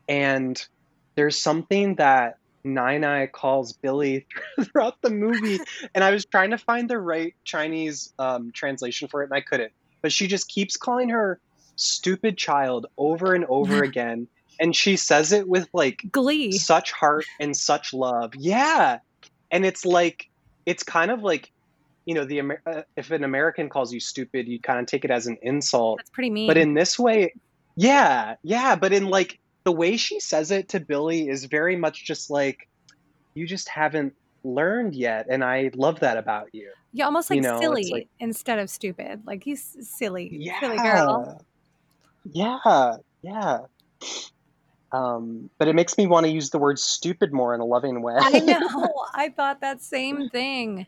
[0.08, 0.66] and
[1.14, 4.26] there's something that Nai Nai calls Billy
[4.64, 5.60] throughout the movie,
[5.94, 9.40] and I was trying to find the right Chinese um, translation for it, and I
[9.40, 9.72] couldn't.
[10.02, 11.38] But she just keeps calling her
[11.76, 16.52] stupid child over and over again, and she says it with like Glee.
[16.52, 18.34] such heart and such love.
[18.36, 18.98] Yeah,
[19.50, 20.28] and it's like
[20.66, 21.50] it's kind of like
[22.06, 25.04] you know the Amer- uh, if an American calls you stupid, you kind of take
[25.04, 25.98] it as an insult.
[25.98, 26.48] That's pretty mean.
[26.48, 27.34] But in this way,
[27.76, 28.76] yeah, yeah.
[28.76, 32.68] But in like the way she says it to Billy is very much just like
[33.34, 36.70] you just haven't learned yet, and I love that about you.
[36.92, 39.22] yeah, almost like you know, silly like- instead of stupid.
[39.26, 41.44] Like he's silly, Yeah, silly girl.
[42.24, 43.58] Yeah, yeah.
[44.92, 48.02] Um, but it makes me want to use the word stupid more in a loving
[48.02, 48.16] way.
[48.18, 48.92] I know.
[49.14, 50.86] I thought that same thing.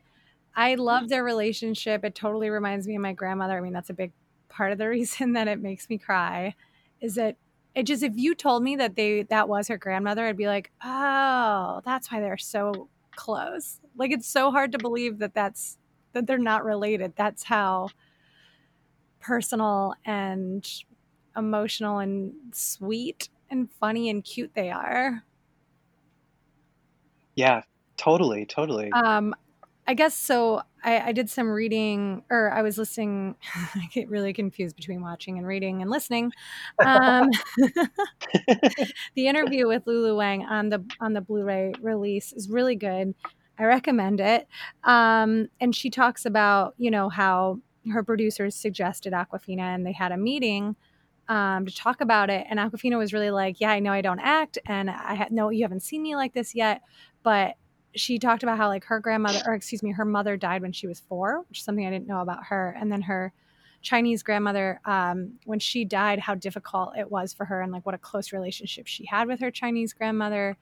[0.55, 2.05] I love their relationship.
[2.05, 3.57] It totally reminds me of my grandmother.
[3.57, 4.13] I mean, that's a big
[4.49, 6.55] part of the reason that it makes me cry.
[7.01, 7.37] Is that
[7.75, 10.71] it just if you told me that they that was her grandmother, I'd be like,
[10.85, 15.79] "Oh, that's why they're so close." Like it's so hard to believe that that's
[16.13, 17.15] that they're not related.
[17.17, 17.89] That's how
[19.21, 20.69] personal and
[21.37, 25.23] emotional and sweet and funny and cute they are.
[27.35, 27.63] yeah,
[27.97, 28.91] totally, totally.
[28.93, 29.35] Um,
[29.87, 30.63] I guess so.
[30.85, 33.37] I, I did some reading, or I was listening.
[33.75, 36.33] I get really confused between watching and reading and listening.
[36.85, 37.31] Um,
[39.15, 43.15] the interview with Lulu Wang on the on the Blu-ray release is really good.
[43.59, 44.49] I recommend it.
[44.85, 47.59] Um, and she talks about you know how
[47.93, 50.77] her producers suggested Awkwafina, and they had a meeting
[51.29, 52.47] um, to talk about it.
[52.49, 55.51] And Awkwafina was really like, "Yeah, I know I don't act, and I had no,
[55.51, 56.83] you haven't seen me like this yet,
[57.23, 57.57] but."
[57.95, 60.87] she talked about how like her grandmother or excuse me her mother died when she
[60.87, 63.33] was four which is something i didn't know about her and then her
[63.83, 67.95] chinese grandmother um, when she died how difficult it was for her and like what
[67.95, 70.57] a close relationship she had with her chinese grandmother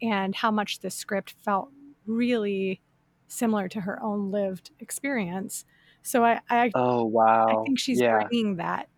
[0.00, 1.70] and how much the script felt
[2.06, 2.80] really
[3.28, 5.64] similar to her own lived experience
[6.02, 7.60] so i i, oh wow.
[7.62, 8.88] I think she's yeah, bringing that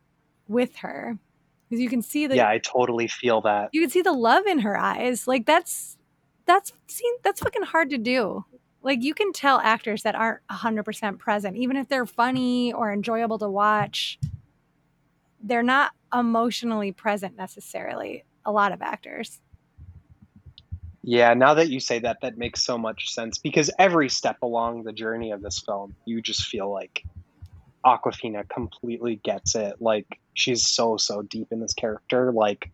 [0.48, 1.18] with her
[1.68, 2.48] because you can see that yeah.
[2.48, 3.70] I totally feel that.
[3.72, 5.26] you can see the love in her eyes.
[5.26, 5.96] Like that's
[6.46, 8.44] that's seen that's fucking hard to do.
[8.82, 13.38] Like you can tell actors that aren't 100% present even if they're funny or enjoyable
[13.38, 14.18] to watch.
[15.42, 18.24] They're not emotionally present necessarily.
[18.44, 19.40] A lot of actors.
[21.02, 24.84] Yeah, now that you say that, that makes so much sense because every step along
[24.84, 27.04] the journey of this film, you just feel like
[27.84, 29.80] Awkwafina completely gets it.
[29.80, 32.32] Like she's so so deep in this character.
[32.32, 32.70] Like,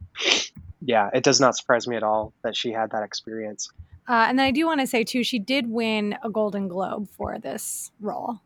[0.81, 3.71] yeah, it does not surprise me at all that she had that experience.
[4.09, 7.09] Uh, and then I do want to say too, she did win a Golden Globe
[7.17, 8.41] for this role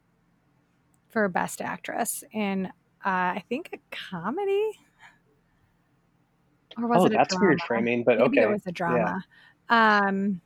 [1.08, 2.70] for Best Actress in, uh,
[3.06, 4.72] I think, a comedy.
[6.76, 7.66] Or was oh, it a that's weird drama?
[7.66, 8.42] framing, but Maybe okay.
[8.42, 9.24] it was a drama.
[9.70, 10.42] Um,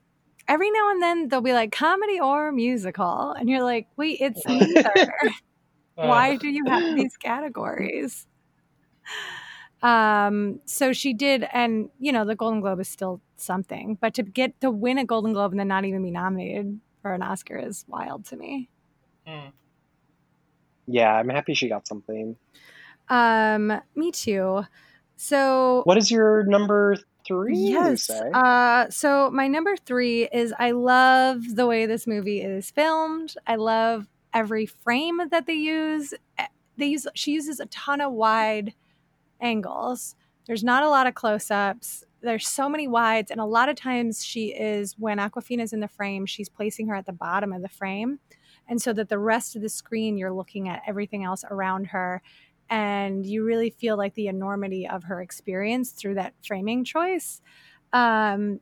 [0.47, 4.45] every now and then they'll be like comedy or musical, and you're like, wait, it's
[4.47, 5.13] neither.
[5.97, 8.28] Uh, Why do you have these categories?
[9.83, 14.23] Um, so she did, and you know, the Golden Globe is still something, but to
[14.25, 17.57] get to win a Golden Globe and then not even be nominated for an Oscar
[17.59, 18.69] is wild to me.
[19.27, 19.53] mm.
[20.87, 22.37] Yeah, I'm happy she got something.
[23.09, 24.63] Um, me too.
[25.17, 26.97] So What is your number
[27.27, 27.57] three?
[27.57, 28.09] Yes.
[28.11, 33.35] Uh, so my number three is I love the way this movie is filmed.
[33.47, 36.15] I love every frame that they use.
[36.39, 36.47] Eh,
[36.79, 38.73] They use she uses a ton of wide
[39.41, 40.15] angles.
[40.47, 42.05] There's not a lot of close-ups.
[42.21, 45.89] There's so many wides, and a lot of times she is when Awkwafina's in the
[45.89, 48.19] frame, she's placing her at the bottom of the frame,
[48.69, 52.23] and so that the rest of the screen you're looking at everything else around her
[52.71, 57.41] and you really feel like the enormity of her experience through that framing choice
[57.93, 58.61] um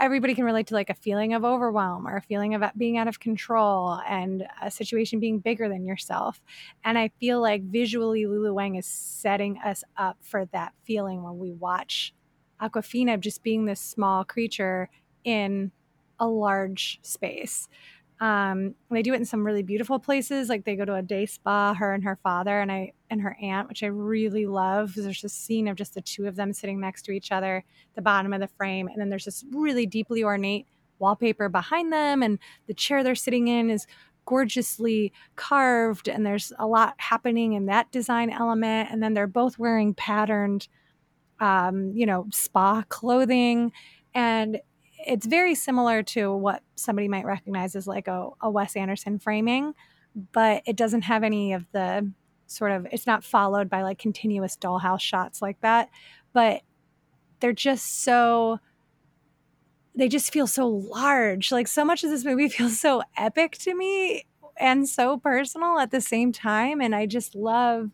[0.00, 3.06] everybody can relate to like a feeling of overwhelm or a feeling of being out
[3.08, 6.40] of control and a situation being bigger than yourself.
[6.84, 11.38] And i feel like visually lulu wang is setting us up for that feeling when
[11.38, 12.14] we watch
[12.60, 14.88] awkwafina just being this small creature
[15.24, 15.72] in
[16.20, 17.68] a large space
[18.24, 20.48] um, they do it in some really beautiful places.
[20.48, 23.36] Like they go to a day spa, her and her father, and I and her
[23.42, 24.94] aunt, which I really love.
[24.94, 27.64] There's this scene of just the two of them sitting next to each other,
[27.94, 30.66] the bottom of the frame, and then there's this really deeply ornate
[30.98, 33.86] wallpaper behind them, and the chair they're sitting in is
[34.24, 38.88] gorgeously carved, and there's a lot happening in that design element.
[38.90, 40.66] And then they're both wearing patterned
[41.40, 43.72] um, you know, spa clothing.
[44.14, 44.60] And
[45.06, 49.74] it's very similar to what somebody might recognize as like a, a Wes Anderson framing,
[50.32, 52.10] but it doesn't have any of the
[52.46, 55.90] sort of, it's not followed by like continuous dollhouse shots like that.
[56.32, 56.62] But
[57.40, 58.58] they're just so
[59.94, 61.52] they just feel so large.
[61.52, 64.26] Like so much of this movie feels so epic to me
[64.56, 66.80] and so personal at the same time.
[66.80, 67.90] And I just love,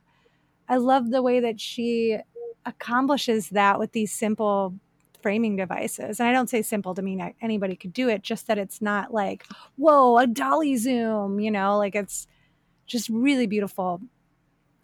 [0.69, 2.19] I love the way that she
[2.67, 4.75] accomplishes that with these simple
[5.23, 6.21] framing devices.
[6.21, 9.13] And I don't say simple to mean anybody could do it, just that it's not
[9.13, 9.47] like,
[9.77, 12.27] whoa, a dolly zoom, you know, like it's
[12.87, 14.01] just really beautiful.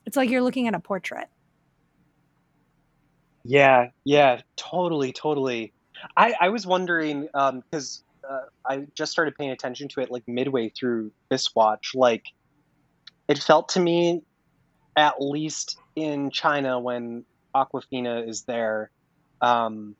[0.05, 1.29] It's like you're looking at a portrait.
[3.45, 5.73] Yeah, yeah, totally, totally.
[6.17, 10.25] I, I was wondering because um, uh, I just started paying attention to it like
[10.27, 11.93] midway through this watch.
[11.95, 12.25] Like,
[13.29, 14.23] it felt to me,
[14.97, 17.25] at least in China when
[17.55, 18.91] Awkwafina is there,
[19.41, 19.97] um,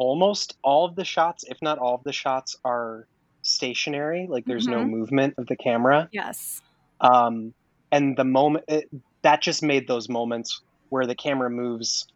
[0.00, 3.06] almost all of the shots, if not all of the shots, are
[3.42, 4.26] stationary.
[4.28, 4.80] Like, there's mm-hmm.
[4.80, 6.08] no movement of the camera.
[6.10, 6.62] Yes.
[7.02, 7.52] Um,
[7.92, 8.88] and the moment it,
[9.22, 12.06] that just made those moments where the camera moves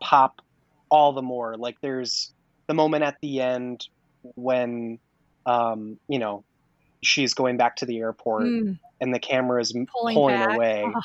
[0.00, 0.42] pop
[0.90, 1.56] all the more.
[1.56, 2.32] Like there's
[2.66, 3.88] the moment at the end
[4.34, 4.98] when,
[5.46, 6.44] um, you know,
[7.02, 8.78] she's going back to the airport mm.
[9.00, 10.84] and the camera is pulling, pulling away.
[10.86, 11.00] Oh,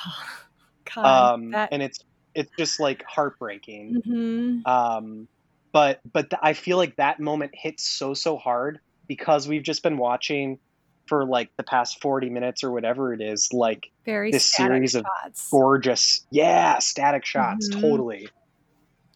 [0.93, 1.69] God, um, that...
[1.71, 1.99] and it's
[2.35, 4.01] it's just like heartbreaking.
[4.05, 4.67] Mm-hmm.
[4.69, 5.27] Um,
[5.71, 9.83] but but th- I feel like that moment hits so so hard because we've just
[9.83, 10.59] been watching
[11.07, 15.45] for like the past 40 minutes or whatever it is like Very this series shots.
[15.45, 17.79] of gorgeous yeah static shots mm-hmm.
[17.79, 18.27] totally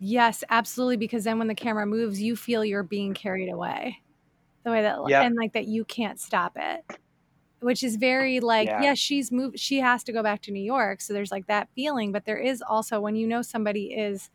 [0.03, 0.97] Yes, absolutely.
[0.97, 3.99] Because then when the camera moves, you feel you're being carried away.
[4.63, 5.23] The way that, yep.
[5.23, 6.83] and like that you can't stop it,
[7.59, 8.81] which is very like, yeah.
[8.81, 11.01] yeah, she's moved, she has to go back to New York.
[11.01, 12.11] So there's like that feeling.
[12.11, 14.31] But there is also when you know somebody is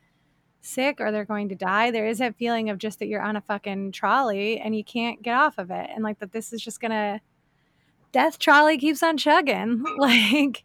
[0.66, 3.36] sick or they're going to die, there is that feeling of just that you're on
[3.36, 5.88] a fucking trolley and you can't get off of it.
[5.94, 7.20] And like that this is just to,
[8.12, 9.84] death trolley keeps on chugging.
[9.98, 10.64] like,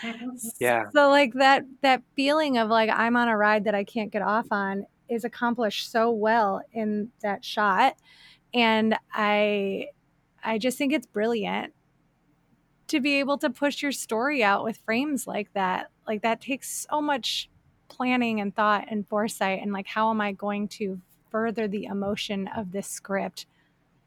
[0.60, 0.84] yeah.
[0.92, 4.22] So like that that feeling of like I'm on a ride that I can't get
[4.22, 7.96] off on is accomplished so well in that shot
[8.54, 9.88] and I
[10.44, 11.72] I just think it's brilliant
[12.88, 15.90] to be able to push your story out with frames like that.
[16.06, 17.48] Like that takes so much
[17.92, 22.48] planning and thought and foresight and like how am I going to further the emotion
[22.48, 23.46] of this script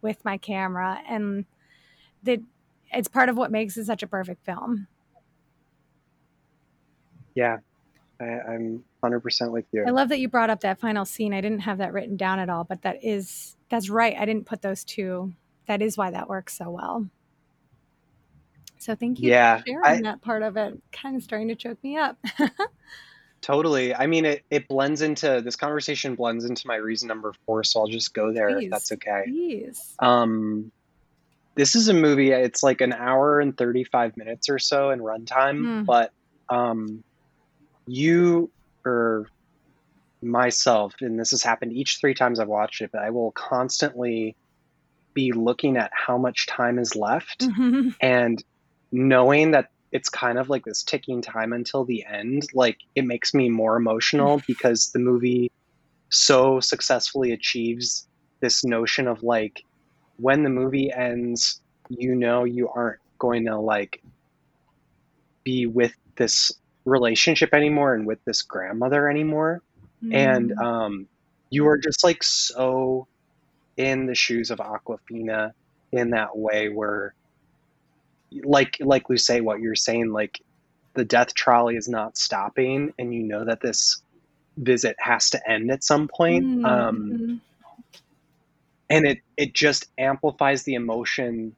[0.01, 1.45] with my camera and
[2.23, 2.39] that
[2.91, 4.87] it's part of what makes it such a perfect film.
[7.33, 7.57] Yeah,
[8.19, 9.83] I, I'm 100% with you.
[9.85, 11.33] I love that you brought up that final scene.
[11.33, 14.15] I didn't have that written down at all, but that is that's right.
[14.17, 15.33] I didn't put those two.
[15.67, 17.07] That is why that works so well.
[18.77, 20.79] So thank you yeah, for sharing I, that part of it.
[20.91, 22.17] Kind of starting to choke me up.
[23.45, 23.93] totally.
[23.93, 27.63] I mean, it, it blends into this conversation blends into my reason number four.
[27.63, 29.23] So I'll just go there please, if that's okay.
[29.27, 29.93] Please.
[29.99, 30.71] Um,
[31.53, 32.31] this is a movie.
[32.31, 35.85] It's like an hour and 35 minutes or so in runtime, mm.
[35.85, 36.11] but
[36.49, 37.03] um,
[37.85, 38.49] you
[38.83, 39.27] or
[40.23, 44.35] myself, and this has happened each three times I've watched it, but I will constantly
[45.13, 47.89] be looking at how much time is left mm-hmm.
[48.01, 48.43] and
[48.91, 53.33] knowing that it's kind of like this ticking time until the end, like it makes
[53.33, 55.49] me more emotional because the movie
[56.09, 58.05] so successfully achieves
[58.41, 59.63] this notion of like
[60.17, 64.03] when the movie ends, you know you aren't going to like
[65.45, 66.51] be with this
[66.83, 69.61] relationship anymore and with this grandmother anymore.
[70.03, 70.13] Mm.
[70.13, 71.07] And um,
[71.49, 73.07] you are just like so
[73.77, 75.53] in the shoes of Awkwafina
[75.93, 77.13] in that way where
[78.43, 80.41] like like Lucé, what you're saying, like
[80.93, 84.01] the death trolley is not stopping and you know that this
[84.57, 86.45] visit has to end at some point.
[86.45, 86.65] Mm.
[86.65, 87.41] Um,
[88.89, 91.55] and it it just amplifies the emotion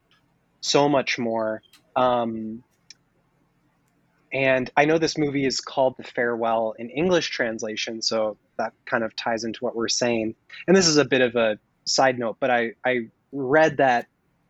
[0.62, 1.62] so much more.
[1.96, 2.64] Um,
[4.34, 9.04] and I know this movie is called The Farewell in English translation, so that kind
[9.04, 10.36] of ties into what we're saying.
[10.68, 14.08] And this is a bit of a side note, but I, I read that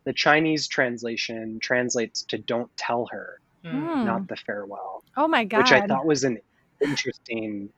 [0.08, 4.06] the Chinese translation translates to Don't Tell Her, mm.
[4.06, 5.04] not The Farewell.
[5.18, 5.58] Oh my God.
[5.58, 6.38] Which I thought was an
[6.80, 7.68] interesting,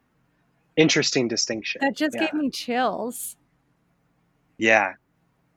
[0.76, 1.80] interesting distinction.
[1.82, 2.26] That just yeah.
[2.26, 3.36] gave me chills.
[4.58, 4.92] Yeah.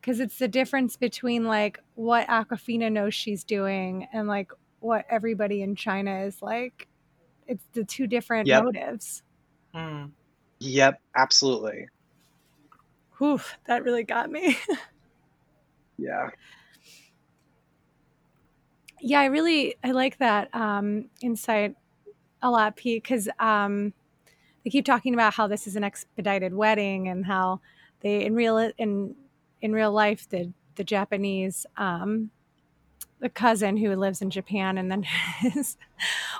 [0.01, 5.61] Because it's the difference between like what Awkwafina knows she's doing and like what everybody
[5.61, 6.87] in China is like.
[7.45, 8.63] It's the two different yep.
[8.63, 9.21] motives.
[9.75, 10.09] Mm.
[10.57, 11.85] Yep, absolutely.
[13.19, 14.57] Whew, that really got me.
[15.99, 16.31] yeah.
[19.05, 21.75] Yeah, I really I like that um, insight
[22.41, 23.93] a lot, Pete, because um,
[24.63, 27.59] they keep talking about how this is an expedited wedding and how
[27.99, 29.13] they in real in
[29.61, 32.31] in real life the the Japanese um,
[33.19, 35.03] the cousin who lives in Japan and then
[35.39, 35.75] his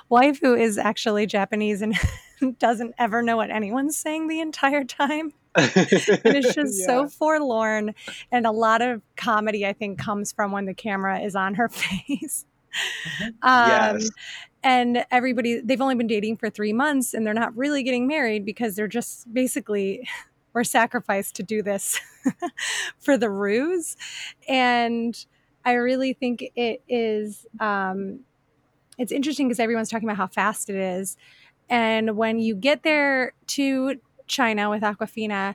[0.08, 1.94] wife who is actually Japanese and
[2.58, 5.34] doesn't ever know what anyone's saying the entire time.
[5.54, 6.86] and it's just yeah.
[6.86, 7.94] so forlorn
[8.32, 11.68] and a lot of comedy i think comes from when the camera is on her
[11.68, 12.44] face.
[13.42, 14.10] Um, yes.
[14.62, 18.44] and everybody they've only been dating for three months and they're not really getting married
[18.44, 20.08] because they're just basically
[20.52, 22.00] were sacrificed to do this
[22.98, 23.96] for the ruse
[24.48, 25.26] and
[25.64, 27.46] I really think it is.
[27.58, 28.20] Um,
[28.98, 31.16] it's interesting because everyone's talking about how fast it is,
[31.68, 35.54] and when you get there to China with Awkwafina,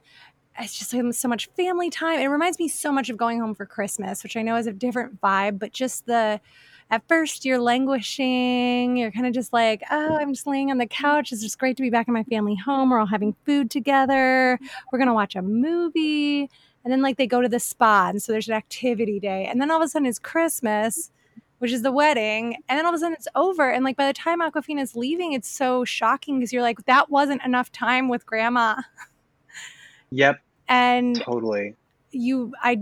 [0.60, 2.20] it's just like so much family time.
[2.20, 4.74] It reminds me so much of going home for Christmas, which I know is a
[4.74, 6.42] different vibe, but just the
[6.90, 10.88] at first you're languishing, you're kind of just like, oh, I'm just laying on the
[10.88, 11.32] couch.
[11.32, 12.90] It's just great to be back in my family home.
[12.90, 14.60] We're all having food together.
[14.92, 16.50] We're gonna watch a movie
[16.84, 19.62] and then like they go to the spa and so there's an activity day and
[19.62, 21.12] then all of a sudden it's christmas
[21.60, 24.08] which is the wedding and then all of a sudden it's over and like by
[24.08, 28.08] the time Awkwafina is leaving it's so shocking because you're like that wasn't enough time
[28.08, 28.82] with grandma
[30.10, 31.76] yep and totally
[32.12, 32.82] you i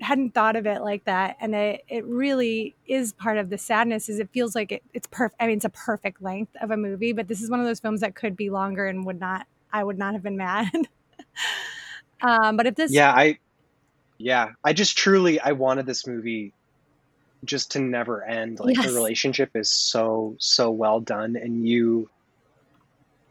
[0.00, 4.08] hadn't thought of it like that and it, it really is part of the sadness
[4.08, 6.76] is it feels like it, it's perfect i mean it's a perfect length of a
[6.76, 9.46] movie but this is one of those films that could be longer and would not
[9.72, 10.70] i would not have been mad
[12.20, 13.38] um, but if this, yeah, I,
[14.18, 16.52] yeah, I just truly I wanted this movie
[17.44, 18.60] just to never end.
[18.60, 18.86] Like yes.
[18.86, 22.08] the relationship is so so well done, and you,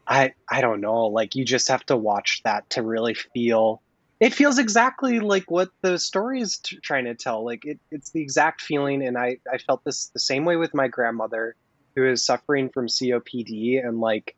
[0.07, 3.81] I I don't know, like you just have to watch that to really feel.
[4.23, 7.45] It feels exactly like what the story is t- trying to tell.
[7.45, 10.73] Like it, it's the exact feeling, and I I felt this the same way with
[10.75, 11.55] my grandmother,
[11.95, 14.35] who is suffering from COPD, and like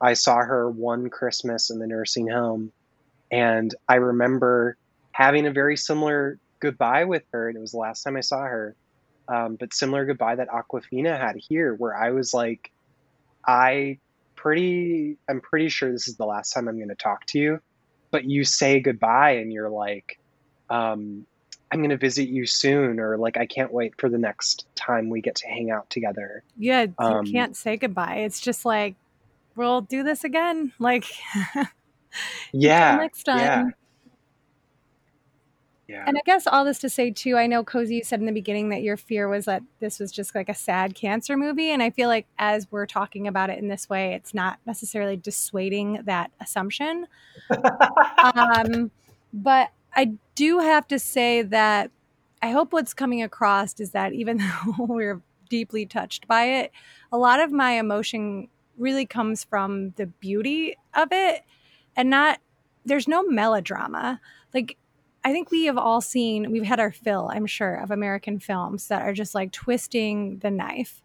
[0.00, 2.72] I saw her one Christmas in the nursing home
[3.32, 4.78] and I remember
[5.12, 8.42] having a very similar goodbye with her, and it was the last time I saw
[8.42, 8.76] her.
[9.28, 12.72] Um, but similar goodbye that Awkwafina had here, where I was like,
[13.46, 13.98] I
[14.36, 17.60] pretty, I'm pretty sure this is the last time I'm going to talk to you.
[18.16, 20.18] But you say goodbye, and you're like,
[20.70, 21.26] um,
[21.70, 25.10] I'm going to visit you soon, or like, I can't wait for the next time
[25.10, 26.42] we get to hang out together.
[26.56, 28.20] Yeah, um, you can't say goodbye.
[28.20, 28.94] It's just like,
[29.54, 30.72] we'll do this again.
[30.78, 31.04] Like,
[32.52, 32.96] yeah.
[32.96, 33.38] next time.
[33.38, 33.64] Yeah.
[35.88, 36.04] Yeah.
[36.06, 38.32] And I guess all this to say too, I know Cozi you said in the
[38.32, 41.70] beginning that your fear was that this was just like a sad cancer movie.
[41.70, 45.16] And I feel like as we're talking about it in this way, it's not necessarily
[45.16, 47.06] dissuading that assumption.
[48.34, 48.90] um,
[49.32, 51.90] but I do have to say that
[52.42, 54.38] I hope what's coming across is that even
[54.78, 56.72] though we're deeply touched by it,
[57.12, 61.42] a lot of my emotion really comes from the beauty of it
[61.96, 62.40] and not
[62.84, 64.20] there's no melodrama.
[64.52, 64.76] Like
[65.26, 68.86] I think we have all seen, we've had our fill, I'm sure, of American films
[68.86, 71.02] that are just like twisting the knife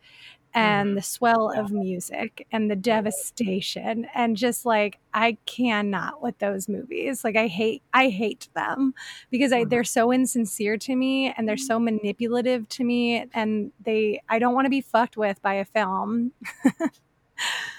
[0.53, 0.95] and mm-hmm.
[0.97, 7.23] the swell of music and the devastation and just like I cannot with those movies.
[7.23, 8.93] Like I hate I hate them
[9.31, 9.85] because I, they're mm-hmm.
[9.87, 14.65] so insincere to me and they're so manipulative to me and they I don't want
[14.65, 16.33] to be fucked with by a film.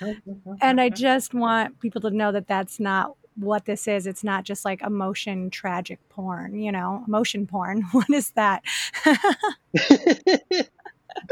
[0.60, 4.06] and I just want people to know that that's not what this is.
[4.06, 7.82] It's not just like emotion tragic porn, you know, emotion porn.
[7.92, 8.62] What is that?
[9.04, 9.14] yeah,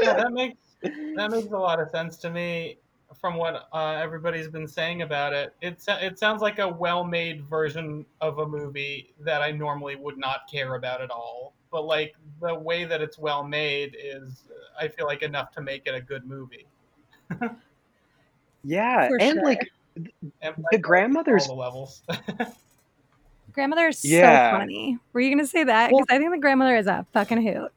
[0.00, 2.78] that makes that makes a lot of sense to me
[3.20, 5.54] from what uh, everybody's been saying about it.
[5.60, 10.48] It it sounds like a well-made version of a movie that I normally would not
[10.50, 11.54] care about at all.
[11.70, 14.44] But like the way that it's well made is,
[14.78, 16.66] I feel like enough to make it a good movie.
[18.62, 19.44] Yeah, For and sure.
[19.44, 19.70] like
[20.70, 22.02] the grandmother's the levels.
[23.52, 24.52] grandmother is yeah.
[24.52, 24.98] so funny.
[25.12, 25.88] Were you gonna say that?
[25.88, 27.72] Because well, I think the grandmother is a fucking hoot.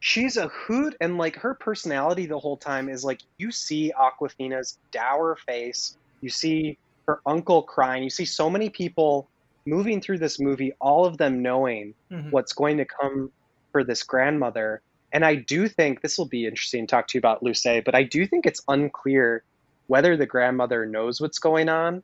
[0.00, 4.78] She's a hoot, and like her personality the whole time is like you see Awkwafina's
[4.90, 9.28] dour face, you see her uncle crying, you see so many people
[9.66, 12.30] moving through this movie, all of them knowing mm-hmm.
[12.30, 13.30] what's going to come
[13.72, 14.80] for this grandmother.
[15.12, 17.94] And I do think this will be interesting to talk to you about Lucé, but
[17.94, 19.42] I do think it's unclear
[19.90, 22.00] whether the grandmother knows what's going on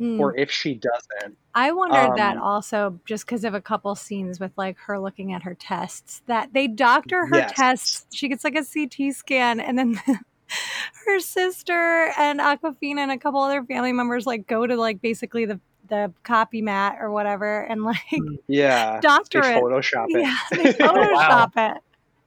[0.00, 0.18] mm.
[0.18, 1.38] or if she doesn't.
[1.54, 5.32] I wondered um, that also just because of a couple scenes with like her looking
[5.32, 7.52] at her tests that they doctor her yes.
[7.54, 8.06] tests.
[8.12, 10.00] She gets like a CT scan and then
[11.06, 15.44] her sister and Awkwafina and a couple other family members like go to like basically
[15.44, 18.34] the the copy mat or whatever and like hmm.
[18.46, 21.72] yeah doctor it photoshop it yeah they photoshop wow.
[21.72, 21.78] it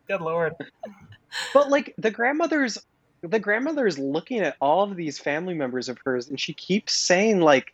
[0.07, 0.55] good lord
[1.53, 2.79] but like the grandmother's
[3.21, 6.93] the grandmother is looking at all of these family members of hers and she keeps
[6.93, 7.73] saying like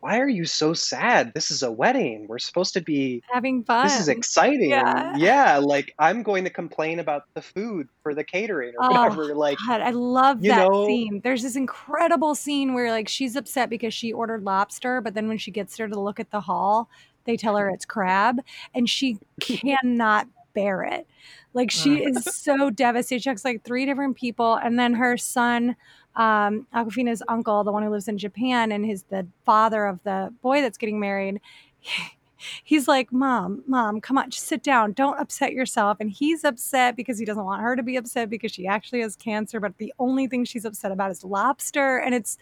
[0.00, 3.84] why are you so sad this is a wedding we're supposed to be Having fun.
[3.84, 5.16] this is exciting Yeah.
[5.16, 9.34] yeah like i'm going to complain about the food for the catering or Oh, whatever
[9.34, 11.20] like God, I love that know- scene.
[11.24, 15.38] There's this incredible scene where like she's upset because she ordered lobster, but then when
[15.38, 16.88] she gets there to look at the hall,
[17.24, 18.38] they tell her it's crab,
[18.74, 21.06] and she cannot bear it.
[21.54, 23.22] Like she is so devastated.
[23.22, 25.76] She has like three different people, and then her son,
[26.16, 30.32] um, Awkwafina's uncle, the one who lives in Japan, and his the father of the
[30.42, 31.40] boy that's getting married.
[32.62, 34.92] He's like, Mom, Mom, come on, just sit down.
[34.92, 35.96] Don't upset yourself.
[35.98, 39.16] And he's upset because he doesn't want her to be upset because she actually has
[39.16, 39.58] cancer.
[39.58, 41.98] But the only thing she's upset about is lobster.
[41.98, 42.38] And it's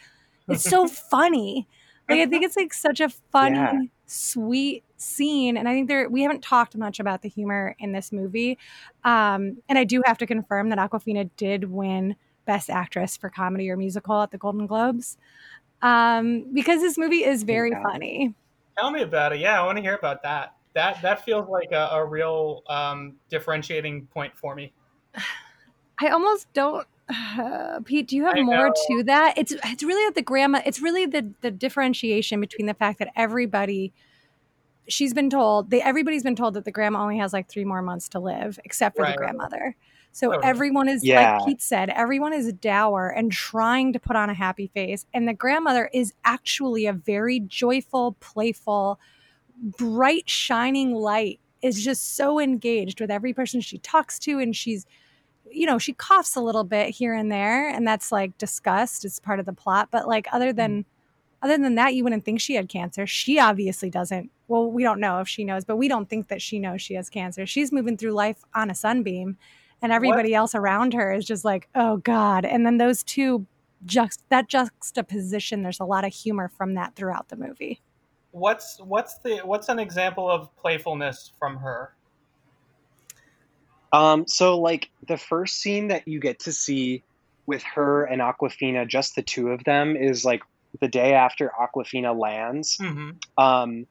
[0.49, 1.67] it's so funny.
[2.09, 3.81] Like I think it's like such a funny, Yeah.
[4.07, 5.57] sweet scene.
[5.57, 8.59] And I think there we haven't talked much about the humor in this movie.
[9.05, 13.69] Um, and I do have to confirm that Awkwafina did win Best Actress for Comedy
[13.71, 15.19] or Musical at the Golden Globes.
[15.83, 17.83] Um, because this movie is very Yeah.
[17.83, 18.35] funny.
[18.79, 19.41] Tell me about it.
[19.41, 20.55] Yeah, I want to hear about that.
[20.75, 24.73] That that feels like a, a real um, differentiating point for me.
[25.99, 26.87] I almost don't.
[27.09, 28.75] Uh, Pete, do you have I more know.
[28.89, 29.35] to that?
[29.37, 30.61] It's it's really at the grandma.
[30.65, 33.93] It's really the the differentiation between the fact that everybody,
[34.89, 37.83] she's been told, they everybody's been told that the grandma only has like three more
[37.83, 39.77] months to live, except for Right, the grandmother.
[40.13, 40.49] So Totally.
[40.51, 41.39] everyone is Yeah.
[41.39, 45.29] like Pete said, everyone is dour and trying to put on a happy face, and
[45.29, 48.99] the grandmother is actually a very joyful, playful,
[49.79, 51.41] bright, shining light.
[51.63, 54.87] Is just so engaged with every person she talks to, and she's
[55.51, 59.21] you know, she coughs a little bit here and there, and that's like discussed as
[59.21, 59.89] part of the plot.
[59.91, 60.87] But like other than mm.
[61.43, 63.07] other than that, you wouldn't think she had cancer.
[63.07, 64.31] She obviously doesn't.
[64.49, 66.95] Well, we don't know if she knows, but we don't think that she knows she
[66.95, 67.47] has cancer.
[67.47, 69.37] She's moving through life on a sunbeam,
[69.83, 72.45] and everybody else around her is just like, oh God.
[72.45, 73.47] And then those two
[73.85, 77.81] just that juxtaposition, there's a lot of humor from that throughout the movie.
[78.31, 81.96] What's what's the what's an example of playfulness from her?
[83.93, 87.05] Um, so like the first scene that you get to see
[87.47, 90.43] with her and Awkwafina, just the two of them, is like
[90.81, 92.77] the day after Awkwafina lands.
[92.79, 93.87] hmm Um,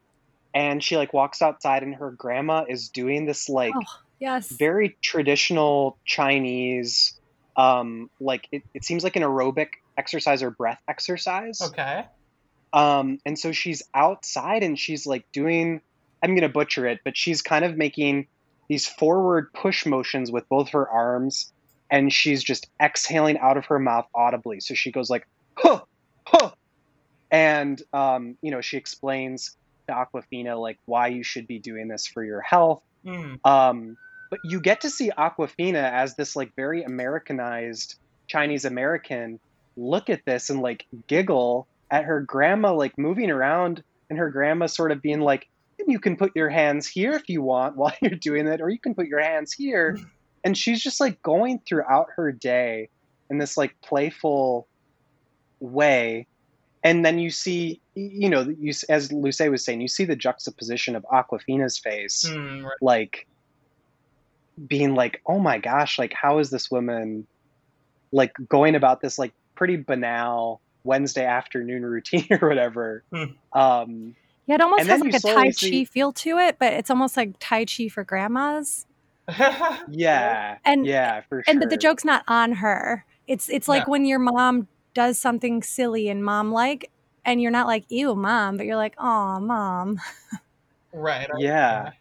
[0.53, 3.81] and she like walks outside and her grandma is doing this like Oh,
[4.19, 4.49] Yes.
[4.51, 7.19] very traditional Chinese,
[7.57, 9.67] um, like it, it seems like an aerobic
[9.97, 11.61] exercise or breath exercise.
[11.61, 12.05] Okay.
[12.73, 15.81] Um, and so she's outside and she's like doing,
[16.23, 18.27] I'm going to butcher it, but she's kind of making
[18.67, 21.51] these forward push motions with both her arms
[21.89, 24.59] and she's just exhaling out of her mouth audibly.
[24.59, 25.81] So she goes like, huh,
[26.25, 26.51] huh.
[27.31, 29.55] And, um, you know, she explains
[29.87, 32.81] to Awkwafina like why you should be doing this for your health.
[33.05, 33.45] Mm.
[33.45, 33.97] Um,
[34.29, 37.95] but you get to see Awkwafina as this like very Americanized
[38.27, 39.39] Chinese American
[39.77, 44.65] look at this and like giggle at her grandma like moving around and her grandma
[44.65, 45.47] sort of being like,
[45.87, 48.79] you can put your hands here if you want while you're doing it, or you
[48.79, 49.97] can put your hands here.
[50.43, 52.89] And she's just like going throughout her day
[53.29, 54.67] in this like playful
[55.59, 56.27] way.
[56.83, 60.95] And then you see, you know, you as Lucé was saying, you see the juxtaposition
[60.95, 62.77] of Awkwafina's face Mm, right.
[62.81, 63.27] like
[64.67, 67.27] being like oh my gosh like how is this woman
[68.13, 73.23] like going about this like pretty banal wednesday afternoon routine or whatever Hmm.
[73.51, 74.15] um
[74.47, 76.89] yeah, it almost has like a Tai slowly Chi see- feel to it, but it's
[76.89, 78.85] almost like Tai Chi for grandmas.
[79.89, 83.05] yeah And yeah for sure and but the joke's not on her.
[83.27, 83.91] It's it's like No.
[83.91, 86.91] when your mom does something silly and mom like,
[87.25, 89.99] and you're not like ew mom, but you're like oh mom.
[90.93, 91.27] right.
[91.39, 91.91] Yeah.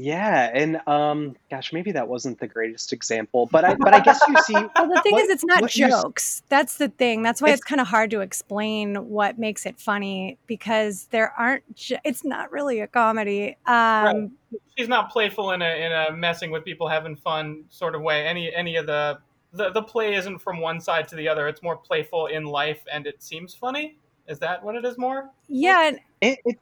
[0.00, 4.20] Yeah and um gosh maybe that wasn't the greatest example but i but i guess
[4.28, 6.42] you see Well, the thing What- is, it's not what you jokes.
[6.48, 7.22] That's the thing.
[7.22, 11.32] That's why it's, It's- kind of hard to explain what makes it funny because there
[11.38, 11.62] aren't.
[11.76, 13.56] Ju- it's not really a comedy.
[13.66, 14.32] Um,
[14.76, 18.26] She's not playful in a in a messing with people, having fun sort of way.
[18.26, 19.18] Any any of the
[19.52, 21.46] the the play isn't from one side to the other.
[21.46, 23.96] It's more playful in life, and it seems funny.
[24.26, 25.30] Is that what it is more?
[25.48, 26.58] Yeah, and it, it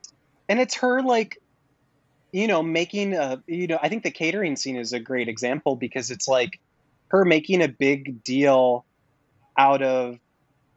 [0.48, 1.40] and it's her like
[2.32, 5.76] you know making a you know i think the catering scene is a great example
[5.76, 6.58] because it's like
[7.10, 8.84] her making a big deal
[9.58, 10.18] out of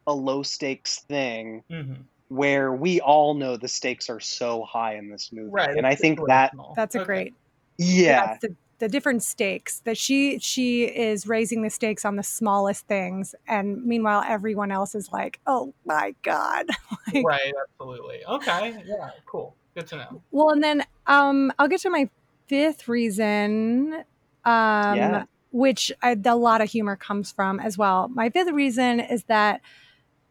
[0.08, 2.02] a low stakes thing Mm-hmm.
[2.30, 5.78] where we all know the stakes are so high in this movie Right.
[5.78, 7.06] and i think that that's a Okay.
[7.06, 7.34] great.
[7.78, 12.24] yeah That's the the different stakes that she she is raising the stakes on the
[12.24, 16.66] smallest things, and meanwhile everyone else is like, oh my god.
[17.14, 17.54] Like, Right.
[17.80, 18.26] Absolutely.
[18.26, 18.74] Okay.
[18.86, 19.12] Yeah.
[19.28, 19.56] Cool.
[19.76, 20.22] Good to know.
[20.32, 22.10] Well, and then um, I'll get to my
[22.48, 24.04] fifth reason.
[24.44, 25.26] Um, Yeah.
[25.52, 28.08] which I, a lot of humor comes from as well.
[28.08, 29.62] My fifth reason is that,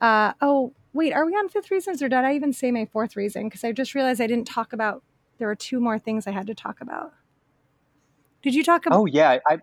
[0.00, 3.14] uh, oh, wait, are we on fifth reasons or did I even say my fourth
[3.16, 3.44] reason?
[3.44, 5.04] Because I just realized I didn't talk about,
[5.38, 7.12] there were two more things I had to talk about.
[8.42, 8.98] Did you talk about?
[8.98, 9.38] Oh, yeah.
[9.46, 9.58] I,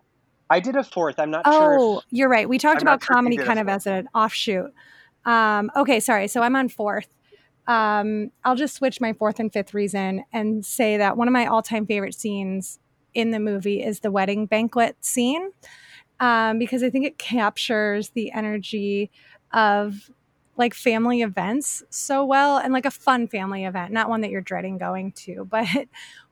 [0.48, 1.18] I did a fourth.
[1.18, 1.76] I'm not oh, sure.
[1.78, 2.48] Oh, you're right.
[2.48, 4.72] We talked I'm about not sure comedy kind of as an offshoot.
[5.24, 6.28] Um, okay, sorry.
[6.28, 7.08] So I'm on fourth.
[7.68, 11.46] Um, I'll just switch my fourth and fifth reason and say that one of my
[11.46, 12.80] all time favorite scenes
[13.14, 15.50] in the movie is the wedding banquet scene
[16.18, 19.10] um, because I think it captures the energy
[19.52, 20.10] of
[20.56, 24.40] like family events so well and like a fun family event, not one that you're
[24.40, 25.66] dreading going to, but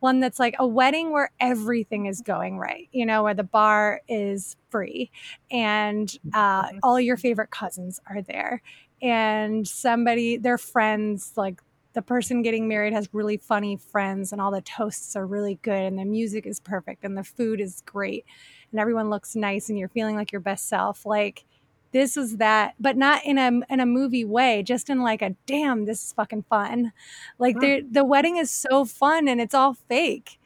[0.01, 4.01] one that's like a wedding where everything is going right, you know, where the bar
[4.09, 5.11] is free
[5.51, 8.63] and uh, all your favorite cousins are there
[9.03, 11.61] and somebody, their friends, like
[11.93, 15.83] the person getting married has really funny friends and all the toasts are really good
[15.83, 18.25] and the music is perfect and the food is great
[18.71, 21.07] and everyone looks nice and you're feeling like your best self.
[21.07, 21.45] Like,
[21.93, 25.35] this is that but not in a in a movie way just in like a
[25.47, 26.93] damn this is fucking fun
[27.39, 27.61] like Hmm.
[27.61, 30.39] the wedding is so fun and it's all fake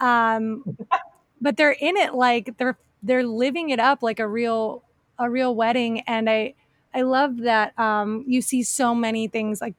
[0.00, 0.64] um
[1.40, 4.84] but they're in it like they're they're living it up like a real
[5.18, 6.54] a real wedding and i
[6.94, 9.74] i love that um you see so many things like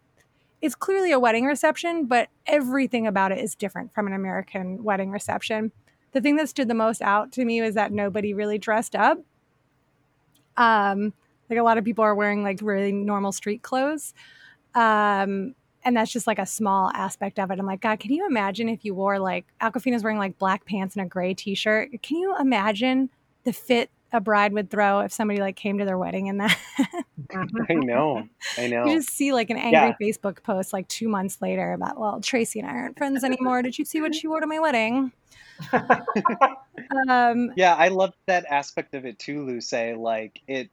[0.62, 5.12] it's clearly a wedding reception but everything about it is different from an american wedding
[5.12, 5.72] reception.
[6.14, 9.20] The thing that stood the most out to me was that nobody really dressed up.
[10.56, 11.14] Um
[11.50, 14.14] like a lot of people are wearing like really normal street clothes.
[14.76, 17.60] Um and that's just like a small aspect of it.
[17.60, 20.96] I'm like god can you imagine if you wore like awkwafina's wearing like black pants
[20.96, 21.90] and a gray t-shirt?
[22.02, 23.10] Can you imagine
[23.44, 26.58] the fit a bride would throw if somebody like came to their wedding in that
[27.70, 28.28] I know.
[28.58, 28.86] I know.
[28.86, 32.60] you just see like an angry facebook post like two months later about well tracy
[32.60, 35.12] and i aren't friends anymore did you see what she wore to my wedding
[37.10, 39.98] um Yeah, I loved that aspect of it too, Lucé.
[39.98, 40.70] Like it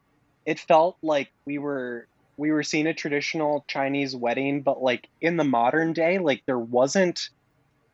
[0.46, 2.06] it felt like we were
[2.36, 6.58] we were seeing a traditional Chinese wedding, but like in the modern day, like there
[6.58, 7.28] wasn't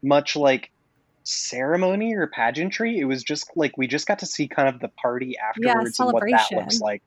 [0.02, 0.70] much like
[1.26, 2.98] ceremony or pageantry.
[2.98, 6.12] It was just like we just got to see kind of the party afterwards and
[6.12, 7.02] what that looks like.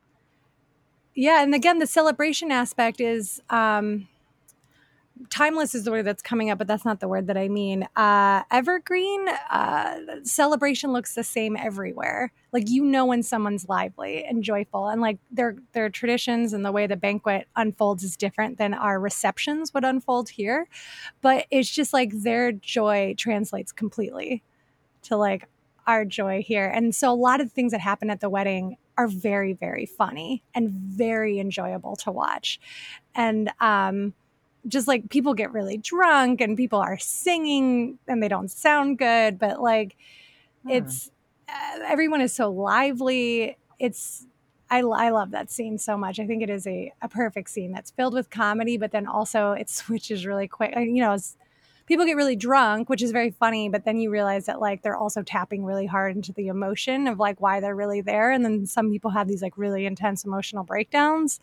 [1.16, 4.08] yeah and again the celebration aspect is um
[5.30, 7.88] timeless is the word that's coming up but that's not the word that i mean.
[7.96, 12.32] Uh evergreen uh celebration looks the same everywhere.
[12.52, 16.72] Like you know when someone's lively and joyful and like their their traditions and the
[16.72, 20.68] way the banquet unfolds is different than our receptions would unfold here.
[21.22, 24.44] But it's just like their joy translates completely
[25.04, 25.48] to like
[25.86, 26.68] our joy here.
[26.68, 30.44] And so a lot of things that happen at the wedding are very very funny
[30.56, 32.60] and very enjoyable to watch.
[33.16, 34.14] And um
[34.70, 39.38] just like people get really drunk and people are singing and they don't sound good
[39.38, 39.98] but like
[40.68, 41.12] it's
[41.50, 43.58] uh, everyone is so lively.
[43.80, 44.26] It's
[44.70, 46.20] I, I love that scene so much.
[46.20, 49.54] I think it is a, a perfect scene that's filled with comedy but then also
[49.54, 50.74] it switches really quick.
[50.76, 51.36] You know it's,
[51.88, 54.96] people get really drunk which is very funny but then you realize that like they're
[54.96, 58.68] also tapping really hard into the emotion of like why they're really there and then
[58.68, 61.40] some people have these like really intense emotional breakdowns.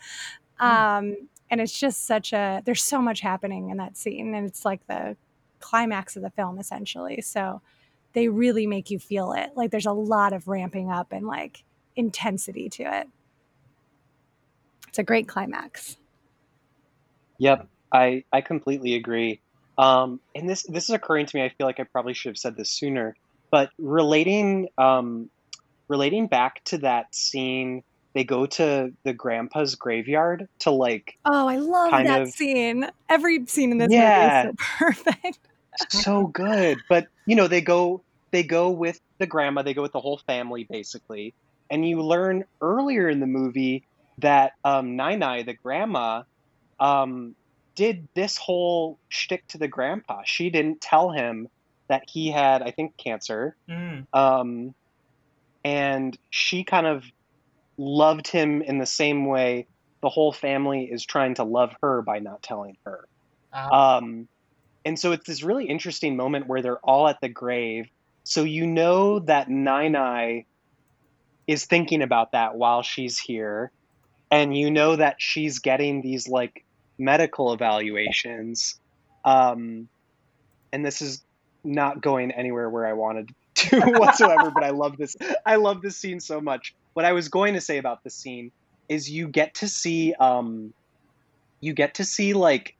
[0.60, 1.16] Um
[1.50, 4.86] and it's just such a there's so much happening in that scene and it's like
[4.86, 5.16] the
[5.60, 7.60] climax of the film essentially so
[8.12, 11.64] they really make you feel it like there's a lot of ramping up and like
[11.96, 13.08] intensity to it
[14.88, 15.96] it's a great climax
[17.38, 19.40] Yep, I I completely agree.
[19.78, 21.44] Um, and this this is occurring to me.
[21.44, 23.16] I feel like I probably should have said this sooner,
[23.50, 25.30] but relating um,
[25.88, 27.82] relating back to that scene,
[28.16, 32.88] they go to the grandpa's graveyard to like oh i love Kind that of- scene
[33.08, 34.46] every scene in this Yeah.
[34.46, 35.38] movie is so perfect
[35.90, 36.78] so good.
[36.88, 40.16] But you know, they go they go with the grandma, they go with the whole
[40.26, 41.34] family basically.
[41.70, 43.84] And you learn earlier in the movie
[44.18, 46.22] that um Nai Nai, the grandma,
[46.80, 47.34] um
[47.74, 50.22] did this whole shtick to the grandpa.
[50.24, 51.46] She didn't tell him
[51.88, 53.54] that he had, I think, cancer.
[53.68, 54.06] Mm.
[54.14, 54.74] Um
[55.62, 57.04] and she kind of
[57.78, 59.66] loved him in the same way
[60.02, 63.06] the whole family is trying to love her by not telling her.
[63.52, 63.96] Ah.
[63.96, 64.28] Um,
[64.84, 67.88] and so it's this really interesting moment where they're all at the grave.
[68.24, 70.44] So you know that Nai Nai
[71.46, 73.70] is thinking about that while she's here.
[74.30, 76.64] And you know that she's getting these like
[76.98, 78.78] medical evaluations.
[79.24, 79.88] Um,
[80.72, 81.24] and this is
[81.64, 85.16] not going anywhere where I wanted to whatsoever, but I love this.
[85.44, 86.74] I love this scene so much.
[86.96, 88.52] What I was going to say about this scene
[88.88, 90.72] is you get to see um,
[91.60, 92.74] you get to see like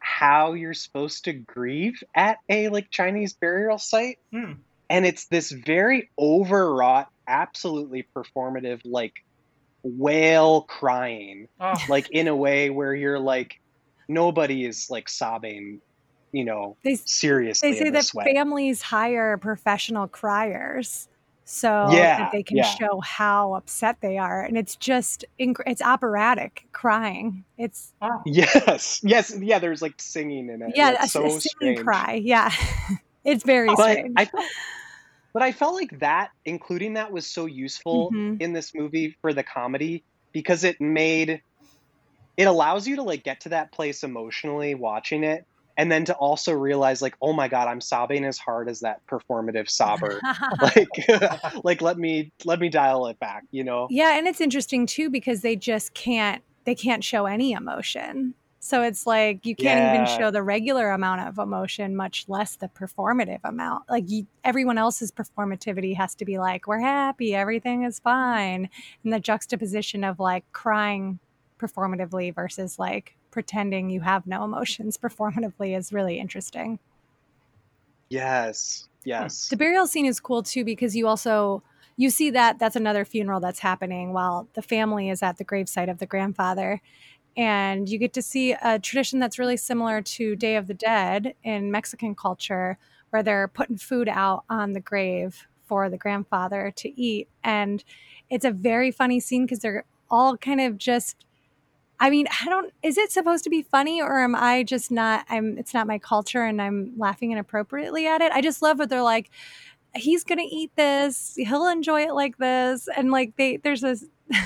[0.00, 4.54] how you're supposed to grieve at a like Chinese burial site Hmm.
[4.90, 9.12] and it's this very overwrought absolutely performative, like
[9.84, 13.54] whale crying, Oh, like in a way where you're like,
[14.08, 15.80] nobody is like sobbing,
[16.32, 18.24] you know, They seriously they say in that way.
[18.34, 21.06] families hire professional criers
[21.44, 22.74] so Yeah, that they can yeah.
[22.74, 28.22] show how upset they are and it's just inc- it's operatic crying it's wow.
[28.26, 29.58] Yes, yes, yeah.
[29.58, 30.72] There's like singing in it.
[30.76, 31.78] yeah and a, it's a so singing strange.
[31.80, 32.50] cry yeah
[33.24, 34.44] it's very But strange I felt,
[35.34, 38.40] but I felt like that, including that, was so useful Mhm.
[38.40, 41.42] in this movie for the comedy because it made
[42.36, 45.44] it allows you to like get to that place emotionally watching it,
[45.76, 49.06] and then to also realize like, oh my god, I'm sobbing as hard as that
[49.06, 50.20] performative sobber.
[50.60, 53.44] like, like let me let me dial it back.
[53.50, 53.86] You know?
[53.90, 58.82] yeah and it's interesting too because they just can't they can't show any emotion so
[58.82, 63.40] it's like you can't even show the regular amount of emotion much less the performative
[63.44, 68.68] amount like you, everyone else's performativity has to be like we're happy everything is fine
[69.04, 71.18] and the juxtaposition of like crying
[71.58, 76.78] performatively versus like pretending you have no emotions performatively is really interesting
[78.08, 78.88] Yes.
[79.04, 79.08] Hmm.
[79.08, 79.48] Yes.
[79.48, 81.62] the burial scene is cool too because you also
[81.96, 85.90] you see that that's another funeral that's happening while the family is at the gravesite
[85.90, 86.80] of the grandfather
[87.36, 91.34] and you get to see a tradition that's really similar to day of the dead
[91.42, 92.78] in mexican culture
[93.10, 97.82] where they're putting food out on the grave for the grandfather to eat and
[98.30, 101.26] it's a very funny scene because they're all kind of just
[102.00, 105.24] I mean, I don't is it supposed to be funny or am I just not
[105.28, 108.32] I'm it's not my culture and I'm laughing inappropriately at it.
[108.32, 109.30] I just love what they're like
[109.94, 111.34] he's to eat this.
[111.36, 114.04] He'll enjoy it like this and like they there's this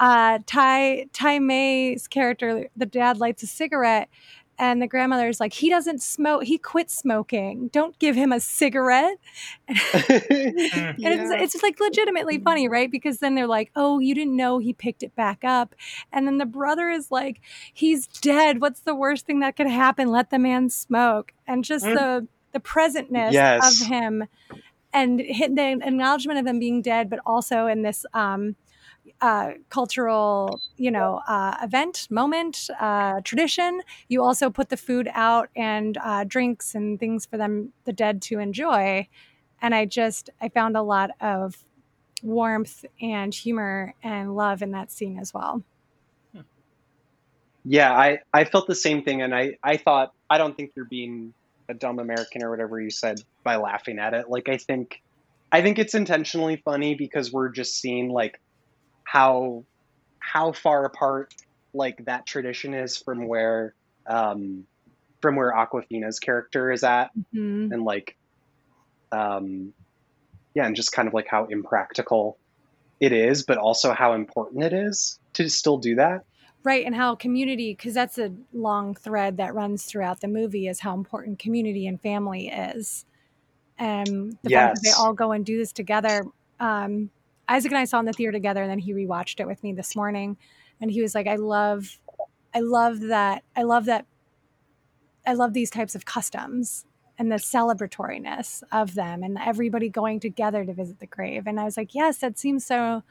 [0.00, 4.08] uh Ty Tzi Ma's character the dad lights a cigarette
[4.58, 9.16] and the grandmother's like he doesn't smoke he quit smoking don't give him a cigarette
[9.68, 9.76] and
[10.98, 12.90] it's, it's like legitimately funny, right?
[12.90, 15.74] Because then they're like, oh, you didn't know he picked it back up.
[16.12, 17.40] And then the brother is like,
[17.72, 18.60] he's dead.
[18.60, 20.08] What's the worst thing that could happen?
[20.10, 21.32] Let the man smoke.
[21.46, 21.94] And just Mm.
[21.94, 23.82] the, the presentness Yes.
[23.82, 24.24] of him
[24.92, 28.56] and the acknowledgement of him being dead, but also in this um,
[29.20, 33.82] uh, cultural, you know, uh, event, moment, uh, tradition.
[34.08, 38.22] You also put the food out and uh, drinks and things for them, the dead,
[38.22, 39.08] to enjoy.
[39.60, 41.64] And I just, I found a lot of
[42.22, 45.62] warmth and humor and love in that scene as well.
[47.64, 50.86] Yeah, I, I felt the same thing, and I, I thought I don't think you're
[50.86, 51.34] being
[51.68, 54.30] a dumb American or whatever you said by laughing at it.
[54.30, 55.02] Like I think
[55.52, 58.40] I think it's intentionally funny because we're just seeing like
[59.08, 59.64] how
[60.18, 61.32] how far apart
[61.72, 63.74] like that tradition is from where
[64.06, 64.66] um
[65.22, 67.72] from where Awkwafina's character is at Mhm.
[67.72, 68.16] and like
[69.10, 69.72] um
[70.54, 72.36] yeah, and just kind of like how impractical
[73.00, 76.24] it is, but also how important it is to still do that.
[76.64, 80.80] Right, and how community, because that's a long thread that runs throughout the movie, is
[80.80, 83.06] how important community and family is.
[83.78, 86.24] And the fact that they all go and do this together.
[86.58, 87.10] Um,
[87.48, 89.72] Isaac and I saw in the theater together, and then he rewatched it with me
[89.72, 90.36] this morning,
[90.80, 91.98] and he was like, "I love,
[92.54, 94.06] I love that, I love that,
[95.26, 96.84] I love these types of customs
[97.18, 101.64] and the celebratoriness of them, and everybody going together to visit the grave." And I
[101.64, 103.02] was like, "Yes, that seems so."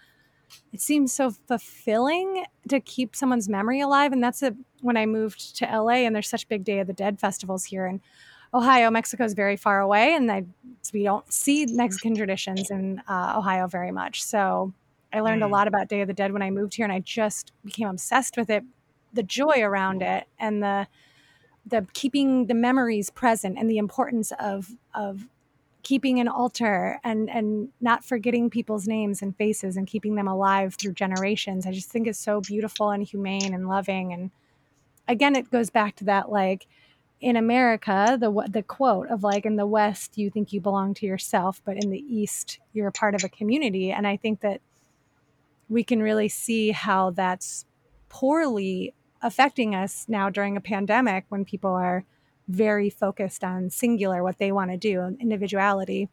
[0.71, 5.57] it seems so fulfilling to keep someone's memory alive and that's a when i moved
[5.57, 8.01] to la and there's such big day of the dead festivals here in
[8.53, 10.45] ohio mexico is very far away and I,
[10.93, 14.73] we don't see mexican traditions in uh, ohio very much so
[15.13, 15.51] i learned a Mm.
[15.51, 18.37] lot about day of the dead when i moved here and i just became obsessed
[18.37, 18.63] with it
[19.13, 20.87] the joy around it and the
[21.65, 25.27] the keeping the memories present and the importance of of
[25.83, 30.75] keeping an altar and and not forgetting people's names and faces and keeping them alive
[30.75, 34.31] through generations i just think it's so beautiful and humane and loving and
[35.07, 36.67] again it goes back to that like
[37.19, 41.05] in america the the quote of like in the west you think you belong to
[41.05, 43.91] yourself but in the east you're a part of a community.
[43.91, 44.61] And i think that
[45.69, 47.65] we can really see how that's
[48.09, 52.05] poorly affecting us now during a pandemic when people are
[52.47, 56.07] very focused on singular what they want to do and individuality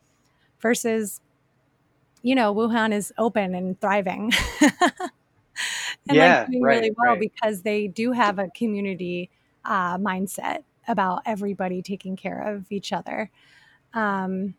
[0.58, 1.20] versus
[2.22, 4.32] you know wuhan is open and thriving.
[6.08, 7.20] And Yeah, like doing right, really well right.
[7.20, 9.30] because they do have a community
[9.64, 13.30] uh, mindset about everybody taking care of each other
[13.94, 14.54] um,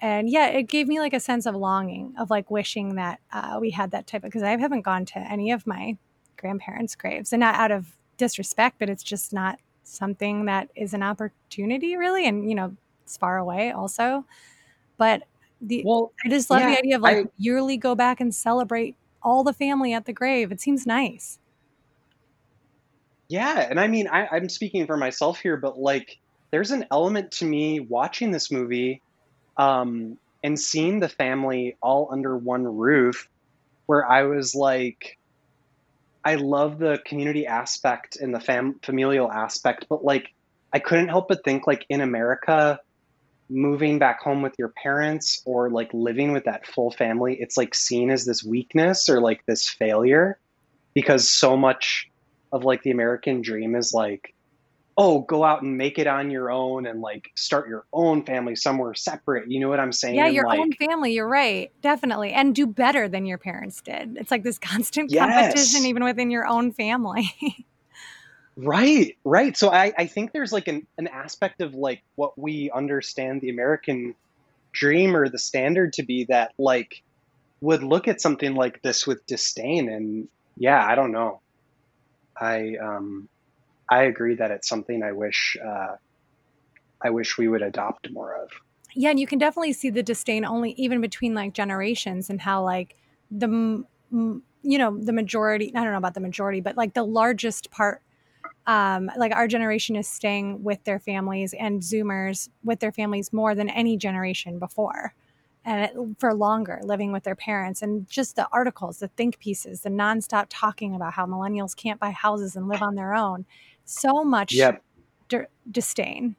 [0.00, 3.58] and yeah it gave me like a sense of longing of like wishing that uh,
[3.60, 5.96] we had that type of because i haven't gone to any of my
[6.36, 11.02] grandparents graves and not out of disrespect but it's just not something that is an
[11.02, 12.74] opportunity really and you know
[13.04, 14.24] it's far away also
[14.96, 15.22] but
[15.60, 18.34] the Well, I just love yeah, the idea of like I yearly go back and
[18.34, 20.52] celebrate all the family at the grave.
[20.52, 21.38] It seems nice.
[23.28, 26.18] Yeah, and I mean, I, I'm speaking for myself here, but like,
[26.50, 29.02] there's an element to me watching this movie,
[29.56, 33.28] um, and seeing the family all under one roof,
[33.86, 35.18] where I was like,
[36.24, 40.32] I love the community aspect and the fam familial aspect, but like,
[40.72, 42.80] I couldn't help but think like in America,
[43.48, 47.74] moving back home with your parents or like living with that full family, it's like
[47.74, 50.38] seen as this weakness or like this failure
[50.94, 52.10] because so much
[52.52, 54.34] of like the American dream is like,
[54.98, 58.56] oh, go out and make it on your own and like start your own family
[58.56, 59.50] somewhere separate.
[59.50, 60.14] You know what I'm saying?
[60.14, 61.70] Yeah, And your own family, you're right.
[61.82, 62.32] Definitely.
[62.32, 64.16] And do better than your parents did.
[64.16, 67.30] It's like this constant competition yes, even within your own family.
[68.56, 69.54] right, right.
[69.56, 73.50] So I, I think there's like an, an aspect of like what we understand the
[73.50, 74.14] American
[74.72, 77.02] dream or the standard to be that like
[77.60, 79.90] would look at something like this with disdain.
[79.90, 81.40] And yeah, I don't know.
[82.40, 83.28] I, um,
[83.90, 85.96] I agree that it's something I wish, uh,
[87.02, 88.50] I wish we would adopt more of.
[88.94, 92.62] yeah, and you can definitely see the disdain only even between like generations and how
[92.64, 92.96] like
[93.30, 93.84] the
[94.62, 98.02] you know, the majority, I don't know about the majority, but like the largest part
[98.66, 103.54] um, like our generation is staying with their families and zoomers with their families more
[103.54, 105.14] than any generation before
[105.66, 109.90] and for longer living with their parents and just the articles the think pieces the
[109.90, 113.44] nonstop talking about how millennials can't buy houses and live on their own
[113.84, 114.82] so much Yep.
[115.28, 115.38] d-
[115.70, 116.36] disdain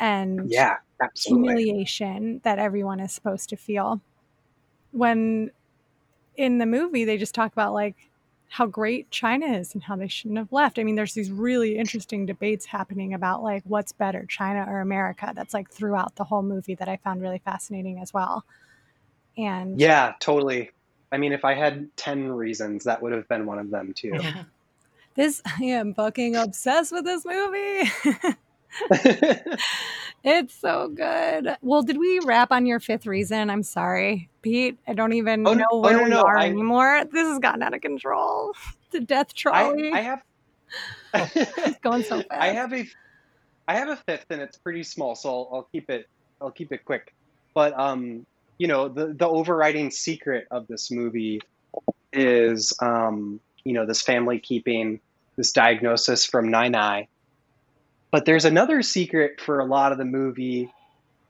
[0.00, 1.48] and Yeah, absolutely.
[1.54, 4.00] humiliation that everyone is supposed to feel
[4.90, 5.50] when
[6.36, 8.10] in the movie they just talk about like
[8.52, 10.78] how great China is and how they shouldn't have left.
[10.78, 15.32] I mean, there's these really interesting debates happening about like what's better, China or America.
[15.34, 18.44] That's like throughout the whole movie that I found really fascinating as well.
[19.38, 20.70] And Yeah, totally.
[21.10, 24.18] I mean, if I had 10 reasons, that would have been one of them too.
[24.20, 24.42] Yeah.
[25.14, 27.90] this, I am fucking obsessed with this movie.
[30.24, 31.56] it's so good.
[31.62, 33.50] Well, did we wrap on your fifth reason?
[33.50, 34.78] I'm sorry, Pete.
[34.86, 36.22] I don't even Oh, know no, oh, where no, we no.
[36.22, 37.04] are I, anymore.
[37.10, 38.52] This has gotten out of control.
[38.92, 40.22] The death trolley I have,
[41.64, 42.26] is going so fast.
[42.30, 42.86] I have a,
[43.66, 46.10] I have a fifth, and it's pretty small, so I'll, I'll keep it,
[46.42, 47.14] I'll keep it quick.
[47.54, 48.26] But um,
[48.58, 51.40] you know, the the overriding secret of this movie
[52.12, 55.00] is um, you know, this family keeping
[55.36, 57.08] this diagnosis from Nai Nai.
[58.12, 60.70] But there's another secret for a lot of the movie,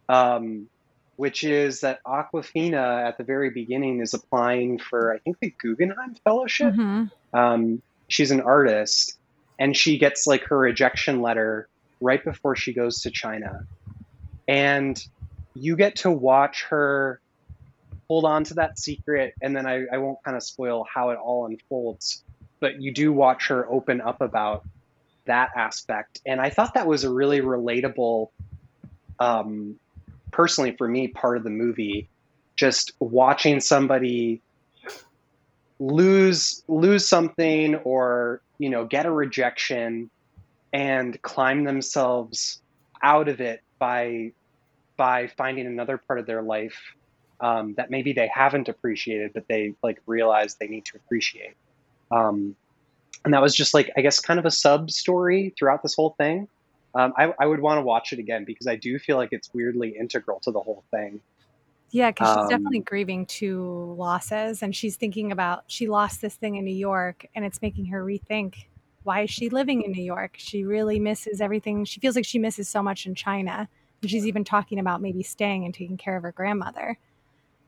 [0.09, 0.69] um,
[1.17, 6.17] which is that Awkwafina at the very beginning is applying for, I think, the Guggenheim
[6.25, 6.75] Fellowship.
[6.75, 9.17] hmm Um, she's an artist,
[9.59, 11.69] and she gets like her rejection letter
[12.01, 13.65] right before she goes to China.
[14.49, 15.03] And
[15.55, 17.21] you get to watch her
[18.09, 21.19] hold on to that secret, and then I, I won't kind of spoil how it
[21.19, 22.25] all unfolds,
[22.61, 24.67] but you do watch her open up about
[25.27, 26.21] that aspect.
[26.27, 28.31] And I thought that was a really relatable,
[29.19, 29.77] um,
[30.31, 32.09] personally for me, part of the movie.
[32.57, 34.43] Just watching somebody
[35.83, 40.09] lose lose something or you know get a rejection
[40.73, 42.63] and climb themselves
[43.03, 44.31] out of it by
[44.97, 46.77] by finding another part of their life
[47.41, 51.57] um, that maybe they haven't appreciated but they like realize they need to appreciate
[52.13, 52.55] um,
[53.25, 56.15] and that was just like i guess kind of a sub story throughout this whole
[56.19, 56.49] thing
[56.95, 59.51] um, I, I would want to watch it again because i do feel like it's
[59.55, 61.23] weirdly integral to the whole thing
[61.91, 66.35] Yeah, because she's definitely um, grieving two losses, and she's thinking about she lost this
[66.35, 68.65] thing in New York, and it's making her rethink
[69.05, 70.35] why is she living in New York?
[70.39, 71.85] She really misses everything.
[71.85, 73.69] She feels like she misses so much in China,
[74.01, 76.97] and she's even talking about maybe staying and taking care of her grandmother.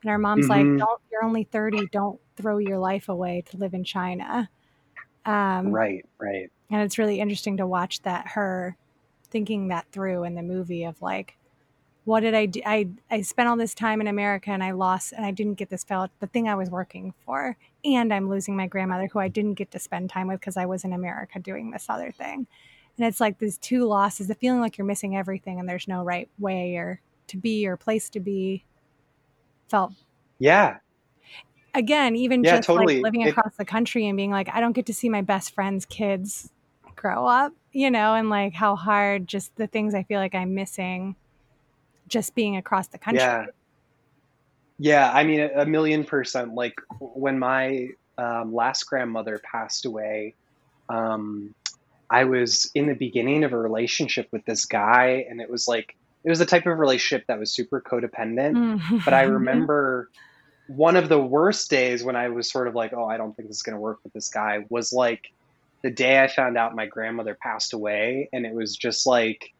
[0.03, 1.01] And her mom's like, mhm, "Don't.
[1.13, 1.87] You're only thirty.
[1.89, 4.49] Don't throw your life away to live in China."
[5.27, 6.51] Um, right right.
[6.71, 8.77] and it's really interesting to watch that her
[9.31, 11.37] thinking that through in the movie of like
[12.05, 12.61] what did i do?
[12.65, 15.71] I i spent all this time in america and i lost and i didn't get
[15.71, 19.29] this felt the thing i was working for and i'm losing my grandmother who i
[19.29, 22.47] didn't get to spend time with because i was in america doing this other thing.
[22.97, 26.05] And it's like these two losses the feeling like you're missing everything and there's no
[26.05, 28.65] right way or to be or place to be
[29.69, 29.93] felt
[30.39, 30.77] yeah
[31.75, 34.61] again even yeah just like totally living it across the country and being like i
[34.61, 36.51] don't get to see my best friend's kids
[36.97, 40.55] grow up you know and like how hard just the things i feel like i'm
[40.55, 41.17] missing
[42.09, 43.47] just being across the country yeah
[44.79, 46.55] Yeah, I mean, a, million percent.
[46.55, 50.35] Like when my um, last grandmother passed away,
[50.89, 51.55] um,
[52.11, 55.95] I was in the beginning of a relationship with this guy, and it was like
[56.25, 59.05] it was a type of relationship that was super codependent.
[59.05, 60.11] But I remember
[60.67, 63.49] one of the worst days when I was sort of like, oh, I don't think
[63.49, 65.31] this is going to work with this guy was like
[65.83, 68.29] the day I found out my grandmother passed away.
[68.33, 69.53] And it was just like,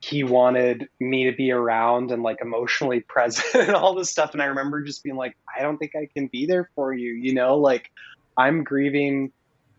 [0.00, 4.32] he wanted me to be around and like emotionally present and all this stuff.
[4.32, 7.12] And I remember just being like, I don't think I can be there for you.
[7.12, 7.90] You know, like
[8.36, 9.32] I'm grieving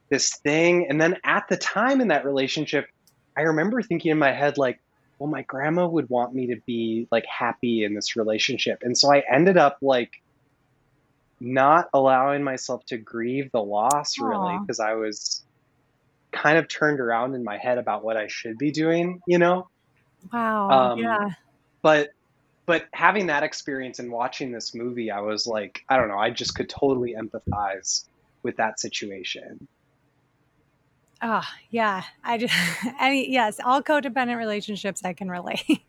[0.10, 0.88] this thing.
[0.90, 2.88] And then at the time in that relationship,
[3.38, 4.80] I remember thinking in my head, like,
[5.20, 8.80] well, my grandma would want me to be like happy in this relationship.
[8.84, 10.22] And so I ended up like
[11.40, 15.44] not allowing myself to grieve the loss really because I was
[16.32, 19.70] kind of turned around in my head about what I should be doing, you know?
[20.32, 20.70] Wow.
[20.70, 21.30] Um, yeah.
[21.82, 22.10] But
[22.66, 26.32] but having that experience and watching this movie, I was like, I don't know, I
[26.32, 28.06] just could totally empathize
[28.42, 29.68] with that situation.
[31.22, 32.04] Oh, yeah.
[32.24, 32.54] I just,
[33.00, 35.64] any, yes, all codependent relationships I can relate.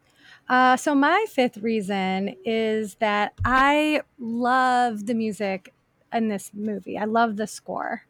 [0.49, 5.75] Uh, so, my fifth reason is that I love the music
[6.13, 6.97] in this movie.
[6.97, 8.03] I love the score.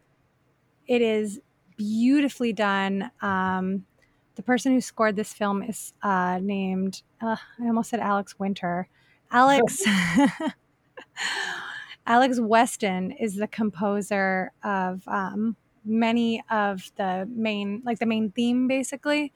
[0.86, 1.40] It is
[1.78, 3.10] beautifully done.
[3.22, 3.86] Um,
[4.34, 8.88] the person who scored this film is uh, named, uh, I almost said Alex Winter.
[9.30, 9.82] Alex.
[12.06, 15.56] Alex Weston is the composer of um,
[15.86, 19.32] many of the main, like the main theme, basically.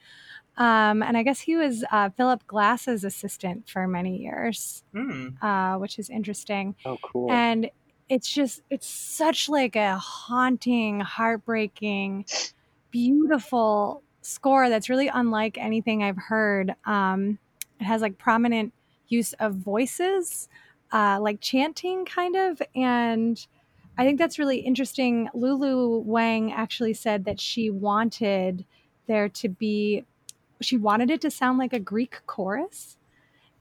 [0.57, 5.29] Um, and I guess he was uh, Philip Glass's assistant for many years, Hmm.
[5.41, 6.75] uh, which is interesting.
[6.85, 7.31] Oh, cool.
[7.31, 7.71] And
[8.09, 12.27] it's just, it's such like a haunting, heartbreaking,
[12.91, 16.75] beautiful score that's really unlike anything I've heard.
[16.85, 17.39] Um,
[17.79, 18.75] it has like prominent
[19.09, 20.49] use of voices,
[20.93, 22.61] uh, like chanting kind of.
[22.75, 23.47] And
[24.01, 25.29] I think that's really interesting.
[25.35, 28.65] Lulu Wang actually said that she wanted
[29.07, 30.07] there to be,
[30.63, 32.97] she wanted it to sound like a Greek chorus.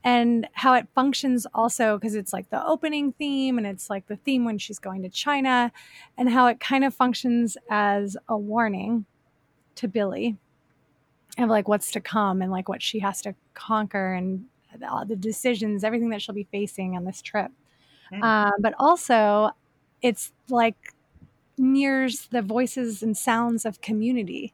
[0.01, 4.15] And how it functions also, because it's like the opening theme and it's like the
[4.15, 5.73] theme when she's going to China,
[6.17, 9.05] and how it kind of functions as a warning
[9.75, 10.37] to Billy
[11.37, 14.45] of like what's to come and like what she has to conquer and
[14.89, 17.51] all the decisions, everything that she'll be facing on this trip.
[18.23, 19.51] Uh, but also,
[20.01, 20.93] it's like
[21.57, 24.53] mirrors the voices and sounds of community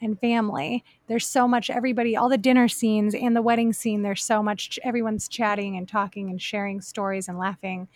[0.00, 0.84] and family.
[1.08, 4.78] There's so much, everybody, all the dinner scenes and the wedding scene, there's so much,
[4.84, 7.88] everyone's chatting and talking and sharing stories and laughing.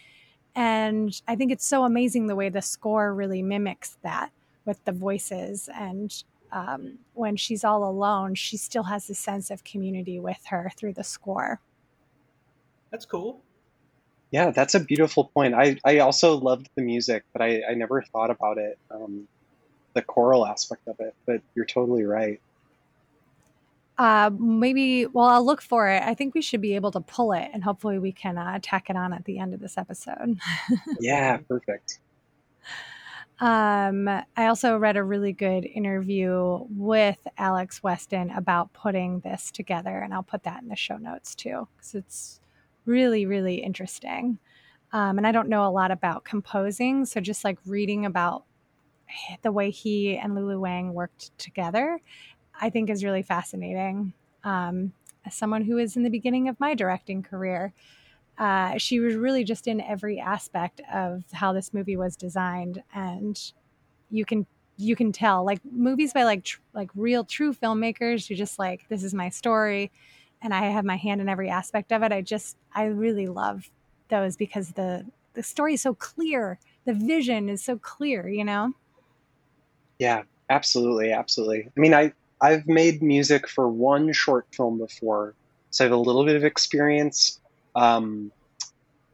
[0.55, 4.31] And I think it's so amazing the way the score really mimics that
[4.65, 5.69] with the voices.
[5.75, 6.12] And
[6.53, 10.95] um, when she's all alone, she still has a sense of community with her through
[10.95, 11.61] the score.
[12.91, 13.43] That's cool.
[14.31, 15.55] Yeah, that's a beautiful point.
[15.55, 19.27] I, I also loved the music, but I, I never thought about it, um,
[19.94, 21.15] the choral aspect of it.
[21.27, 22.40] But you're totally right.
[23.98, 26.02] Uh, maybe, well, I'll look for it.
[26.02, 28.89] I think we should be able to pull it and hopefully we can uh, tack
[28.89, 30.39] it on at the end of this episode.
[31.01, 31.98] Yeah, perfect.
[33.40, 39.98] Um, I also read a really good interview with Alex Weston about putting this together,
[39.98, 42.40] and I'll put that in the show notes too, because it's
[42.91, 44.39] really, really interesting.
[44.93, 48.45] Um, and I don't know a lot about composing, so just like reading about
[49.43, 52.01] the way he and Lulu Wang worked together,
[52.61, 54.12] I think is really fascinating.
[54.45, 54.93] Um,
[55.25, 57.73] as someone who is in the beginning of my directing career,
[58.39, 63.53] uh, she was really just in every aspect of how this movie was designed, and
[64.11, 64.47] you can
[64.79, 68.89] you can tell like movies by like tr- like real true filmmakers who just like
[68.89, 69.93] this is my story,
[70.43, 72.12] and I have my hand in every aspect of it.
[72.12, 73.71] I just I really love
[74.09, 78.75] those because the the story is so clear, the vision is so clear, you know.
[79.99, 81.69] Yeah, absolutely, absolutely.
[81.77, 85.35] I mean, I I've made music for one short film before,
[85.71, 87.39] so I have a little bit of experience.
[87.75, 88.33] Um,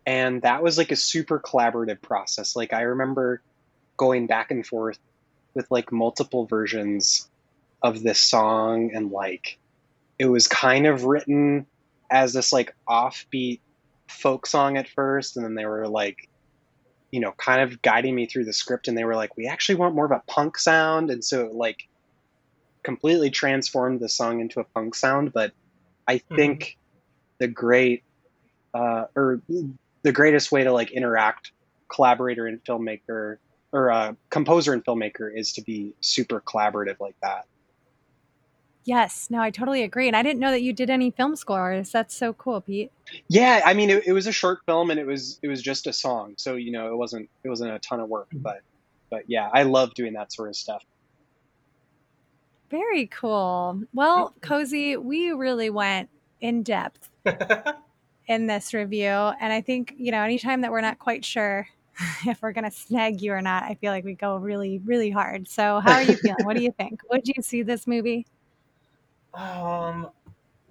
[0.07, 2.55] and that was like a super collaborative process.
[2.55, 3.43] Like I remember
[3.97, 4.99] going back and forth
[5.55, 7.29] with like multiple versions
[7.83, 9.59] of this song, and like
[10.19, 11.67] it was kind of written
[12.11, 13.61] as this like offbeat
[14.09, 16.29] folk song at first, and then they were like
[17.13, 19.77] you know, kind of guiding me through the script, and they were like, "We actually
[19.77, 21.89] want more of a punk sound," and so like
[22.83, 25.33] completely transformed the song into a punk sound.
[25.33, 25.53] But
[26.07, 26.77] I think
[27.39, 28.03] the great
[28.75, 29.41] uh, or
[30.03, 31.53] the greatest way to like interact
[31.89, 33.39] collaborator and filmmaker
[33.73, 37.47] or uh, composer and filmmaker is to be super collaborative like that.
[38.87, 40.07] Yes, no, I totally agree.
[40.07, 41.91] And I didn't know that you did any film scores.
[41.91, 42.93] That's so cool, Pete.
[43.29, 45.87] Yeah, I mean, it, it was a short film and it was it was just
[45.87, 48.43] a song, so you know, it wasn't it wasn't a ton of work, mm-hmm.
[48.43, 48.61] but
[49.11, 50.85] but yeah, I love doing that sort of stuff.
[52.71, 53.83] Very cool.
[53.93, 56.09] Well, Cozi, we really went
[56.41, 57.11] in depth
[58.27, 59.09] in this review.
[59.09, 61.69] And I think, you know, anytime that we're not quite sure
[62.27, 65.11] if we're going to snag you or not, I feel like we go really, really
[65.11, 65.49] hard.
[65.49, 66.45] So, how are you feeling?
[66.45, 67.01] what do you think?
[67.11, 68.27] Would you see this movie?
[69.37, 70.09] Um,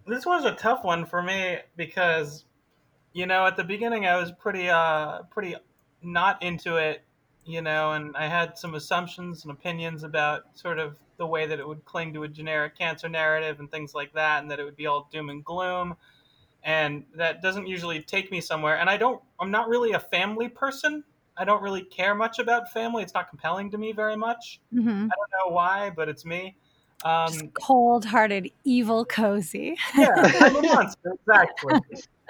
[0.08, 2.46] this was a tough one for me because,
[3.14, 5.56] you know, at the beginning I was pretty, uh, pretty
[6.02, 7.04] not into it,
[7.46, 11.60] you know, and I had some assumptions and opinions about sort of the way that
[11.60, 14.64] it would cling to a generic cancer narrative and things like that, and that it
[14.64, 15.96] would be all doom and gloom.
[16.64, 18.78] And that doesn't usually take me somewhere.
[18.78, 21.04] And I don't, I'm not really a family person.
[21.38, 23.04] I don't really care much about family.
[23.04, 24.60] It's not compelling to me very much.
[24.74, 24.90] Mm-hmm.
[24.90, 26.58] I don't know why, but it's me.
[27.04, 29.76] Um, cold-hearted, evil, Cozi.
[29.98, 31.80] yeah, I'm a monster, exactly.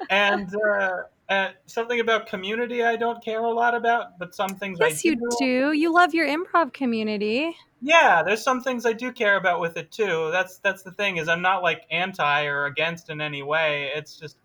[0.09, 4.79] And uh, uh, something about community I don't care a lot about, but some things
[4.79, 5.09] yes, I do.
[5.09, 5.71] you do.
[5.71, 7.55] You love your improv community.
[7.81, 10.29] Yeah, there's some things I do care about with it too.
[10.31, 13.91] That's that's the thing is I'm not like anti or against in any way.
[13.95, 14.37] It's just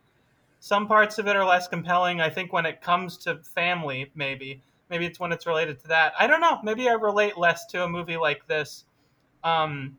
[0.60, 2.20] some parts of it are less compelling.
[2.20, 6.12] I think when it comes to family, maybe maybe it's when it's related to that.
[6.18, 6.60] I don't know.
[6.62, 8.84] Maybe I relate less to a movie like this.
[9.44, 9.98] Um,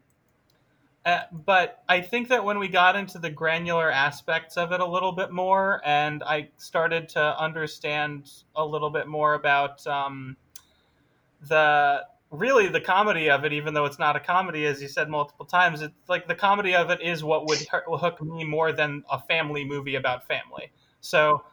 [1.03, 4.85] uh, but I think that when we got into the granular aspects of it a
[4.85, 10.37] little bit more, and I started to understand a little bit more about um,
[11.47, 15.09] the really the comedy of it, even though it's not a comedy, as you said
[15.09, 19.03] multiple times, it's like the comedy of it is what would hook me more than
[19.11, 20.71] a family movie about family.
[21.01, 21.43] So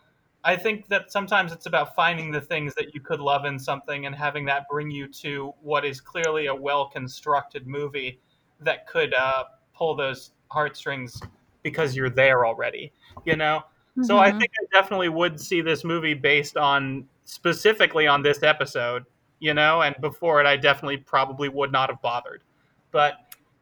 [0.44, 4.06] I think that sometimes it's about finding the things that you could love in something
[4.06, 8.20] and having that bring you to what is clearly a well constructed movie
[8.60, 9.44] that could uh,
[9.74, 11.20] pull those heartstrings
[11.62, 12.92] because you're there already,
[13.24, 13.62] you know?
[13.92, 14.04] Mm-hmm.
[14.04, 14.38] So I mm-hmm.
[14.38, 19.04] think I definitely would see this movie based on specifically on this episode,
[19.40, 22.42] you know, and before it, I definitely probably would not have bothered.
[22.90, 23.14] But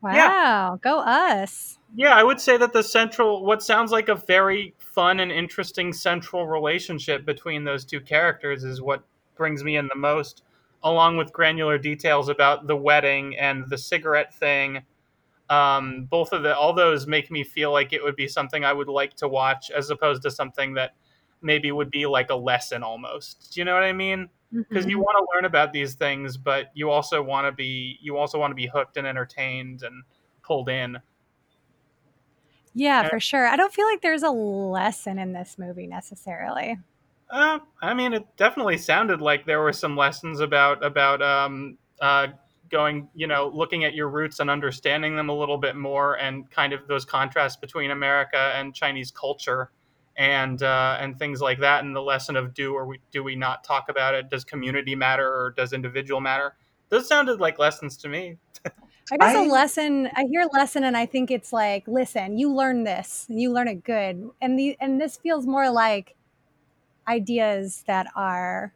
[0.02, 0.76] wow, yeah.
[0.82, 1.78] go us.
[1.94, 5.92] Yeah, I would say that the central, what sounds like a very fun and interesting
[5.92, 9.02] central relationship between those two characters is what
[9.36, 10.42] brings me in the most,
[10.86, 14.82] along with granular details about the wedding and the cigarette thing
[15.48, 18.72] um, both of the all those make me feel like it would be something I
[18.72, 20.94] would like to watch as opposed to something that
[21.42, 23.52] maybe would be like a lesson almost.
[23.52, 24.28] Do you know what I mean?
[24.52, 24.90] Because mm-hmm.
[24.90, 28.38] you want to learn about these things, but you also want to be you also
[28.38, 30.02] want to be hooked and entertained and
[30.42, 30.98] pulled in.
[32.74, 33.46] Yeah, and, for sure.
[33.46, 36.78] I don't feel like there's a lesson in this movie necessarily.
[37.28, 42.28] Uh, I mean, it definitely sounded like there were some lessons about about um, uh,
[42.70, 46.50] going, you know, looking at your roots and understanding them a little bit more, and
[46.50, 49.70] kind of those contrasts between America and Chinese culture,
[50.16, 53.36] and uh, and things like that, and the lesson of do or we, do we
[53.36, 54.30] not talk about it?
[54.30, 56.54] Does community matter or does individual matter?
[56.88, 58.36] Those sounded like lessons to me.
[59.12, 60.08] I guess I, a lesson.
[60.16, 63.68] I hear lesson, and I think it's like, listen, you learn this, and you learn
[63.68, 66.15] it good, and the and this feels more like
[67.08, 68.72] ideas that are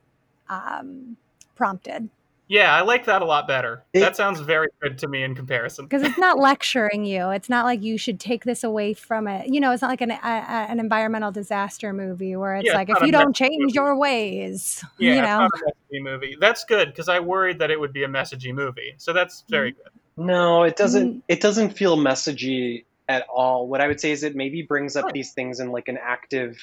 [0.49, 1.17] um,
[1.57, 2.09] prompted
[2.51, 3.85] yeah, I like that a lot better.
[3.93, 5.85] It, that sounds very good to me in comparison.
[5.85, 7.31] Because it's not lecturing you.
[7.31, 9.55] It's not like you should take this away from it.
[9.55, 12.89] You know, it's not like an a, an environmental disaster movie where it's yeah, like
[12.89, 13.75] it's if you don't change movie.
[13.75, 15.39] your ways, yeah, you know.
[15.39, 16.37] Not a messagey movie.
[16.41, 18.95] That's good because I worried that it would be a messagey movie.
[18.97, 19.83] So that's very mm-hmm.
[19.85, 20.27] good.
[20.27, 21.09] No, it doesn't.
[21.09, 21.19] Mm-hmm.
[21.29, 23.69] It doesn't feel messagey at all.
[23.69, 26.59] What I would say is it maybe brings up these things in like an active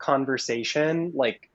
[0.00, 1.50] conversation, like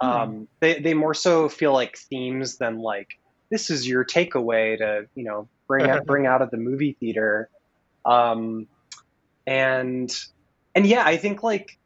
[0.00, 0.08] Hmm.
[0.08, 3.18] Um, they they more so feel like themes than like
[3.50, 7.48] this is your takeaway to you know bring out, bring out of the movie theater.
[8.04, 8.66] Um,
[9.46, 10.14] and
[10.74, 11.78] and yeah, I think like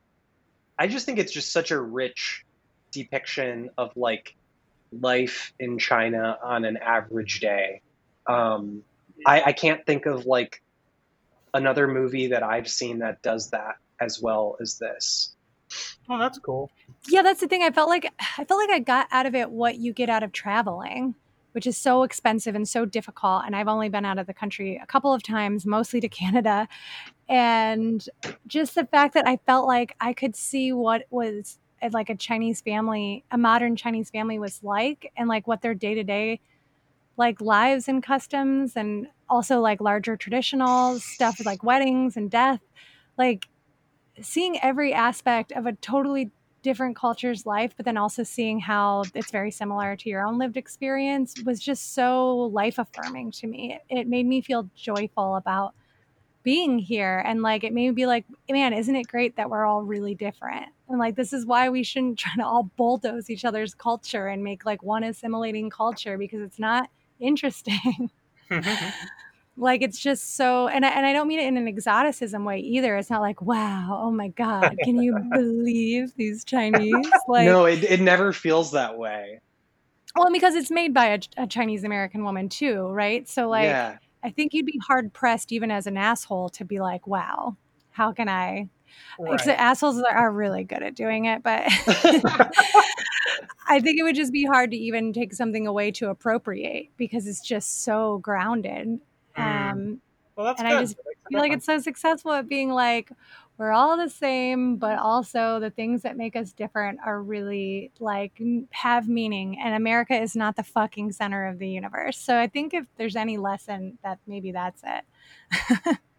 [0.78, 2.44] I just think it's just such a rich
[2.90, 4.34] depiction of like
[4.90, 7.80] life in China on an average day.
[8.26, 8.82] Um,
[9.24, 10.62] I, I can't think of like
[11.54, 15.34] another movie that I've seen that does that as well as this.
[16.08, 16.70] Oh, that's cool.
[17.08, 17.62] Yeah, that's the thing.
[17.62, 20.22] I felt like I felt like I got out of it what you get out
[20.22, 21.14] of traveling,
[21.52, 23.44] which is so expensive and so difficult.
[23.46, 26.68] And I've only been out of the country a couple of times, mostly to Canada.
[27.28, 28.04] And
[28.46, 32.16] just the fact that I felt like I could see what was uh, like a
[32.16, 36.40] Chinese family, a modern Chinese family was like, and like what their day to day
[37.16, 42.60] like lives and customs, and also like larger traditional stuff like weddings and death.
[43.18, 43.46] Like
[44.22, 46.30] seeing every aspect of a totally
[46.62, 50.56] different culture's life, but then also seeing how it's very similar to your own lived
[50.56, 53.78] experience was just so life affirming to me.
[53.88, 55.74] It, made me feel joyful about
[56.42, 57.22] being here.
[57.24, 60.14] And like, it made me be like, man, isn't it great that we're all really
[60.14, 60.66] different?
[60.88, 64.44] And like, this is why we shouldn't try to all bulldoze each other's culture and
[64.44, 68.10] make like one assimilating culture because it's not interesting.
[69.60, 72.60] Like it's just so, and I, and I don't mean it in an exoticism way
[72.60, 72.96] either.
[72.96, 76.94] It's not like, wow, oh my god, can you believe these Chinese?
[77.28, 79.40] Like, no, it it never feels that way.
[80.16, 83.28] well, because it's made by a, a Chinese American woman too, right?
[83.28, 86.80] So like, yeah, I think you'd be hard pressed, even as an asshole, to be
[86.80, 87.56] like, wow,
[87.90, 88.68] how can I?
[89.24, 91.64] Except assholes are really good at doing it, but
[93.68, 97.26] I think it would just be hard to even take something away to appropriate because
[97.26, 99.00] it's just so grounded.
[99.40, 99.72] Mm.
[99.72, 100.00] Um,
[100.36, 100.76] well, that's and good.
[100.76, 100.96] I just
[101.30, 103.10] feel like it's so successful at being like
[103.60, 108.40] we're all the same, but also the things that make us different are really like
[108.70, 109.58] have meaning.
[109.62, 112.16] And America is not the fucking center of the universe.
[112.16, 115.98] So I think if there's any lesson, that maybe that's it.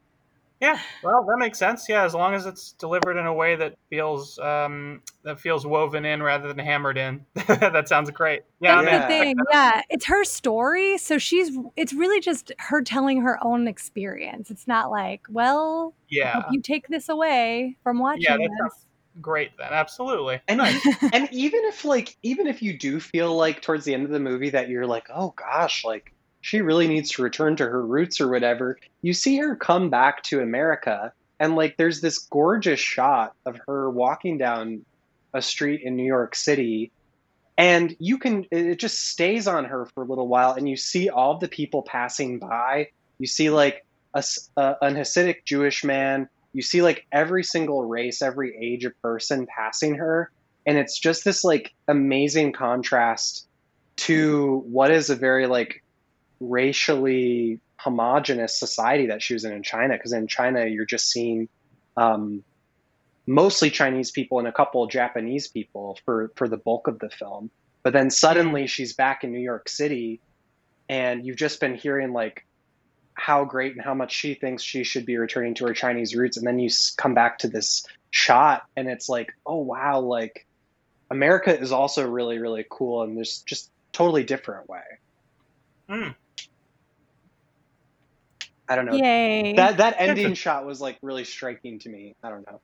[0.62, 1.90] Yeah, well, that makes sense.
[1.90, 6.06] Yeah, as long as it's delivered in a way that feels um, that feels woven
[6.06, 8.44] in rather than hammered in, that sounds great.
[8.60, 9.02] Yeah, I'm That's in.
[9.02, 9.36] the thing.
[9.52, 11.58] Yeah, it's her story, so she's.
[11.76, 14.52] It's really just her telling her own experience.
[14.52, 18.60] It's not like, well, yeah, hope you take this away from watching Yeah, that this.
[18.60, 18.86] sounds
[19.20, 19.58] great.
[19.58, 20.42] Then absolutely.
[20.48, 20.86] and Nice.
[21.12, 24.20] and even if like even if you do feel like towards the end of the
[24.20, 28.20] movie that you're like, oh gosh, like she really needs to return to her roots
[28.20, 33.34] or whatever, you see her come back to America and like there's this gorgeous shot
[33.46, 34.86] of her walking down
[35.34, 36.92] a street in New York City
[37.58, 41.10] and you can it just stays on her for a little while and you see
[41.10, 42.88] all the people passing by.
[43.20, 44.24] You see like a,
[44.58, 46.28] a- an hasidic jewish man.
[46.54, 50.32] You see like every single race every age of person passing her
[50.66, 53.48] and it's just this like amazing contrast
[53.98, 55.84] to what is a very like
[56.42, 61.48] racially homogenous society that she was in in china because in china you're just seeing
[61.98, 62.44] um,
[63.26, 67.10] mostly Chinese people and a couple of Japanese people for for the bulk of the
[67.10, 67.50] film.
[67.84, 70.20] But then suddenly she's back in New York City,
[70.90, 72.46] and you've just been hearing like
[73.14, 76.38] how great and how much she thinks she should be returning to her Chinese roots,
[76.38, 80.46] and then you come back to this shot, and it's like, oh wow, like
[81.10, 84.84] America is also really really cool in this just totally different way.
[85.90, 86.16] Mm.
[88.72, 88.93] I don't know.
[88.93, 89.53] Yay!
[89.53, 92.15] That that ending shot was like really striking to me.
[92.23, 92.61] I don't know.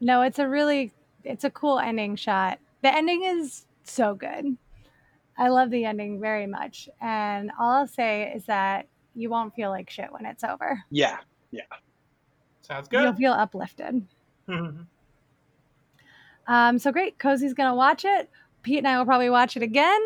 [0.00, 0.92] no, it's a really,
[1.24, 2.58] it's a cool ending shot.
[2.82, 4.56] The ending is so good.
[5.36, 9.70] I love the ending very much, and all I'll say is that you won't feel
[9.70, 10.82] like shit when it's over.
[10.90, 11.18] Yeah.
[11.50, 11.62] You'll
[12.62, 13.02] Sounds good.
[13.02, 14.06] You'll feel uplifted.
[14.48, 14.86] Mhm.
[16.46, 17.18] Um, so great.
[17.18, 18.30] Cozi's going to watch it.
[18.62, 20.00] Pete and I will probably watch it again.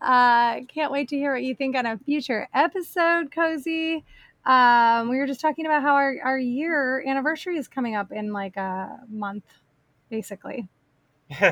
[0.00, 4.04] Uh, can't wait to hear what you think on a future episode, Cozy.
[4.44, 8.32] Um, we were just talking about how our, our year anniversary is coming up in
[8.32, 9.44] like a month,
[10.08, 10.68] basically.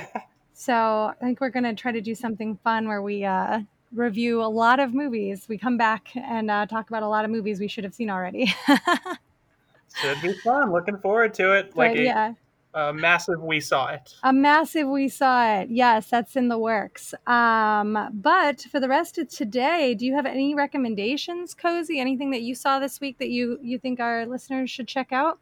[0.60, 3.60] So I think we're going to try to do something fun where we uh,
[3.93, 5.47] review a lot of movies.
[5.48, 8.10] We come back and uh, talk about a lot of movies we should have seen
[8.10, 8.52] already.
[10.02, 10.73] Should be fun.
[10.73, 11.70] Looking forward to it.
[11.77, 12.32] but Like a, yeah.
[12.74, 14.14] A massive we saw it.
[14.22, 15.70] A massive we saw it.
[15.70, 17.14] Yes, that's in the works.
[17.26, 21.98] Um, but for the rest of today, do you have any recommendations, Cozi?
[21.98, 25.38] Anything that you saw this week that you you think our listeners should check out?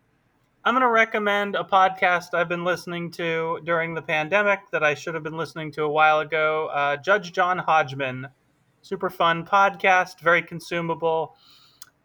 [0.67, 4.95] I'm going to recommend a podcast I've been listening to during the pandemic that I
[4.95, 6.67] should have been listening to a while ago.
[6.75, 8.27] Uh, Judge John Hodgman,
[8.83, 11.37] super fun podcast, very consumable.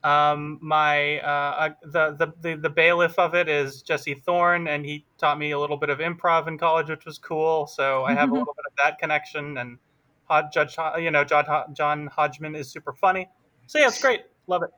[0.03, 4.83] Um, my uh, uh, the, the the the bailiff of it is Jesse Thorn, and
[4.83, 7.67] he taught me a little bit of improv in college, which was cool.
[7.67, 9.57] So I have a little bit of that connection.
[9.59, 9.77] And
[10.25, 13.29] Hod, Judge, you know, John John Hodgman is super funny.
[13.67, 14.21] So yeah, it's great.
[14.47, 14.71] Love it.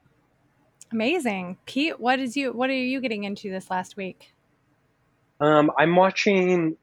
[0.91, 1.99] Amazing, Pete.
[1.99, 2.51] What is you?
[2.51, 4.33] What are you getting into this last week?
[5.39, 6.75] Um, I'm watching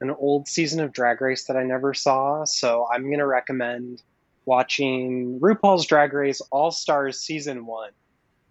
[0.00, 4.02] an old season of Drag Race that I never saw, so I'm gonna recommend
[4.46, 7.90] watching RuPaul's Drag Race All Stars season one,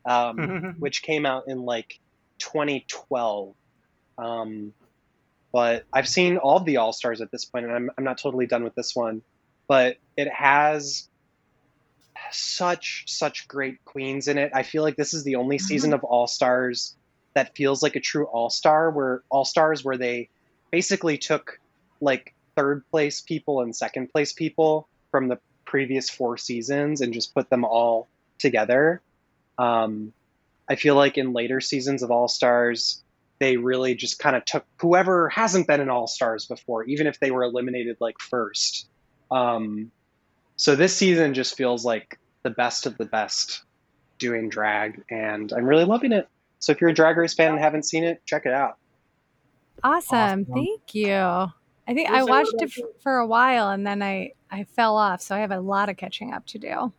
[0.05, 1.99] um, which came out in like
[2.39, 3.53] 2012.
[4.17, 4.73] Um,
[5.51, 8.17] but I've seen all of the All Stars at this point, and I'm I'm not
[8.17, 9.21] totally done with this one,
[9.67, 11.07] but it has
[12.31, 14.51] such such great queens in it.
[14.53, 16.95] I feel like this is the only season of All Stars
[17.35, 20.29] that feels like a true All Star, where All Stars where they
[20.71, 21.59] basically took
[22.01, 25.39] like third place people and second place people from the
[25.73, 29.01] previous four seasons and just put them all together.
[29.57, 30.13] Um,
[30.69, 33.01] I feel like in later seasons of All Stars,
[33.39, 37.19] they really just kind of took whoever hasn't been in All Stars before, even if
[37.19, 38.87] they were eliminated like first.
[39.31, 39.91] Um,
[40.57, 43.63] so this season just feels like the best of the best
[44.19, 46.27] doing drag, and I'm really loving it.
[46.59, 48.77] So if you're a Drag Race fan and haven't seen it, check it out.
[49.83, 50.17] Awesome.
[50.19, 50.45] Awesome.
[50.45, 51.15] Thank you.
[51.15, 52.71] I think Yes, I I watched it
[53.01, 55.97] for a while and then I I fell off, so I have a lot of
[55.97, 56.93] catching up to do.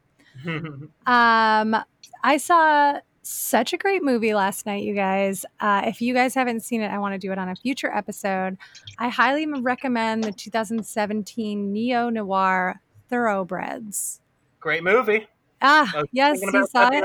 [1.07, 1.77] Um,
[2.25, 5.47] I saw such a great movie last night, you guys.
[5.61, 7.91] Uh, if you guys haven't seen it, I want to do it on a future
[7.95, 8.59] episode.
[8.99, 14.21] I highly recommend the 2017 neo noir Thoroughbreds.
[14.61, 15.27] Great movie.
[15.63, 17.05] Ah, yes, you saw it.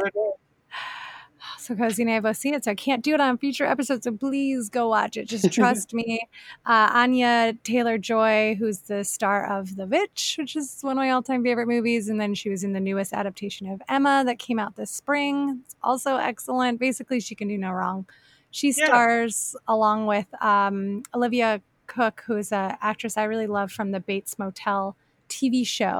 [1.69, 4.05] So Cozi and I both see it, so I can't do it on future episodes.
[4.05, 5.27] So please go watch it.
[5.27, 6.27] Just trust me.
[6.65, 11.11] Uh, Anya Taylor Joy, who's the star of The Witch, which is one of my
[11.11, 14.57] all-time favorite movies, and then she was in the newest adaptation of Emma that came
[14.57, 15.61] out this spring.
[15.63, 16.79] It's also excellent.
[16.79, 18.07] Basically, she can do no wrong.
[18.49, 19.75] She stars yeah.
[19.75, 24.97] along with um, Olivia Cooke, who's an actress I really love from the Bates Motel
[25.29, 25.99] TV show.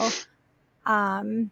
[0.87, 1.51] Um,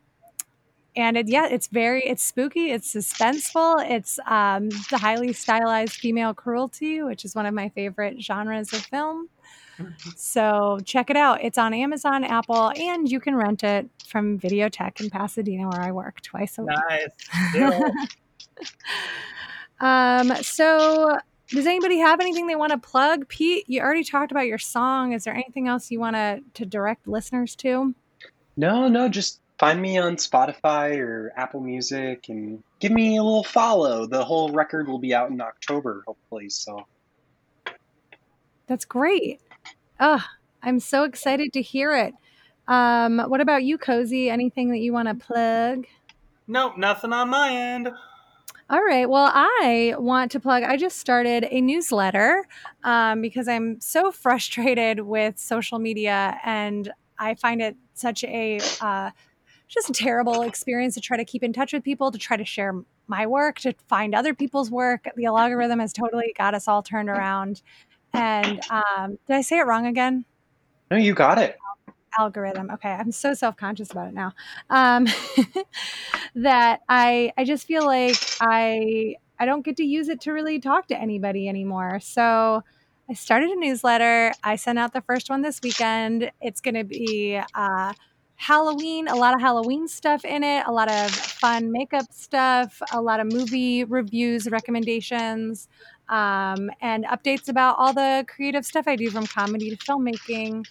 [0.97, 6.33] and it, yeah, it's very it's spooky, it's suspenseful, it's um, the highly stylized female
[6.33, 9.29] cruelty, which is one of my favorite genres of film.
[9.77, 10.09] Mm-hmm.
[10.15, 11.43] So check it out.
[11.43, 15.91] It's on Amazon, Apple, and you can rent it from Videotheque in Pasadena, where I
[15.91, 16.77] work twice a week.
[17.53, 17.87] Nice.
[19.79, 20.35] um.
[20.41, 21.15] So,
[21.49, 23.27] does anybody have anything they want to plug?
[23.27, 25.13] Pete, you already talked about your song.
[25.13, 27.93] Is there anything else you want to to direct listeners to?
[28.55, 33.43] No, no, just find me on Spotify or Apple Music and give me a little
[33.43, 34.05] follow.
[34.05, 36.49] The whole record will be out in October, hopefully.
[36.49, 36.85] So
[38.67, 39.41] that's great.
[39.99, 40.23] Oh,
[40.61, 42.13] I'm so excited to hear it.
[42.67, 44.29] Um, what about you, Cozi?
[44.29, 45.85] Anything that you want to plug?
[46.47, 47.89] Nope, nothing on my end.
[48.69, 49.09] All right.
[49.09, 50.63] Well, I want to plug.
[50.63, 52.45] I just started a newsletter
[52.83, 59.11] um, because I'm so frustrated with social media and I find it such a uh,
[59.67, 62.45] just a terrible experience to try to keep in touch with people, to try to
[62.45, 62.73] share
[63.07, 65.07] my work, to find other people's work.
[65.15, 67.61] The algorithm has totally got us all turned around.
[68.13, 70.25] And um, did I say it wrong again?
[70.89, 71.57] No, you got it.
[72.17, 72.71] Algorithm.
[72.71, 74.33] Okay, I'm so self conscious about it now.
[74.69, 75.07] Um,
[76.35, 80.59] that I I just feel like I I don't get to use it to really
[80.59, 81.99] talk to anybody anymore.
[81.99, 82.63] So
[83.09, 84.33] I started a newsletter.
[84.43, 86.31] I sent out the first one this weekend.
[86.41, 87.93] It's going to be uh,
[88.37, 93.01] Halloween, a lot of Halloween stuff in it, a lot of fun makeup stuff, a
[93.01, 95.67] lot of movie reviews, recommendations,
[96.07, 100.65] um, and updates about all the creative stuff I do from comedy to filmmaking.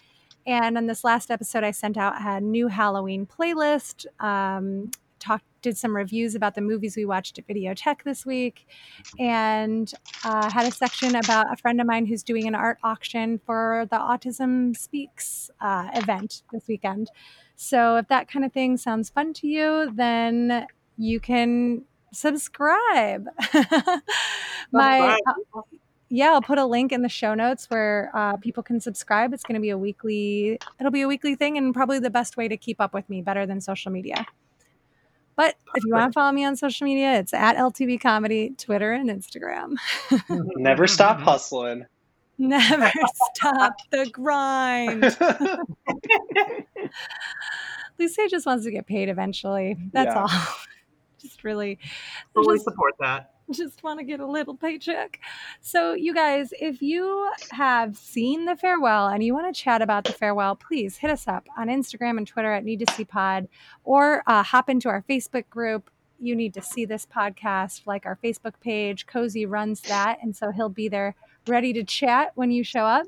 [0.45, 4.05] And on this last episode, I sent out a new Halloween playlist.
[4.23, 4.89] Um,
[5.19, 8.65] talked, did some reviews about the movies we watched at Videotheque this week,
[9.19, 9.91] and
[10.23, 13.87] uh, had a section about a friend of mine who's doing an art auction for
[13.91, 17.09] the Autism Speaks uh, event this weekend.
[17.57, 23.27] So if that kind of thing sounds fun to you, then you can subscribe.
[24.71, 25.61] My uh,
[26.09, 29.33] yeah, I'll put a link in the show notes where uh, people can subscribe.
[29.33, 30.59] It's going to be a weekly.
[30.79, 33.21] It'll be a weekly thing, and probably the best way to keep up with me,
[33.21, 34.25] better than social media.
[35.35, 38.93] But if you want to follow me on social media, it's at LTV Comedy, Twitter
[38.93, 39.75] and Instagram.
[40.29, 41.85] Never stop hustling.
[42.37, 42.91] Never
[43.33, 45.03] stop the grind.
[47.99, 49.75] Lucé just wants to get paid eventually.
[49.91, 50.21] That's yeah.
[50.21, 50.29] all.
[51.19, 51.79] just really
[52.33, 53.31] fully support that.
[53.49, 55.19] Just want to get a little paycheck.
[55.61, 60.03] So, you guys, if you have seen the farewell and you want to chat about
[60.03, 63.47] the farewell, please hit us up on Instagram and Twitter at Need to See Pod,
[63.85, 65.89] or uh, hop into our Facebook group.
[66.19, 69.07] You need to see this podcast, like our Facebook page.
[69.07, 71.15] Cozi runs that, and so he'll be there
[71.47, 73.05] ready to chat when you show up.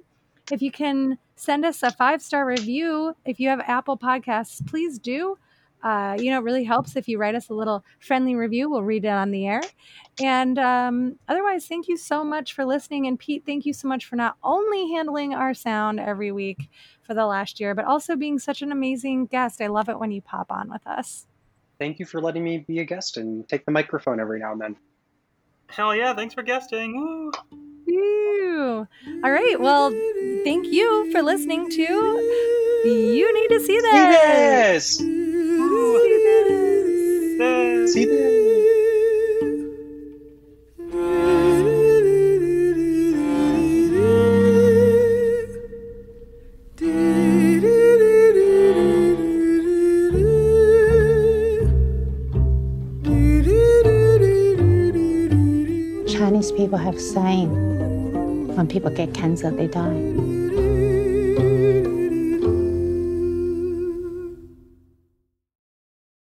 [0.51, 4.99] If you can send us a five star review, if you have Apple Podcasts, please
[4.99, 5.37] do.
[5.81, 8.69] Uh, you know, it really helps if you write us a little friendly review.
[8.69, 9.61] We'll read it on the air.
[10.21, 13.07] And um, otherwise, thank you so much for listening.
[13.07, 16.69] And Pete, thank you so much for not only handling our sound every week
[17.01, 19.61] for the last year, but also being such an amazing guest.
[19.61, 21.27] I love it when you pop on with us.
[21.79, 24.59] Thank you for letting me be a guest and take the microphone every now and
[24.59, 24.75] then.
[25.67, 27.31] Hell yeah, thanks for guesting.
[29.23, 29.59] All right.
[29.59, 29.91] Well,
[30.43, 31.81] thank you for listening to
[32.85, 34.97] You Need to See This.
[34.97, 34.97] See
[37.37, 37.93] this.
[37.93, 38.49] See this.
[38.49, 38.58] Chinese
[56.51, 57.49] people have saying
[58.55, 60.38] when people get cancer, they die.